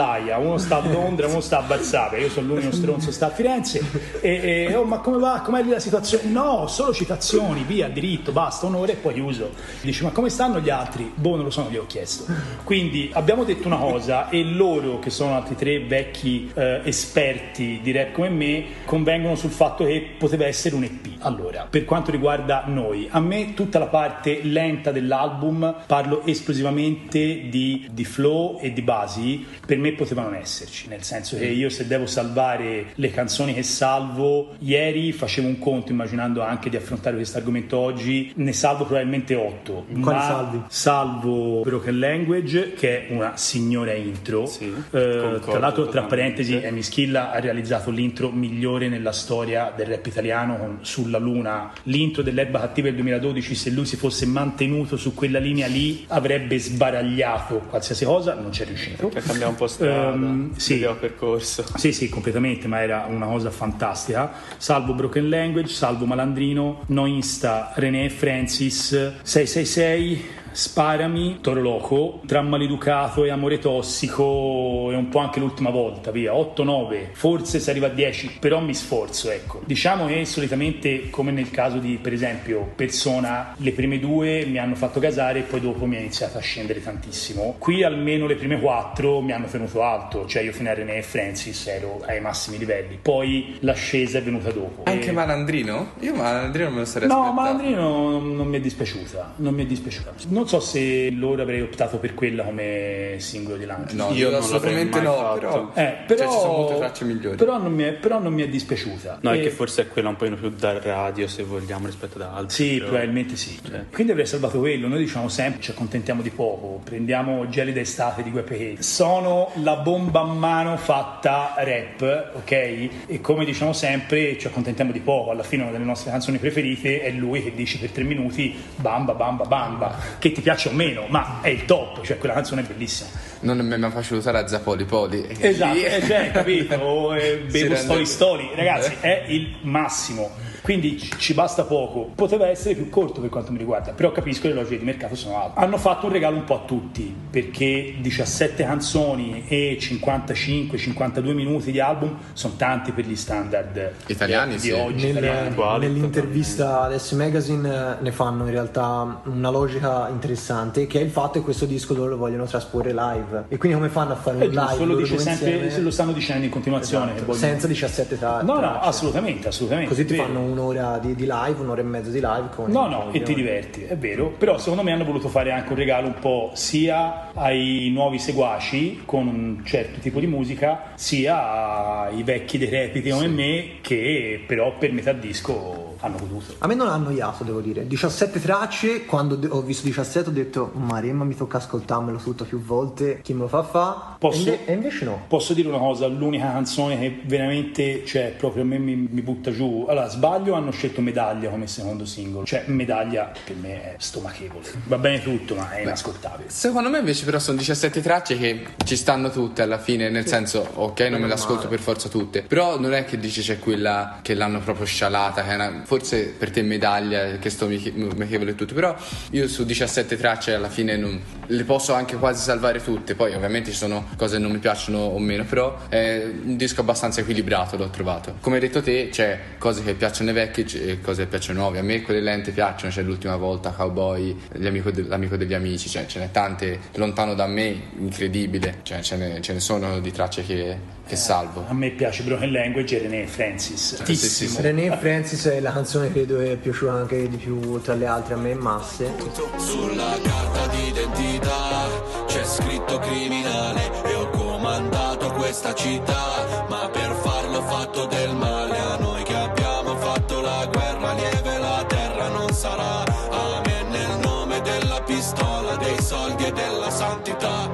all'Aia, 0.03 0.37
uno 0.37 0.57
sta 0.57 0.81
a 0.81 0.87
Londra, 0.87 1.27
uno 1.27 1.39
sta 1.39 1.59
a 1.59 1.61
Varsavia, 1.61 2.19
io 2.19 2.29
sono 2.29 2.47
l'unico 2.47 2.71
stronzo 2.73 3.11
sta 3.11 3.27
a 3.27 3.29
Firenze 3.29 3.81
e, 4.19 4.67
e, 4.69 4.75
oh 4.75 4.83
ma 4.83 4.99
come 4.99 5.17
va, 5.17 5.41
com'è 5.43 5.63
lì 5.63 5.69
la 5.69 5.79
situazione? 5.79 6.29
No, 6.29 6.67
solo 6.67 6.93
citazioni, 6.93 7.63
via, 7.63 7.87
diritto, 7.87 8.31
basta, 8.31 8.65
un'ora 8.65 8.91
e 8.91 8.95
poi 8.95 9.13
chiuso. 9.13 9.51
Dice 9.81 10.03
ma 10.03 10.11
come 10.11 10.29
stanno 10.29 10.59
gli 10.59 10.69
altri? 10.69 11.11
Boh, 11.13 11.35
non 11.35 11.45
lo 11.45 11.49
so, 11.49 11.63
non 11.63 11.71
gli 11.71 11.77
ho 11.77 11.85
chiesto. 11.85 12.25
Quindi 12.63 13.09
abbiamo 13.13 13.43
detto 13.43 13.67
una 13.67 13.77
cosa 13.77 14.29
e 14.29 14.43
loro 14.43 14.99
che 14.99 15.09
sono 15.09 15.35
altri 15.35 15.55
tre 15.55 15.79
vecchi 15.79 16.51
eh, 16.53 16.81
esperti 16.83 17.79
di 17.81 17.91
rap 17.91 18.11
come 18.11 18.29
me 18.29 18.65
convengono 18.85 19.35
sul 19.35 19.51
fatto 19.51 19.85
che 19.85 20.15
poteva 20.17 20.45
essere 20.45 20.75
un 20.75 20.83
EP. 20.83 21.11
Allora, 21.19 21.67
per 21.69 21.85
quanto 21.85 22.11
riguarda 22.11 22.63
noi, 22.67 23.07
a 23.09 23.19
me 23.19 23.53
tutta 23.53 23.79
la 23.79 23.87
parte 23.87 24.41
lenta 24.43 24.91
dell'album, 24.91 25.83
parlo 25.87 26.25
esclusivamente 26.25 27.47
di, 27.49 27.87
di 27.91 28.03
flow 28.03 28.59
e 28.61 28.73
di 28.73 28.81
basi, 28.81 29.45
per 29.65 29.77
me 29.77 29.92
poteva 29.93 30.23
non 30.23 30.35
esserci, 30.35 30.87
nel 30.87 31.03
senso 31.03 31.37
che 31.37 31.45
io 31.45 31.69
se 31.69 31.87
devo 31.87 32.05
salvare 32.05 32.87
le 32.95 33.11
canzoni 33.11 33.53
che 33.53 33.63
salvo, 33.63 34.55
ieri 34.59 35.11
facevo 35.11 35.47
un 35.47 35.59
conto 35.59 35.91
immaginando 35.91 36.41
anche 36.41 36.69
di 36.69 36.75
affrontare 36.75 37.15
questo 37.15 37.37
argomento 37.37 37.77
oggi, 37.77 38.31
ne 38.35 38.53
salvo 38.53 38.85
probabilmente 38.85 39.35
8. 39.35 39.85
Quali 39.87 39.99
ma 39.99 40.21
salvi? 40.21 40.61
Salvo 40.67 41.61
Broken 41.61 41.99
Language, 41.99 42.73
che 42.73 43.07
è 43.07 43.13
una 43.13 43.35
signora 43.37 43.93
intro. 43.93 44.45
Sì, 44.45 44.65
Eh, 44.65 44.81
concordo 44.91 45.39
tra 45.39 45.59
l'altro, 45.59 45.87
tra 45.87 46.03
parentesi, 46.03 46.55
Amy 46.55 46.81
Schilla 46.81 47.31
ha 47.31 47.39
realizzato 47.39 47.89
l'intro 47.91 48.29
migliore 48.29 48.87
nella 48.89 49.11
storia 49.11 49.73
del 49.75 49.87
rap 49.87 50.05
italiano 50.05 50.57
con 50.57 50.77
Sulla 50.81 51.17
Luna. 51.17 51.71
L'intro 51.83 52.21
dell'Erba 52.21 52.59
Cattiva 52.59 52.87
del 52.87 52.95
2012, 52.95 53.55
se 53.55 53.69
lui 53.69 53.85
si 53.85 53.95
fosse 53.95 54.25
mantenuto 54.25 54.97
su 54.97 55.13
quella 55.13 55.39
linea 55.39 55.67
lì, 55.67 56.05
avrebbe 56.07 56.57
sbaragliato 56.59 57.59
qualsiasi 57.69 58.05
cosa, 58.05 58.33
non 58.33 58.49
c'è 58.51 58.65
riuscito. 58.65 59.07
Per 59.07 59.23
cambiare 59.23 59.49
un 59.51 59.55
po' 59.55 59.67
strada, 59.83 60.15
Ehm, 60.15 60.53
sì. 60.55 60.77
sì. 60.77 60.87
percorso. 60.99 61.63
Sì, 61.75 61.91
sì, 61.91 62.09
completamente, 62.09 62.67
ma 62.67 62.81
era 62.81 63.05
una 63.09 63.25
cosa 63.25 63.49
fantastica. 63.51 64.31
Salvo 64.57 64.93
Broken 64.93 65.29
Language, 65.29 65.73
salvo 65.73 66.05
Malandrino, 66.05 66.83
No 66.87 67.05
Insta, 67.05 67.71
René 67.75 68.09
Francis, 68.09 68.89
666. 69.21 70.41
Sparami, 70.53 71.39
Toro 71.41 71.61
Loco, 71.61 72.21
tra 72.25 72.41
maleducato 72.41 73.23
e 73.25 73.31
amore 73.31 73.57
tossico 73.59 74.91
e 74.91 74.95
un 74.95 75.09
po' 75.09 75.19
anche 75.19 75.39
l'ultima 75.39 75.69
volta, 75.69 76.11
via, 76.11 76.31
8-9, 76.33 77.09
forse 77.13 77.59
si 77.59 77.69
arriva 77.69 77.87
a 77.87 77.89
10, 77.89 78.37
però 78.39 78.59
mi 78.59 78.73
sforzo, 78.73 79.31
ecco. 79.31 79.61
Diciamo 79.65 80.05
che 80.05 80.25
solitamente, 80.25 81.09
come 81.09 81.31
nel 81.31 81.49
caso 81.51 81.77
di, 81.77 81.97
per 82.01 82.13
esempio, 82.13 82.71
Persona, 82.75 83.55
le 83.57 83.71
prime 83.71 83.99
due 83.99 84.45
mi 84.45 84.57
hanno 84.59 84.75
fatto 84.75 84.99
gasare 84.99 85.39
e 85.39 85.41
poi 85.43 85.59
dopo 85.59 85.85
mi 85.85 85.95
ha 85.95 85.99
iniziato 85.99 86.37
a 86.37 86.41
scendere 86.41 86.81
tantissimo. 86.83 87.55
Qui 87.57 87.83
almeno 87.83 88.27
le 88.27 88.35
prime 88.35 88.59
quattro 88.59 89.21
mi 89.21 89.31
hanno 89.31 89.47
tenuto 89.47 89.81
alto, 89.83 90.25
cioè 90.27 90.43
io 90.43 90.51
fino 90.51 90.69
a 90.69 90.73
René 90.73 90.97
e 90.97 91.01
Francis 91.01 91.65
ero 91.67 92.01
ai 92.05 92.21
massimi 92.21 92.57
livelli, 92.57 92.99
poi 93.01 93.57
l'ascesa 93.61 94.19
è 94.19 94.21
venuta 94.21 94.51
dopo. 94.51 94.83
Anche 94.85 95.09
E- 95.09 95.11
Malandrino? 95.11 95.93
Io 96.01 96.13
Malandrino 96.15 96.69
me 96.69 96.79
lo 96.79 96.85
sarei 96.85 97.07
No, 97.07 97.15
aspettato. 97.23 97.41
Malandrino 97.41 98.09
non, 98.09 98.35
non 98.35 98.47
mi 98.47 98.57
è 98.57 98.59
dispiaciuta, 98.59 99.33
non 99.37 99.53
mi 99.53 99.63
è 99.63 99.65
dispiaciuta. 99.65 100.13
Non 100.29 100.42
so 100.47 100.59
se 100.59 101.09
loro 101.11 101.41
avrei 101.41 101.61
optato 101.61 101.97
per 101.97 102.13
quella 102.13 102.43
come 102.43 103.15
singolo 103.17 103.57
di 103.57 103.65
lancio. 103.65 103.95
No, 103.95 104.09
Io 104.09 104.15
io 104.15 104.29
non 104.29 104.39
assolutamente 104.41 104.99
no, 105.01 105.33
però... 105.33 105.71
Eh, 105.73 105.95
però, 106.07 106.23
Cioè, 106.23 106.31
ci 106.31 106.39
sono 106.39 106.53
molte 106.53 106.75
tracce 106.77 107.05
migliori. 107.05 107.35
Però 107.37 107.57
non 107.57 107.73
mi 107.73 107.83
è, 107.83 107.91
però 107.93 108.19
non 108.19 108.33
mi 108.33 108.43
è 108.43 108.47
dispiaciuta. 108.47 109.19
No, 109.21 109.31
è 109.31 109.37
E- 109.37 109.41
che 109.41 109.49
forse 109.49 109.83
è 109.83 109.87
quella 109.87 110.09
un 110.09 110.15
po' 110.15 110.25
più 110.25 110.49
da 110.49 110.79
radio, 110.81 111.27
se 111.27 111.43
vogliamo, 111.43 111.85
rispetto 111.87 112.17
ad 112.17 112.29
altri. 112.33 112.49
Sì, 112.55 112.73
però- 112.77 112.89
probabilmente 112.89 113.35
sì. 113.35 113.59
Cioè. 113.65 113.85
Quindi 113.91 114.11
avrei 114.11 114.27
salvato 114.27 114.59
quello. 114.59 114.87
Noi 114.87 114.99
diciamo 114.99 115.27
sempre 115.29 115.61
ci 115.61 115.71
accontentiamo 115.71 116.21
di 116.21 116.29
poco. 116.29 116.81
Prendiamo 116.83 117.47
gelida 117.49 117.79
estate 117.79 118.23
di 118.23 118.31
Guepe 118.31 118.77
Sono 118.81 119.51
la 119.61 119.75
bomba 119.77 120.21
a 120.21 120.25
mano 120.25 120.77
fatta 120.77 121.53
rap, 121.57 122.31
ok? 122.35 122.51
E 122.51 123.19
come 123.21 123.45
diciamo 123.45 123.73
sempre 123.73 124.37
ci 124.37 124.47
accontentiamo 124.47 124.91
di 124.91 124.99
poco. 124.99 125.31
Alla 125.31 125.43
fine 125.43 125.63
una 125.63 125.71
delle 125.71 125.83
nostre 125.85 126.11
canzoni 126.11 126.37
preferite 126.37 127.01
è 127.01 127.11
lui 127.11 127.43
che 127.43 127.53
dice 127.53 127.77
per 127.79 127.89
tre 127.91 128.03
minuti 128.03 128.55
bamba 128.75 129.13
bamba 129.13 129.45
bamba, 129.45 129.95
che 130.19 130.31
ti 130.33 130.41
piace 130.41 130.69
o 130.69 130.71
meno, 130.71 131.05
ma 131.07 131.39
è 131.41 131.49
il 131.49 131.65
top, 131.65 132.03
cioè 132.03 132.17
quella 132.17 132.33
canzone 132.33 132.61
è 132.61 132.63
bellissima. 132.65 133.09
Non 133.41 133.57
mi 133.59 133.77
mi 133.77 133.83
ha 133.83 133.89
facile 133.89 134.19
usare 134.19 134.39
a 134.39 134.47
Zapoli 134.47 134.85
Poli. 134.85 135.25
Esatto, 135.39 135.77
eh, 135.77 136.01
cioè, 136.05 136.31
capito? 136.31 136.75
O, 136.75 137.15
eh, 137.15 137.37
bevo 137.49 137.75
stoli 137.75 138.05
stoli, 138.05 138.49
ragazzi, 138.55 138.95
è 138.99 139.25
il 139.27 139.55
massimo. 139.61 140.31
Quindi 140.63 140.97
ci 140.97 141.33
basta 141.33 141.63
poco. 141.65 142.09
Poteva 142.15 142.47
essere 142.47 142.73
più 142.75 142.89
corto 142.89 143.19
per 143.19 143.29
quanto 143.29 143.51
mi 143.51 143.57
riguarda, 143.57 143.91
però 143.91 144.11
capisco 144.13 144.43
che 144.43 144.47
le 144.49 144.53
logiche 144.55 144.79
di 144.79 144.85
mercato 144.85 145.13
sono 145.15 145.43
alte. 145.43 145.59
Hanno 145.59 145.77
fatto 145.77 146.05
un 146.05 146.13
regalo 146.13 146.37
un 146.37 146.45
po' 146.45 146.55
a 146.55 146.63
tutti, 146.65 147.13
perché 147.29 147.95
17 147.99 148.63
canzoni 148.63 149.43
e 149.49 149.77
55-52 149.79 151.33
minuti 151.33 151.71
di 151.71 151.79
album 151.79 152.17
sono 152.33 152.53
tanti 152.55 152.91
per 152.93 153.05
gli 153.05 153.15
standard 153.15 153.91
Italiani, 154.07 154.53
di, 154.53 154.59
sì. 154.59 154.67
di 154.67 154.71
oggi. 154.73 155.05
Nel- 155.07 155.17
italiani. 155.17 155.47
Uguali, 155.49 155.87
nell'intervista 155.87 156.81
ad 156.83 156.95
S 156.95 157.11
Magazine 157.11 157.69
eh, 157.99 158.01
ne 158.01 158.11
fanno 158.11 158.45
in 158.45 158.51
realtà 158.51 159.21
una 159.25 159.49
logica 159.49 160.07
interessante 160.09 160.87
che 160.87 160.99
è 160.99 161.03
il 161.03 161.09
fatto 161.09 161.33
che 161.39 161.41
questo 161.41 161.65
disco 161.65 161.93
loro 161.93 162.11
lo 162.11 162.17
vogliono 162.17 162.45
trasporre 162.45 162.93
live 162.93 163.45
e 163.49 163.57
quindi 163.57 163.77
come 163.77 163.89
fanno 163.89 164.13
a 164.13 164.15
fare 164.15 164.37
un 164.37 164.43
È 164.43 164.45
live 164.47 164.85
lo 164.85 164.95
dice 164.95 165.17
sempre, 165.17 165.79
lo 165.81 165.91
stanno 165.91 166.11
dicendo 166.13 166.45
in 166.45 166.51
continuazione. 166.51 167.11
Esatto, 167.11 167.25
vogliono- 167.25 167.45
senza 167.45 167.67
17 167.67 168.17
tra- 168.17 168.41
No, 168.41 168.53
no, 168.53 168.59
tracce. 168.59 168.87
assolutamente, 168.87 169.47
assolutamente. 169.49 169.89
così 169.89 170.05
ti 170.05 170.15
fanno 170.15 170.39
un'ora 170.53 170.97
di, 170.99 171.15
di 171.15 171.27
live 171.27 171.61
un'ora 171.61 171.81
e 171.81 171.83
mezzo 171.83 172.09
di 172.09 172.19
live 172.19 172.49
con 172.55 172.71
No, 172.71 172.87
no, 172.87 173.11
e 173.11 173.21
ti 173.21 173.33
diverti, 173.33 173.83
è 173.83 173.97
vero. 173.97 174.29
Però 174.37 174.57
secondo 174.57 174.83
me 174.83 174.91
hanno 174.91 175.03
voluto 175.03 175.27
fare 175.27 175.51
anche 175.51 175.69
un 175.69 175.77
regalo 175.77 176.07
un 176.07 176.15
po' 176.19 176.51
sia 176.53 177.31
ai 177.33 177.89
nuovi 177.93 178.19
seguaci 178.19 179.03
con 179.05 179.27
un 179.27 179.65
certo 179.65 179.99
tipo 179.99 180.19
di 180.19 180.27
musica, 180.27 180.91
sia 180.95 182.05
ai 182.05 182.23
vecchi 182.23 182.57
dei 182.57 182.69
repiti 182.69 183.09
come 183.09 183.27
me 183.27 183.65
che 183.81 184.43
però 184.45 184.73
per 184.77 184.91
metà 184.91 185.11
disco 185.13 185.82
hanno 186.03 186.17
goduto. 186.17 186.55
A 186.59 186.67
me 186.67 186.75
non 186.75 186.87
ha 186.87 186.93
annoiato, 186.93 187.43
devo 187.43 187.59
dire. 187.61 187.87
17 187.87 188.39
tracce, 188.41 189.05
quando 189.05 189.35
de- 189.35 189.47
ho 189.49 189.61
visto 189.61 189.85
17 189.85 190.29
ho 190.29 190.31
detto, 190.31 190.71
Maremma 190.75 191.23
mi 191.23 191.35
tocca 191.35 191.57
ascoltarmelo 191.57 192.17
tutto 192.17 192.43
più 192.43 192.61
volte, 192.61 193.19
chi 193.21 193.33
me 193.33 193.41
lo 193.41 193.47
fa 193.47 193.63
fa? 193.63 194.15
Posso- 194.19 194.37
E, 194.49 194.51
inve- 194.51 194.65
e 194.65 194.73
invece 194.73 195.05
no. 195.05 195.21
Posso 195.27 195.53
dire 195.53 195.67
una 195.69 195.77
cosa, 195.77 196.07
l'unica 196.07 196.51
canzone 196.51 196.99
che 196.99 197.21
veramente, 197.25 198.05
cioè, 198.05 198.33
proprio 198.37 198.63
a 198.63 198.65
me 198.65 198.77
mi, 198.77 198.95
mi 198.95 199.21
butta 199.21 199.51
giù. 199.51 199.85
Allora, 199.87 200.09
sbaglio 200.09 200.53
hanno 200.53 200.71
scelto 200.71 201.01
Medaglia 201.01 201.49
come 201.49 201.67
secondo 201.67 202.05
singolo. 202.05 202.45
Cioè 202.45 202.63
Medaglia 202.67 203.31
per 203.45 203.55
me 203.55 203.81
è 203.83 203.95
stomachevole. 203.97 204.65
Va 204.85 204.97
bene 204.97 205.21
tutto, 205.21 205.55
ma 205.55 205.71
è 205.71 205.81
inascoltabile. 205.81 206.49
Secondo 206.49 206.89
me 206.89 206.99
invece 206.99 207.25
però 207.25 207.39
sono 207.39 207.57
17 207.57 208.01
tracce 208.01 208.37
che 208.37 208.65
ci 208.85 208.95
stanno 208.95 209.29
tutte 209.29 209.61
alla 209.61 209.77
fine, 209.77 210.09
nel 210.09 210.27
senso, 210.27 210.67
ok, 210.73 210.99
non 211.01 211.21
me 211.21 211.27
le 211.27 211.33
ascolto 211.33 211.67
per 211.67 211.79
forza 211.79 212.09
tutte, 212.09 212.41
però 212.43 212.79
non 212.79 212.93
è 212.93 213.05
che 213.05 213.17
dici 213.19 213.41
c'è 213.41 213.59
quella 213.59 214.19
che 214.21 214.33
l'hanno 214.33 214.59
proprio 214.59 214.85
scialata, 214.85 215.43
che 215.43 215.49
è 215.51 215.55
una- 215.55 215.81
forse 215.97 216.33
per 216.35 216.49
te 216.49 216.63
medaglia, 216.63 217.37
che 217.37 217.49
sto 217.51 217.65
amichevole 217.65 218.51
e 218.51 218.55
tutto, 218.55 218.73
però 218.73 218.95
io 219.31 219.47
su 219.47 219.63
17 219.63 220.17
tracce 220.17 220.55
alla 220.55 220.69
fine 220.69 220.97
non- 220.97 221.21
le 221.45 221.63
posso 221.65 221.93
anche 221.93 222.15
quasi 222.15 222.41
salvare 222.41 222.81
tutte, 222.81 223.13
poi 223.13 223.35
ovviamente 223.35 223.69
ci 223.69 223.77
sono 223.77 224.07
cose 224.17 224.37
che 224.37 224.41
non 224.41 224.51
mi 224.51 224.57
piacciono 224.57 224.97
o 224.99 225.19
meno, 225.19 225.43
però 225.43 225.77
è 225.89 226.23
un 226.25 226.57
disco 226.57 226.81
abbastanza 226.81 227.21
equilibrato, 227.21 227.77
l'ho 227.77 227.89
trovato. 227.89 228.35
Come 228.41 228.55
hai 228.55 228.61
detto 228.61 228.81
te, 228.81 229.09
c'è 229.11 229.39
cose 229.59 229.83
che 229.83 229.93
piacciono 229.93 230.29
ai 230.29 230.35
vecchi 230.35 230.61
e 230.63 230.99
cose 230.99 231.23
che 231.23 231.27
piacciono 231.29 231.59
ai 231.59 231.63
nuovi, 231.65 231.77
a 231.77 231.83
me 231.83 232.01
quelle 232.01 232.21
lente 232.21 232.51
piacciono, 232.51 232.91
c'è 232.91 233.03
l'ultima 233.03 233.35
volta, 233.35 233.69
Cowboy, 233.69 234.35
de- 234.51 235.03
l'amico 235.07 235.35
degli 235.37 235.53
amici, 235.53 235.89
cioè 235.89 236.07
ce 236.07 236.19
n'è 236.19 236.31
tante, 236.31 236.79
lontano 236.95 237.35
da 237.35 237.45
me, 237.45 237.75
incredibile, 237.99 238.79
cioè 238.81 239.01
ce 239.01 239.15
ne, 239.17 239.41
ce 239.41 239.53
ne 239.53 239.59
sono 239.59 239.99
di 239.99 240.11
tracce 240.11 240.43
che, 240.43 240.77
che 241.05 241.15
salvo. 241.15 241.65
A 241.67 241.73
me 241.73 241.89
piace 241.91 242.23
Broken 242.23 242.51
Language 242.51 242.97
e 242.97 243.01
René 243.03 243.27
Francis. 243.27 244.01
Sì, 244.03 244.15
sì, 244.15 244.27
sì, 244.27 244.47
sì. 244.47 244.61
René 244.61 244.97
Francis 244.97 245.45
è 245.47 245.59
la 245.59 245.71
canzone 245.71 246.07
che 246.07 246.25
credo 246.25 246.39
è 246.39 246.55
piaciuta 246.55 246.93
anche 246.93 247.27
di 247.27 247.37
più 247.37 247.81
tra 247.81 247.93
le 247.93 248.05
altre 248.05 248.35
a 248.35 248.37
me 248.37 248.51
in 248.51 248.59
masse. 248.59 249.13
Sulla 249.57 250.17
carta 250.21 250.67
d'identità 250.67 251.87
c'è 252.27 252.43
scritto 252.43 252.99
criminale 252.99 253.91
e 254.05 254.13
ho 254.15 254.29
comandato 254.29 255.31
questa 255.31 255.73
città, 255.73 256.65
ma 256.69 256.89
per 256.89 257.13
farlo 257.21 257.57
ho 257.57 257.61
fatto 257.63 258.05
del 258.05 258.33
male 258.35 258.77
a 258.77 258.97
noi 258.97 259.23
che 259.23 259.35
abbiamo 259.35 259.95
fatto 259.97 260.41
la 260.41 260.67
guerra, 260.71 261.13
lieve 261.13 261.57
la 261.59 261.83
terra 261.87 262.27
non 262.29 262.51
sarà. 262.53 263.03
Amen 263.29 263.89
nel 263.89 264.19
nome 264.21 264.61
della 264.61 265.01
pistola, 265.01 265.75
dei 265.75 266.01
soldi 266.01 266.45
e 266.45 266.51
della 266.51 266.89
santità. 266.89 267.69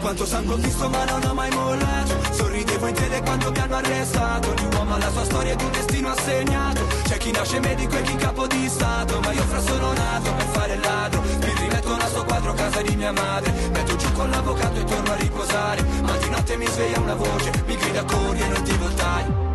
Quanto 0.00 0.24
sangue 0.24 0.54
ho 0.54 0.56
visto 0.56 0.88
ma 0.88 1.04
non 1.04 1.22
ho 1.24 1.34
mai 1.34 1.50
mollato 1.50 2.27
Sorridevo 2.58 2.88
in 2.88 2.94
piede 2.94 3.22
quando 3.22 3.52
mi 3.52 3.58
hanno 3.60 3.76
arrestato. 3.76 4.48
Ogni 4.50 4.74
uomo 4.74 4.94
ha 4.94 4.98
la 4.98 5.10
sua 5.12 5.24
storia 5.24 5.52
ed 5.52 5.60
un 5.60 5.70
destino 5.70 6.10
assegnato. 6.10 6.86
C'è 7.04 7.16
chi 7.16 7.30
nasce 7.30 7.60
medico 7.60 7.96
e 7.96 8.02
chi 8.02 8.16
capo 8.16 8.48
di 8.48 8.68
stato 8.68 9.20
Ma 9.20 9.30
io 9.30 9.42
fra 9.42 9.60
sono 9.60 9.92
nato 9.92 10.34
per 10.34 10.46
fare 10.46 10.74
il 10.74 10.80
ladro. 10.80 11.20
Mi 11.20 11.54
rimetto 11.56 11.94
a 11.94 12.06
sto 12.08 12.24
quadro 12.24 12.54
casa 12.54 12.82
di 12.82 12.96
mia 12.96 13.12
madre. 13.12 13.52
Metto 13.70 13.94
giù 13.94 14.10
con 14.10 14.28
l'avvocato 14.28 14.80
e 14.80 14.84
torno 14.84 15.12
a 15.12 15.14
riposare. 15.14 15.84
Ma 16.02 16.16
di 16.16 16.28
notte 16.30 16.56
mi 16.56 16.66
sveglia 16.66 16.98
una 16.98 17.14
voce 17.14 17.52
Mi 17.64 17.76
grida 17.76 18.02
corri 18.02 18.40
e 18.40 18.48
non 18.48 18.62
ti 18.64 18.76
voltare 18.76 19.47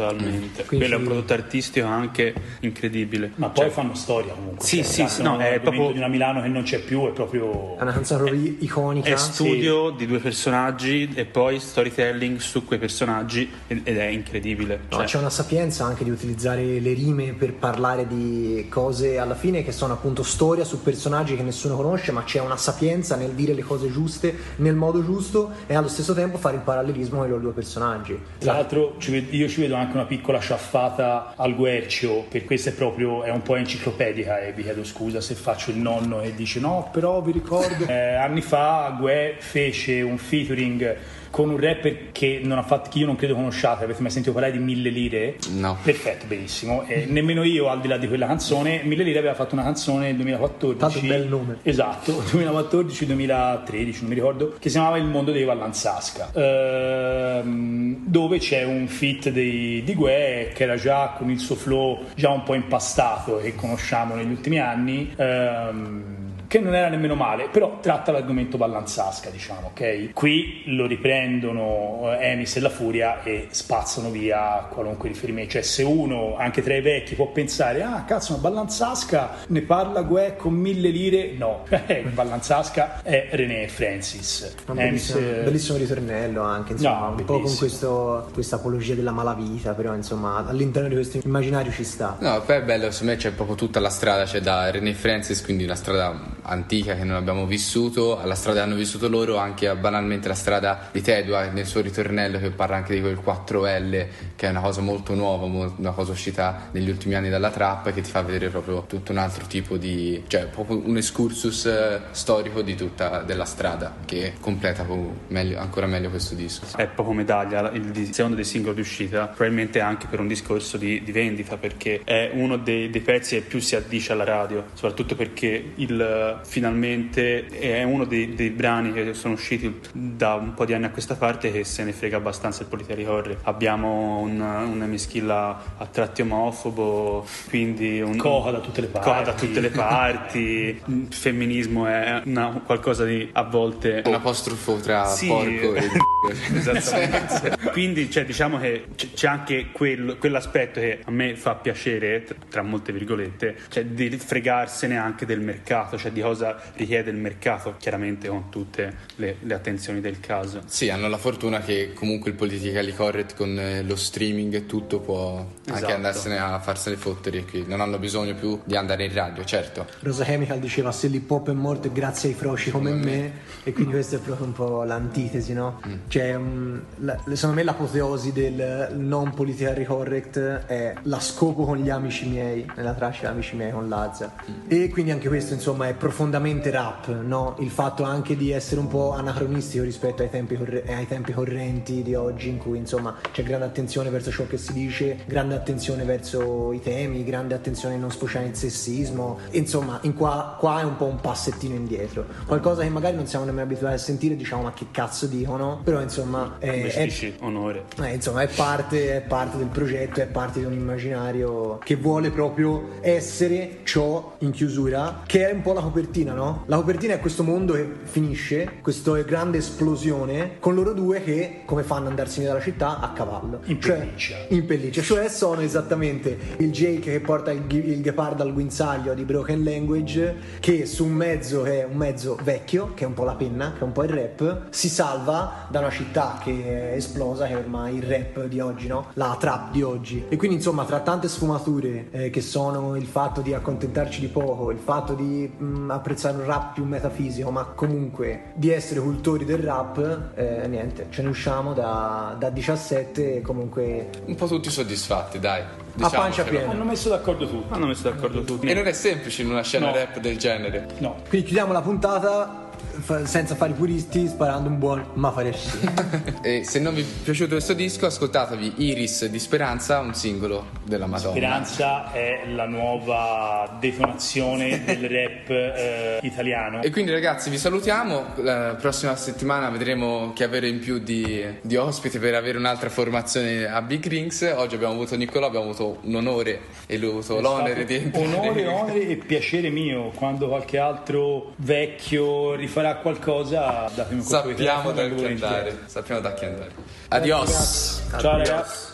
Totalmente. 0.00 0.64
Quindi- 0.64 0.86
Quello 0.86 0.94
è 0.94 0.98
un 0.98 1.04
prodotto 1.04 1.32
artistico 1.34 1.86
anche 1.86 2.34
incredibile. 2.60 3.32
Ma 3.34 3.48
poi 3.48 3.64
Cioè, 3.64 3.72
fanno 3.74 3.94
storia 3.94 4.32
comunque. 4.32 4.64
Sì, 4.66 4.76
Cioè, 4.76 4.84
sì, 4.84 5.06
sì, 5.08 5.22
no, 5.22 5.38
è 5.38 5.60
proprio- 5.60 5.92
di 5.92 5.98
una 5.98 6.08
Milano 6.08 6.40
che 6.40 6.48
non 6.48 6.62
c'è 6.62 6.80
più, 6.80 7.06
è 7.06 7.10
proprio... 7.10 7.76
È 7.76 7.82
una 7.82 7.92
canzone 7.92 8.24
proprio 8.24 8.54
iconica. 8.60 9.10
È 9.10 9.16
studio 9.16 9.90
di 9.90 10.06
due 10.06 10.18
personaggi 10.18 11.10
e 11.14 11.26
poi 11.26 11.60
storytelling 11.60 12.38
su 12.38 12.64
quei 12.64 12.78
personaggi 12.78 13.50
ed 13.66 13.86
è 13.86 14.06
incredibile. 14.06 14.80
No, 14.90 14.96
Cioè, 14.96 15.06
c'è 15.06 15.18
una 15.18 15.30
sapienza 15.30 15.84
anche 15.84 16.04
di 16.04 16.10
utilizzare 16.10 16.80
le 16.80 16.92
rime 16.94 17.34
per 17.34 17.52
parlare 17.52 18.06
di 18.06 18.66
cose 18.70 19.18
alla 19.18 19.34
fine 19.34 19.62
che 19.62 19.72
sono 19.72 19.92
appunto 19.92 20.22
storia 20.22 20.64
su 20.64 20.82
personaggi 20.82 21.36
che 21.36 21.42
nessuno 21.42 21.76
conosce, 21.76 22.12
ma 22.12 22.24
c'è 22.24 22.40
una 22.40 22.56
sapienza 22.56 23.16
nel 23.16 23.32
dire 23.32 23.52
le 23.52 23.62
cose 23.62 23.90
giuste 23.90 24.34
nel 24.56 24.74
modo 24.74 25.04
giusto 25.04 25.50
e 25.66 25.74
allo 25.74 25.88
stesso 25.88 26.14
tempo 26.14 26.38
fare 26.38 26.56
il 26.56 26.62
parallelismo 26.62 27.18
con 27.18 27.26
i 27.26 27.28
loro 27.30 27.42
due 27.42 27.52
personaggi. 27.52 28.18
Tra 28.38 28.52
l'altro 28.54 28.96
io 29.30 29.48
ci 29.48 29.60
vedo 29.60 29.74
anche 29.74 29.89
una 29.94 30.06
piccola 30.06 30.38
sciaffata 30.38 31.34
al 31.36 31.54
Guercio, 31.54 32.26
per 32.28 32.44
questo 32.44 32.70
è 32.70 32.72
proprio 32.72 33.22
è 33.22 33.30
un 33.30 33.42
po' 33.42 33.56
enciclopedica 33.56 34.40
e 34.40 34.52
vi 34.52 34.62
chiedo 34.62 34.84
scusa 34.84 35.20
se 35.20 35.34
faccio 35.34 35.70
il 35.70 35.78
nonno 35.78 36.20
e 36.20 36.34
dice 36.34 36.60
no, 36.60 36.88
però 36.92 37.20
vi 37.20 37.32
ricordo. 37.32 37.88
Eh, 38.00 38.14
anni 38.14 38.40
fa 38.40 38.96
Gue 38.98 39.36
fece 39.38 40.00
un 40.02 40.16
featuring 40.16 40.96
con 41.30 41.48
un 41.50 41.58
rapper 41.60 42.10
che, 42.12 42.40
non 42.42 42.58
ha 42.58 42.62
fatto, 42.62 42.90
che 42.90 42.98
io 42.98 43.06
non 43.06 43.16
credo 43.16 43.34
conosciate, 43.34 43.84
avete 43.84 44.02
mai 44.02 44.10
sentito 44.10 44.32
parlare 44.34 44.52
di 44.56 44.62
Mille 44.62 44.90
Lire? 44.90 45.36
No. 45.52 45.76
Perfetto, 45.82 46.26
benissimo. 46.26 46.84
E 46.86 47.06
nemmeno 47.06 47.42
io, 47.44 47.68
al 47.68 47.80
di 47.80 47.88
là 47.88 47.96
di 47.96 48.08
quella 48.08 48.26
canzone, 48.26 48.82
Mille 48.84 49.04
Lire 49.04 49.18
aveva 49.18 49.34
fatto 49.34 49.54
una 49.54 49.62
canzone 49.62 50.06
nel 50.06 50.16
2014. 50.16 50.78
Tanto 50.78 51.06
bel 51.06 51.26
nome. 51.28 51.58
Esatto, 51.62 52.12
2014-2013, 52.30 54.00
non 54.00 54.08
mi 54.08 54.14
ricordo, 54.14 54.54
che 54.58 54.68
si 54.68 54.76
chiamava 54.76 54.96
Il 54.96 55.04
mondo 55.04 55.32
dei 55.32 55.44
Vallanzasca, 55.44 56.30
ehm, 56.34 57.96
dove 58.06 58.38
c'è 58.38 58.64
un 58.64 58.86
feat 58.88 59.30
dei, 59.30 59.82
di 59.84 59.94
Gue 59.94 60.50
che 60.54 60.62
era 60.64 60.76
già 60.76 61.14
con 61.16 61.30
il 61.30 61.38
suo 61.38 61.54
flow 61.54 62.04
già 62.14 62.30
un 62.30 62.42
po' 62.42 62.54
impastato 62.54 63.38
e 63.38 63.42
che 63.50 63.54
conosciamo 63.54 64.14
negli 64.14 64.30
ultimi 64.30 64.58
anni. 64.58 65.12
ehm, 65.16 66.19
che 66.50 66.58
non 66.58 66.74
era 66.74 66.88
nemmeno 66.88 67.14
male, 67.14 67.46
però 67.48 67.78
tratta 67.80 68.10
l'argomento 68.10 68.56
Vallanzasca, 68.56 69.30
diciamo, 69.30 69.68
ok? 69.68 70.12
Qui 70.12 70.62
lo 70.66 70.86
riprendono 70.86 72.12
eh, 72.18 72.30
Emis 72.30 72.56
e 72.56 72.60
la 72.60 72.68
Furia 72.70 73.22
e 73.22 73.46
spazzano 73.52 74.10
via 74.10 74.66
qualunque 74.68 75.08
riferimento. 75.08 75.52
Cioè, 75.52 75.62
se 75.62 75.84
uno, 75.84 76.34
anche 76.36 76.60
tra 76.60 76.74
i 76.74 76.80
vecchi, 76.80 77.14
può 77.14 77.28
pensare, 77.28 77.84
ah, 77.84 78.02
cazzo, 78.04 78.32
ma 78.32 78.40
Vallanzasca 78.40 79.30
ne 79.46 79.60
parla 79.62 80.02
Gue 80.02 80.34
con 80.36 80.54
mille 80.54 80.88
lire, 80.88 81.34
no. 81.38 81.66
Eh, 81.86 82.04
Vallanzasca 82.12 83.02
è 83.04 83.28
René 83.30 83.68
Francis. 83.68 84.56
Un 84.66 84.80
Emis, 84.80 85.12
bellissimo, 85.12 85.18
eh, 85.40 85.42
bellissimo 85.44 85.78
ritornello 85.78 86.42
anche, 86.42 86.72
insomma, 86.72 86.98
No, 86.98 87.08
un 87.10 87.14
po' 87.16 87.24
con 87.24 87.36
bellissimo. 87.42 87.58
questo, 87.60 88.28
questa 88.32 88.56
apologia 88.56 88.94
della 88.94 89.12
malavita, 89.12 89.72
però 89.74 89.94
insomma 89.94 90.44
all'interno 90.48 90.88
di 90.88 90.94
questo 90.96 91.20
immaginario 91.22 91.70
ci 91.70 91.84
sta. 91.84 92.16
No, 92.18 92.42
poi 92.44 92.56
è 92.56 92.62
bello, 92.62 92.90
secondo 92.90 93.12
me 93.12 93.18
c'è 93.18 93.30
proprio 93.30 93.54
tutta 93.54 93.78
la 93.78 93.88
strada, 93.90 94.24
c'è 94.24 94.40
da 94.40 94.68
René 94.68 94.94
Francis, 94.94 95.42
quindi 95.44 95.64
la 95.64 95.76
strada 95.76 96.38
antica 96.42 96.94
che 96.94 97.04
non 97.04 97.16
abbiamo 97.16 97.46
vissuto, 97.46 98.18
alla 98.18 98.34
strada 98.34 98.60
che 98.60 98.66
hanno 98.66 98.76
vissuto 98.76 99.08
loro, 99.08 99.36
anche 99.36 99.74
banalmente 99.76 100.28
la 100.28 100.34
strada 100.34 100.88
di 100.92 101.00
Tedua 101.00 101.48
nel 101.50 101.66
suo 101.66 101.80
ritornello 101.80 102.38
che 102.38 102.50
parla 102.50 102.76
anche 102.76 102.94
di 102.94 103.00
quel 103.00 103.20
4L, 103.24 104.06
che 104.36 104.46
è 104.46 104.50
una 104.50 104.60
cosa 104.60 104.80
molto 104.80 105.14
nuova, 105.14 105.44
una 105.76 105.92
cosa 105.92 106.12
uscita 106.12 106.68
negli 106.72 106.88
ultimi 106.88 107.14
anni 107.14 107.28
dalla 107.28 107.50
trap 107.50 107.88
e 107.88 107.92
che 107.92 108.00
ti 108.00 108.10
fa 108.10 108.22
vedere 108.22 108.48
proprio 108.48 108.84
tutto 108.86 109.12
un 109.12 109.18
altro 109.18 109.46
tipo 109.46 109.76
di... 109.76 110.22
cioè 110.26 110.46
proprio 110.46 110.82
un 110.84 110.96
excursus 110.96 111.66
eh, 111.66 112.00
storico 112.10 112.62
di 112.62 112.74
tutta 112.74 113.22
della 113.22 113.44
strada 113.44 113.96
che 114.04 114.34
completa 114.40 114.86
meglio- 115.28 115.58
ancora 115.58 115.86
meglio 115.86 116.10
questo 116.10 116.34
disco. 116.34 116.76
è 116.76 116.86
proprio 116.86 117.14
medaglia 117.14 117.70
il 117.70 117.90
di- 117.90 118.12
secondo 118.12 118.36
dei 118.36 118.44
singoli 118.44 118.74
di 118.74 118.80
uscita 118.80 119.26
probabilmente 119.26 119.80
anche 119.80 120.06
per 120.06 120.20
un 120.20 120.26
discorso 120.26 120.76
di, 120.76 121.02
di 121.02 121.12
vendita 121.12 121.56
perché 121.56 122.00
è 122.04 122.30
uno 122.32 122.56
dei, 122.56 122.90
dei 122.90 123.00
pezzi 123.00 123.36
che 123.36 123.42
più 123.42 123.60
si 123.60 123.76
addice 123.76 124.12
alla 124.12 124.24
radio 124.24 124.64
soprattutto 124.74 125.14
perché 125.14 125.72
il, 125.76 126.29
finalmente 126.44 127.46
è 127.46 127.82
uno 127.82 128.04
dei, 128.04 128.34
dei 128.34 128.50
brani 128.50 128.92
che 128.92 129.14
sono 129.14 129.34
usciti 129.34 129.80
da 129.92 130.34
un 130.34 130.54
po' 130.54 130.64
di 130.64 130.72
anni 130.74 130.84
a 130.86 130.90
questa 130.90 131.14
parte 131.16 131.50
che 131.50 131.64
se 131.64 131.82
ne 131.84 131.92
frega 131.92 132.16
abbastanza 132.18 132.62
il 132.62 132.68
politico 132.68 133.04
corre 133.04 133.38
abbiamo 133.42 134.18
un, 134.18 134.40
una 134.40 134.86
meschilla 134.86 135.74
a 135.78 135.86
tratti 135.86 136.22
omofobo 136.22 137.26
quindi 137.48 138.00
un, 138.00 138.16
Coca 138.16 138.50
da 138.50 138.58
tutte 138.60 138.80
le 138.80 138.86
parti. 138.88 139.24
da 139.24 139.32
tutte 139.34 139.60
le 139.60 139.70
parti 139.70 140.80
il 140.86 141.06
femminismo 141.10 141.86
è 141.86 142.22
una- 142.24 142.60
qualcosa 142.64 143.04
di 143.04 143.28
a 143.32 143.42
volte 143.44 144.02
Un 144.04 144.14
apostrofo 144.14 144.76
tra 144.76 145.04
Sì. 145.06 145.26
porco 145.28 145.74
e... 145.74 145.88
Esattamente. 146.54 147.56
Quindi 147.72 148.10
cioè, 148.10 148.24
diciamo 148.26 148.58
che 148.58 148.84
c- 148.94 149.14
c'è 149.14 149.26
anche 149.26 149.68
quel- 149.72 150.16
quell'aspetto 150.18 150.78
che 150.80 151.00
a 151.04 151.10
me 151.10 151.34
fa 151.34 151.54
piacere, 151.54 152.24
tra- 152.24 152.36
tra 152.48 152.62
molte 152.62 152.92
virgolette, 152.92 153.56
cioè 153.70 153.84
di 153.86 154.10
fregarsene 154.10 154.96
anche 154.98 155.24
del 155.24 155.40
mercato, 155.40 155.96
cioè 155.96 156.10
di 156.12 156.19
cosa 156.20 156.56
richiede 156.74 157.10
il 157.10 157.16
mercato, 157.16 157.74
chiaramente 157.78 158.28
con 158.28 158.48
tutte 158.50 158.94
le, 159.16 159.36
le 159.40 159.54
attenzioni 159.54 160.00
del 160.00 160.20
caso. 160.20 160.62
Sì, 160.66 160.88
hanno 160.90 161.08
la 161.08 161.16
fortuna 161.18 161.60
che 161.60 161.92
comunque 161.94 162.30
il 162.30 162.36
politically 162.36 162.92
correct 162.94 163.34
con 163.36 163.58
eh, 163.58 163.82
lo 163.82 163.96
streaming 163.96 164.54
e 164.54 164.66
tutto 164.66 165.00
può 165.00 165.36
anche 165.38 165.72
Esatto. 165.72 165.92
andarsene 165.94 166.38
a 166.38 166.58
farsene 166.60 166.96
fottere 166.96 167.38
e 167.38 167.44
qui 167.44 167.64
non 167.66 167.80
hanno 167.80 167.98
bisogno 167.98 168.34
più 168.34 168.60
di 168.64 168.76
andare 168.76 169.04
in 169.04 169.12
radio, 169.14 169.44
certo. 169.44 169.86
Rosa 170.00 170.24
Chemical 170.24 170.58
diceva 170.58 170.92
se 170.92 171.08
l'hip 171.08 171.30
hop 171.30 171.50
è 171.50 171.52
morto 171.52 171.88
è 171.88 171.92
grazie 171.92 172.28
ai 172.30 172.34
froci 172.34 172.70
come 172.70 172.92
me 172.92 173.32
e 173.64 173.72
quindi 173.72 173.92
questa 173.92 174.16
è 174.16 174.18
proprio 174.20 174.46
un 174.46 174.52
po' 174.52 174.82
l'antitesi, 174.84 175.52
no? 175.52 175.80
Cioè, 176.08 176.36
mm, 176.36 176.78
la- 176.98 177.18
secondo 177.32 177.54
me 177.56 177.62
l'apoteosi 177.62 178.32
del 178.32 178.88
non 178.96 179.32
politically 179.34 179.84
correct 179.84 180.38
è 180.38 180.94
la 181.02 181.20
scopo 181.20 181.64
con 181.64 181.76
gli 181.78 181.88
amici 181.90 182.26
miei, 182.28 182.66
nella 182.76 182.92
traccia 182.94 183.28
Amici 183.30 183.54
miei 183.56 183.70
con 183.72 183.88
Lazza. 183.88 184.34
E 184.66 184.88
quindi 184.88 185.10
anche 185.12 185.28
questo 185.28 185.54
insomma 185.54 185.88
è 185.88 185.94
profondamente 186.10 186.70
rap, 186.70 187.08
no? 187.22 187.54
Il 187.60 187.70
fatto 187.70 188.02
anche 188.02 188.36
di 188.36 188.50
essere 188.50 188.80
un 188.80 188.88
po' 188.88 189.12
anacronistico 189.12 189.84
rispetto 189.84 190.22
ai 190.22 190.28
tempi, 190.28 190.56
corre- 190.56 190.82
ai 190.88 191.06
tempi 191.06 191.32
correnti 191.32 192.02
di 192.02 192.16
oggi 192.16 192.48
in 192.48 192.58
cui 192.58 192.78
insomma 192.78 193.16
c'è 193.30 193.44
grande 193.44 193.66
attenzione 193.66 194.10
verso 194.10 194.32
ciò 194.32 194.44
che 194.48 194.58
si 194.58 194.72
dice, 194.72 195.20
grande 195.26 195.54
attenzione 195.54 196.02
verso 196.02 196.72
i 196.72 196.80
temi, 196.80 197.22
grande 197.22 197.54
attenzione 197.54 197.94
a 197.94 197.98
non 197.98 198.10
sfociare 198.10 198.46
in 198.46 198.56
sessismo, 198.56 199.38
insomma 199.52 200.00
in 200.02 200.14
qua, 200.14 200.56
qua 200.58 200.80
è 200.80 200.82
un 200.82 200.96
po' 200.96 201.04
un 201.04 201.20
passettino 201.20 201.76
indietro, 201.76 202.26
qualcosa 202.44 202.82
che 202.82 202.88
magari 202.88 203.14
non 203.14 203.28
siamo 203.28 203.44
nemmeno 203.44 203.64
abituati 203.64 203.94
a 203.94 203.98
sentire, 203.98 204.34
diciamo 204.34 204.62
ma 204.62 204.72
che 204.72 204.86
cazzo 204.90 205.26
dicono, 205.26 205.80
però 205.84 206.00
insomma 206.00 206.56
è, 206.58 206.92
è, 206.92 207.04
dici 207.04 207.36
onore. 207.40 207.84
eh, 208.02 208.14
insomma, 208.14 208.42
è 208.42 208.48
parte, 208.48 209.16
è 209.16 209.20
parte 209.20 209.58
del 209.58 209.68
progetto, 209.68 210.20
è 210.20 210.26
parte 210.26 210.58
di 210.58 210.64
un 210.64 210.72
immaginario 210.72 211.78
che 211.84 211.94
vuole 211.94 212.30
proprio 212.30 212.98
essere 213.00 213.78
ciò 213.84 214.34
in 214.38 214.50
chiusura, 214.50 215.22
che 215.24 215.48
è 215.48 215.52
un 215.52 215.62
po' 215.62 215.72
la 215.72 215.80
copertina, 215.80 215.98
no? 216.34 216.64
La 216.66 216.76
copertina 216.76 217.14
è 217.14 217.20
questo 217.20 217.42
mondo 217.42 217.74
che 217.74 217.86
finisce, 218.04 218.78
questa 218.82 219.12
grande 219.22 219.58
esplosione, 219.58 220.58
con 220.58 220.74
loro 220.74 220.92
due 220.92 221.22
che 221.22 221.62
come 221.64 221.82
fanno 221.82 222.04
ad 222.04 222.10
andarsene 222.10 222.46
dalla 222.46 222.60
città 222.60 223.00
a 223.00 223.12
cavallo. 223.12 223.60
In 223.64 223.80
Cioè, 223.80 223.98
pelliccia. 223.98 224.36
in 224.48 224.66
pelliccia, 224.66 225.02
cioè 225.02 225.28
sono 225.28 225.60
esattamente 225.60 226.36
il 226.58 226.70
Jake 226.70 227.10
che 227.12 227.20
porta 227.20 227.50
il, 227.50 227.62
il 227.70 228.00
ghepardo 228.00 228.42
al 228.42 228.52
guinzaglio 228.52 229.14
di 229.14 229.24
Broken 229.24 229.62
Language, 229.64 230.36
che 230.60 230.86
su 230.86 231.04
un 231.04 231.12
mezzo 231.12 231.62
che 231.62 231.82
è 231.82 231.84
un 231.84 231.96
mezzo 231.96 232.38
vecchio, 232.42 232.92
che 232.94 233.04
è 233.04 233.06
un 233.06 233.14
po' 233.14 233.24
la 233.24 233.34
penna, 233.34 233.72
che 233.72 233.80
è 233.80 233.84
un 233.84 233.92
po' 233.92 234.02
il 234.04 234.10
rap, 234.10 234.66
si 234.70 234.88
salva 234.88 235.66
da 235.70 235.80
una 235.80 235.90
città 235.90 236.38
che 236.42 236.92
è 236.92 236.94
esplosa, 236.94 237.46
che 237.46 237.52
è 237.52 237.56
ormai 237.56 237.96
il 237.96 238.02
rap 238.02 238.44
di 238.46 238.60
oggi, 238.60 238.86
no? 238.86 239.08
La 239.14 239.36
trap 239.38 239.70
di 239.72 239.82
oggi. 239.82 240.24
E 240.28 240.36
quindi 240.36 240.56
insomma, 240.56 240.84
tra 240.84 241.00
tante 241.00 241.28
sfumature 241.28 242.06
eh, 242.10 242.30
che 242.30 242.40
sono 242.40 242.96
il 242.96 243.06
fatto 243.06 243.40
di 243.40 243.54
accontentarci 243.54 244.20
di 244.20 244.28
poco, 244.28 244.70
il 244.70 244.78
fatto 244.78 245.14
di 245.14 245.50
mm, 245.62 245.89
apprezzare 245.94 246.36
un 246.36 246.44
rap 246.44 246.74
più 246.74 246.84
metafisico, 246.84 247.50
ma 247.50 247.64
comunque 247.64 248.52
di 248.54 248.70
essere 248.70 249.00
cultori 249.00 249.44
del 249.44 249.58
rap, 249.58 250.30
eh, 250.34 250.66
niente, 250.68 251.06
ce 251.10 251.22
ne 251.22 251.28
usciamo 251.28 251.72
da, 251.72 252.34
da 252.38 252.50
17 252.50 253.36
e 253.36 253.40
comunque 253.42 254.08
Un 254.26 254.34
po' 254.34 254.46
tutti 254.46 254.70
soddisfatti, 254.70 255.38
dai. 255.38 255.62
A 256.00 256.08
pancia 256.08 256.44
piena. 256.44 256.70
Hanno 256.70 256.84
messo 256.84 257.08
d'accordo 257.08 257.46
tutti. 257.48 257.72
Hanno 257.74 257.86
messo 257.86 258.08
d'accordo 258.08 258.42
tutti. 258.42 258.66
E 258.66 258.74
non 258.74 258.86
è 258.86 258.92
semplice 258.92 259.42
in 259.42 259.50
una 259.50 259.62
scena 259.62 259.86
No. 259.86 259.92
rap 259.94 260.18
del 260.20 260.38
genere. 260.38 260.86
No. 260.98 261.16
Quindi 261.28 261.46
chiudiamo 261.48 261.72
la 261.72 261.80
puntata 261.82 262.68
fa- 263.00 263.26
senza 263.26 263.54
fare 263.54 263.72
i 263.72 263.74
puristi, 263.74 264.26
sparando 264.26 264.68
un 264.68 264.78
buon 264.78 265.04
ma 265.14 265.30
fare. 265.30 265.54
E 266.42 266.64
se 266.64 266.78
non 266.78 266.94
vi 266.94 267.02
è 267.02 267.04
piaciuto 267.04 267.50
questo 267.52 267.74
disco, 267.74 268.06
ascoltatevi 268.06 268.74
Iris 268.78 269.26
di 269.26 269.38
Speranza, 269.38 269.98
un 270.00 270.14
singolo 270.14 270.68
della 270.84 271.06
Madonna. 271.06 271.30
Speranza 271.30 272.12
è 272.12 272.42
la 272.46 272.66
nuova 272.66 273.76
detonazione 273.78 274.84
del 274.86 275.08
rap 275.08 275.50
eh, 275.50 276.18
italiano. 276.22 276.82
E 276.82 276.90
quindi 276.90 277.10
ragazzi 277.10 277.50
vi 277.50 277.58
salutiamo, 277.58 278.34
la 278.36 278.76
prossima 278.80 279.14
settimana 279.16 279.68
vedremo 279.68 280.32
chi 280.34 280.42
avere 280.42 280.68
in 280.68 280.78
più 280.78 280.98
di, 280.98 281.44
di 281.60 281.76
ospiti 281.76 282.18
per 282.18 282.34
avere 282.34 282.56
un'altra 282.58 282.88
formazione 282.88 283.66
a 283.66 283.82
Big 283.82 284.06
Rings. 284.06 284.54
Oggi 284.56 284.74
abbiamo 284.76 284.94
avuto 284.94 285.16
Niccolò, 285.16 285.46
abbiamo 285.46 285.66
avuto 285.66 285.98
un 286.02 286.14
onore 286.14 286.60
e 286.86 286.96
lui 286.96 287.08
ha 287.08 287.12
avuto 287.12 287.38
È 287.38 287.40
l'onere 287.40 287.84
di 287.84 288.10
onore, 288.14 288.66
onore 288.66 289.06
e 289.06 289.16
piacere 289.16 289.68
mio 289.70 290.10
quando 290.14 290.48
qualche 290.48 290.78
altro 290.78 291.52
vecchio 291.56 292.54
rifarà 292.80 292.96
qualcosa 292.96 293.90
datemi 293.94 294.20
un 294.20 294.26
colpo 294.26 294.52
di 294.52 294.64
Sappiamo 294.64 294.92
da 294.92 295.08
chi 295.08 295.24
andare, 295.24 295.78
sappiamo 295.86 296.20
da 296.20 296.32
chi 296.32 296.44
andare. 296.46 296.70
Adios! 297.08 298.02
ciao 298.18 298.36
ragazzi 298.36 298.88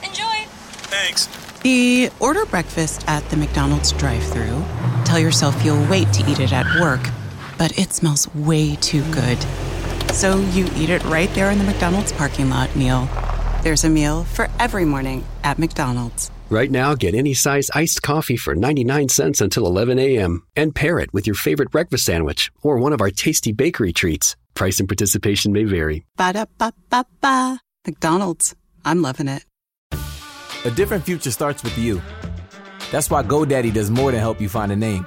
Enjoy! 0.00 2.10
Order 2.20 2.46
breakfast 2.46 3.02
at 3.06 3.22
the 3.30 3.36
McDonald's 3.36 3.92
drive 3.92 4.24
thru 4.30 4.64
Tell 5.08 5.18
yourself 5.18 5.64
you'll 5.64 5.88
wait 5.88 6.12
to 6.12 6.30
eat 6.30 6.38
it 6.38 6.52
at 6.52 6.66
work, 6.78 7.00
but 7.58 7.78
it 7.78 7.92
smells 7.92 8.32
way 8.34 8.76
too 8.76 9.02
good. 9.12 9.38
So 10.14 10.38
you 10.38 10.66
eat 10.76 10.90
it 10.90 11.04
right 11.04 11.32
there 11.34 11.50
in 11.50 11.58
the 11.58 11.64
McDonald's 11.64 12.12
parking 12.12 12.48
lot 12.48 12.74
meal. 12.74 13.08
There's 13.62 13.84
a 13.84 13.90
meal 13.90 14.24
for 14.24 14.48
every 14.58 14.84
morning 14.84 15.24
at 15.44 15.58
McDonald's. 15.58 16.30
Right 16.50 16.70
now, 16.70 16.94
get 16.94 17.14
any 17.14 17.34
size 17.34 17.70
iced 17.74 18.00
coffee 18.02 18.36
for 18.38 18.54
99 18.54 19.10
cents 19.10 19.40
until 19.42 19.66
11 19.66 19.98
a.m. 19.98 20.46
and 20.56 20.74
pair 20.74 20.98
it 20.98 21.12
with 21.12 21.26
your 21.26 21.34
favorite 21.34 21.70
breakfast 21.70 22.06
sandwich 22.06 22.50
or 22.62 22.78
one 22.78 22.94
of 22.94 23.02
our 23.02 23.10
tasty 23.10 23.52
bakery 23.52 23.92
treats. 23.92 24.34
Price 24.54 24.80
and 24.80 24.88
participation 24.88 25.52
may 25.52 25.64
vary. 25.64 26.04
Ba 26.16 26.32
da 26.32 26.46
ba 26.56 26.72
ba 26.88 27.04
ba. 27.20 27.60
McDonald's. 27.86 28.54
I'm 28.84 29.02
loving 29.02 29.28
it. 29.28 29.44
A 30.64 30.70
different 30.70 31.04
future 31.04 31.30
starts 31.30 31.62
with 31.62 31.76
you. 31.78 32.02
That's 32.90 33.10
why 33.10 33.22
GoDaddy 33.22 33.72
does 33.72 33.90
more 33.90 34.10
than 34.10 34.20
help 34.20 34.40
you 34.40 34.48
find 34.48 34.72
a 34.72 34.76
name. 34.76 35.06